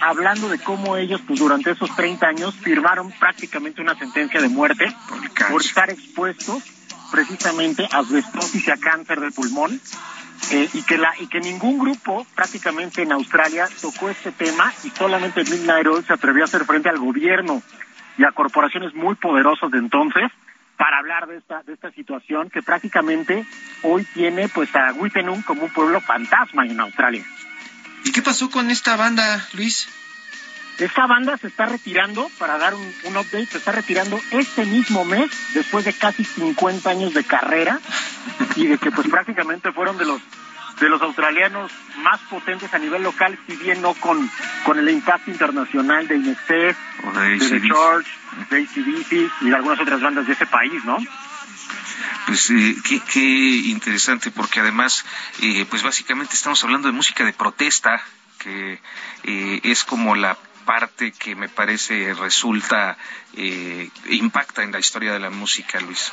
hablando 0.00 0.48
de 0.48 0.58
cómo 0.58 0.96
ellos 0.96 1.20
pues 1.26 1.38
durante 1.38 1.70
esos 1.70 1.94
30 1.94 2.26
años 2.26 2.54
firmaron 2.54 3.10
prácticamente 3.18 3.80
una 3.80 3.94
sentencia 3.96 4.40
de 4.40 4.48
muerte 4.48 4.94
por 5.50 5.60
estar 5.60 5.90
expuestos 5.90 6.62
precisamente 7.10 7.88
a 7.90 7.98
asbestosis 7.98 8.68
y 8.68 8.70
a 8.70 8.76
cáncer 8.76 9.20
del 9.20 9.32
pulmón 9.32 9.80
eh, 10.50 10.68
y 10.72 10.82
que 10.82 10.98
la 10.98 11.12
y 11.18 11.26
que 11.26 11.40
ningún 11.40 11.78
grupo 11.78 12.26
prácticamente 12.34 13.02
en 13.02 13.12
Australia 13.12 13.68
tocó 13.80 14.08
este 14.08 14.32
tema 14.32 14.72
y 14.84 14.90
solamente 14.90 15.44
Midnight 15.44 15.86
Oil 15.86 16.04
se 16.06 16.12
atrevió 16.12 16.44
a 16.44 16.46
hacer 16.46 16.64
frente 16.64 16.88
al 16.88 16.98
gobierno 16.98 17.62
y 18.18 18.24
a 18.24 18.32
corporaciones 18.32 18.94
muy 18.94 19.14
poderosas 19.14 19.70
de 19.70 19.78
entonces 19.78 20.30
para 20.76 20.98
hablar 20.98 21.26
de 21.26 21.38
esta 21.38 21.62
de 21.62 21.72
esta 21.72 21.90
situación 21.92 22.50
que 22.50 22.62
prácticamente 22.62 23.46
hoy 23.82 24.04
tiene 24.12 24.48
pues 24.48 24.74
a 24.76 24.92
Wittenum 24.92 25.42
como 25.42 25.64
un 25.64 25.72
pueblo 25.72 26.00
fantasma 26.00 26.66
en 26.66 26.78
Australia. 26.80 27.24
¿Y 28.04 28.12
qué 28.12 28.22
pasó 28.22 28.50
con 28.50 28.70
esta 28.70 28.96
banda, 28.96 29.46
Luis? 29.54 29.88
Esta 30.78 31.06
banda 31.08 31.36
se 31.36 31.48
está 31.48 31.66
retirando, 31.66 32.30
para 32.38 32.56
dar 32.56 32.74
un, 32.74 32.92
un, 33.04 33.16
update, 33.16 33.46
se 33.46 33.58
está 33.58 33.72
retirando 33.72 34.16
este 34.30 34.64
mismo 34.64 35.04
mes, 35.04 35.28
después 35.52 35.84
de 35.84 35.92
casi 35.92 36.22
50 36.22 36.88
años 36.88 37.14
de 37.14 37.24
carrera, 37.24 37.80
y 38.54 38.68
de 38.68 38.78
que 38.78 38.92
pues 38.92 39.08
prácticamente 39.08 39.72
fueron 39.72 39.98
de 39.98 40.04
los 40.04 40.22
de 40.80 40.88
los 40.88 41.00
australianos 41.02 41.72
más 41.98 42.20
potentes 42.22 42.72
a 42.72 42.78
nivel 42.78 43.02
local, 43.02 43.38
si 43.46 43.56
bien 43.56 43.82
no 43.82 43.94
con, 43.94 44.30
con 44.64 44.78
el 44.78 44.88
impacto 44.88 45.30
internacional 45.30 46.06
de 46.06 46.16
Inexcess, 46.16 46.76
o 47.04 47.12
de, 47.12 47.38
de 47.38 47.60
The 47.60 47.68
Church, 47.68 48.06
de 48.50 48.56
ACDC 48.58 49.12
y 49.42 49.50
de 49.50 49.56
algunas 49.56 49.80
otras 49.80 50.00
bandas 50.00 50.26
de 50.26 50.32
ese 50.32 50.46
país, 50.46 50.84
¿no? 50.84 50.98
Pues 52.26 52.50
eh, 52.50 52.76
qué, 52.84 53.00
qué, 53.10 53.20
interesante, 53.20 54.30
porque 54.30 54.60
además, 54.60 55.04
eh, 55.40 55.64
pues 55.68 55.82
básicamente 55.82 56.34
estamos 56.34 56.62
hablando 56.62 56.88
de 56.88 56.92
música 56.92 57.24
de 57.24 57.32
protesta, 57.32 58.02
que 58.38 58.80
eh, 59.24 59.60
es 59.64 59.84
como 59.84 60.14
la 60.14 60.36
parte 60.64 61.12
que 61.12 61.34
me 61.34 61.48
parece 61.48 62.12
resulta, 62.12 62.98
eh, 63.34 63.88
impacta 64.10 64.62
en 64.62 64.72
la 64.72 64.78
historia 64.78 65.14
de 65.14 65.18
la 65.18 65.30
música, 65.30 65.80
Luis. 65.80 66.12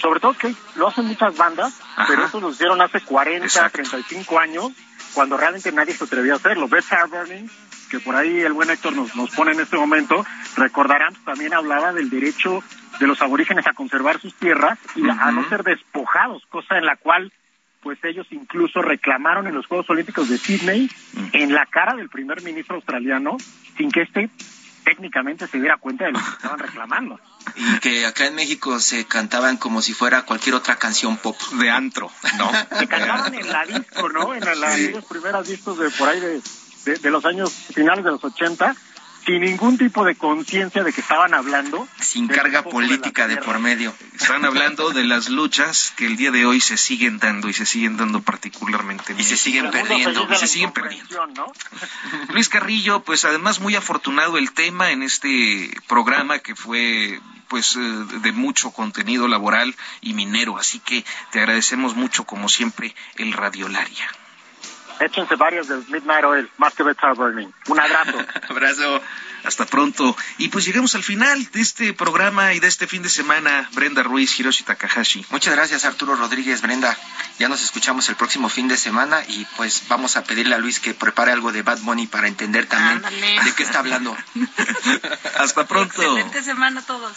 Sobre 0.00 0.20
todo 0.20 0.34
que 0.34 0.54
lo 0.76 0.88
hacen 0.88 1.06
muchas 1.06 1.36
bandas, 1.36 1.80
Ajá. 1.96 2.06
pero 2.08 2.24
eso 2.24 2.40
lo 2.40 2.50
hicieron 2.50 2.80
hace 2.80 3.00
40, 3.00 3.44
Exacto. 3.44 3.82
35 3.82 4.38
años, 4.38 4.72
cuando 5.14 5.36
realmente 5.36 5.72
nadie 5.72 5.94
se 5.94 6.04
atrevía 6.04 6.34
a 6.34 6.36
hacerlo. 6.36 6.68
Beth 6.68 6.84
Burning, 7.10 7.48
que 7.90 7.98
por 8.00 8.14
ahí 8.14 8.40
el 8.40 8.52
buen 8.52 8.70
Héctor 8.70 8.94
nos, 8.94 9.14
nos 9.16 9.30
pone 9.30 9.52
en 9.52 9.60
este 9.60 9.76
momento, 9.76 10.24
recordarán, 10.56 11.14
también 11.24 11.54
hablaba 11.54 11.92
del 11.92 12.10
derecho 12.10 12.62
de 13.00 13.06
los 13.06 13.20
aborígenes 13.22 13.66
a 13.66 13.72
conservar 13.72 14.20
sus 14.20 14.34
tierras 14.34 14.78
y 14.94 15.02
uh 15.02 15.06
-huh. 15.06 15.20
a 15.20 15.32
no 15.32 15.48
ser 15.48 15.62
despojados, 15.62 16.42
cosa 16.48 16.78
en 16.78 16.84
la 16.84 16.96
cual 16.96 17.32
pues 17.80 17.98
ellos 18.02 18.26
incluso 18.30 18.82
reclamaron 18.82 19.46
en 19.46 19.54
los 19.54 19.66
Juegos 19.66 19.88
Olímpicos 19.90 20.28
de 20.28 20.36
Sydney 20.36 20.90
uh 21.14 21.18
-huh. 21.18 21.30
en 21.32 21.54
la 21.54 21.64
cara 21.66 21.94
del 21.94 22.08
primer 22.08 22.42
ministro 22.42 22.76
australiano 22.76 23.36
sin 23.76 23.90
que 23.90 24.02
este 24.02 24.30
técnicamente 24.84 25.46
se 25.46 25.58
diera 25.60 25.76
cuenta 25.76 26.06
de 26.06 26.12
lo 26.12 26.18
que 26.18 26.30
estaban 26.30 26.58
reclamando. 26.58 27.20
Y 27.56 27.78
que 27.80 28.06
acá 28.06 28.26
en 28.26 28.34
México 28.34 28.78
se 28.80 29.06
cantaban 29.06 29.56
como 29.56 29.82
si 29.82 29.92
fuera 29.92 30.22
cualquier 30.22 30.54
otra 30.54 30.76
canción 30.76 31.16
pop. 31.16 31.36
De 31.52 31.70
antro, 31.70 32.10
¿no? 32.36 32.50
se 32.78 32.86
cantaban 32.86 33.34
en 33.34 33.48
la 33.48 33.64
disco, 33.64 34.08
¿no? 34.08 34.34
En 34.34 34.60
la, 34.60 34.74
sí. 34.74 34.90
los 34.90 35.04
primeros 35.04 35.46
discos 35.48 35.78
de 35.78 35.90
por 35.90 36.08
ahí 36.08 36.20
de, 36.20 36.40
de, 36.84 36.96
de 36.96 37.10
los 37.10 37.24
años 37.24 37.52
finales 37.52 38.04
de 38.04 38.10
los 38.10 38.24
80 38.24 38.76
sin 39.28 39.42
ningún 39.42 39.76
tipo 39.76 40.04
de 40.06 40.14
conciencia 40.14 40.82
de 40.82 40.90
que 40.90 41.02
estaban 41.02 41.34
hablando. 41.34 41.86
Sin 42.00 42.28
carga 42.28 42.62
política 42.62 43.28
de, 43.28 43.36
de, 43.36 43.42
por 43.42 43.58
medio. 43.58 43.94
Están 44.18 44.46
hablando 44.46 44.90
de 44.90 45.04
las 45.04 45.28
luchas 45.28 45.92
que 45.96 46.06
el 46.06 46.16
día 46.16 46.30
de 46.30 46.46
hoy 46.46 46.60
se 46.62 46.78
siguen 46.78 47.18
dando 47.18 47.50
y 47.50 47.52
se 47.52 47.66
siguen 47.66 47.98
dando 47.98 48.22
particularmente. 48.22 49.14
Y 49.18 49.22
se 49.22 49.36
siguen 49.36 49.70
perdiendo. 49.70 50.26
Y 50.30 50.36
se 50.36 50.46
siguen 50.46 50.72
perdiendo. 50.72 51.26
¿no? 51.26 51.52
Luis 52.32 52.48
Carrillo, 52.48 53.00
pues 53.00 53.26
además 53.26 53.60
muy 53.60 53.74
afortunado 53.76 54.38
el 54.38 54.52
tema 54.52 54.92
en 54.92 55.02
este 55.02 55.70
programa 55.86 56.38
que 56.38 56.54
fue 56.54 57.20
pues 57.48 57.76
de 57.76 58.32
mucho 58.32 58.70
contenido 58.70 59.26
laboral 59.26 59.74
y 60.02 60.12
minero, 60.12 60.58
así 60.58 60.80
que 60.80 61.04
te 61.32 61.38
agradecemos 61.38 61.96
mucho 61.96 62.24
como 62.24 62.48
siempre 62.48 62.94
el 63.16 63.32
Radiolaria 63.32 64.10
échense 65.00 65.36
varios 65.36 65.68
del 65.68 65.84
Midnight 65.88 66.24
Oil, 66.24 66.50
más 66.58 66.74
que 66.74 66.82
Better 66.82 67.14
Burning. 67.14 67.48
Un 67.68 67.80
abrazo. 67.80 68.18
abrazo. 68.48 69.02
Hasta 69.44 69.66
pronto. 69.66 70.16
Y 70.38 70.48
pues 70.48 70.64
llegamos 70.64 70.94
al 70.96 71.04
final 71.04 71.48
de 71.52 71.60
este 71.60 71.92
programa 71.94 72.54
y 72.54 72.60
de 72.60 72.66
este 72.66 72.86
fin 72.86 73.02
de 73.02 73.08
semana. 73.08 73.68
Brenda 73.72 74.02
Ruiz, 74.02 74.38
Hiroshi 74.38 74.64
Takahashi. 74.64 75.24
Muchas 75.30 75.54
gracias, 75.54 75.84
Arturo 75.84 76.16
Rodríguez, 76.16 76.60
Brenda. 76.60 76.96
Ya 77.38 77.48
nos 77.48 77.62
escuchamos 77.62 78.08
el 78.08 78.16
próximo 78.16 78.48
fin 78.48 78.66
de 78.66 78.76
semana 78.76 79.22
y 79.28 79.46
pues 79.56 79.84
vamos 79.88 80.16
a 80.16 80.24
pedirle 80.24 80.56
a 80.56 80.58
Luis 80.58 80.80
que 80.80 80.92
prepare 80.92 81.30
algo 81.32 81.52
de 81.52 81.62
Bad 81.62 81.78
Bunny 81.78 82.08
para 82.08 82.26
entender 82.26 82.66
también 82.66 82.96
Ándale. 82.96 83.44
de 83.44 83.54
qué 83.54 83.62
está 83.62 83.78
hablando. 83.78 84.16
Hasta 85.38 85.66
pronto. 85.66 86.02
Excelente 86.02 86.42
semana 86.42 86.80
a 86.80 86.84
todos. 86.84 87.16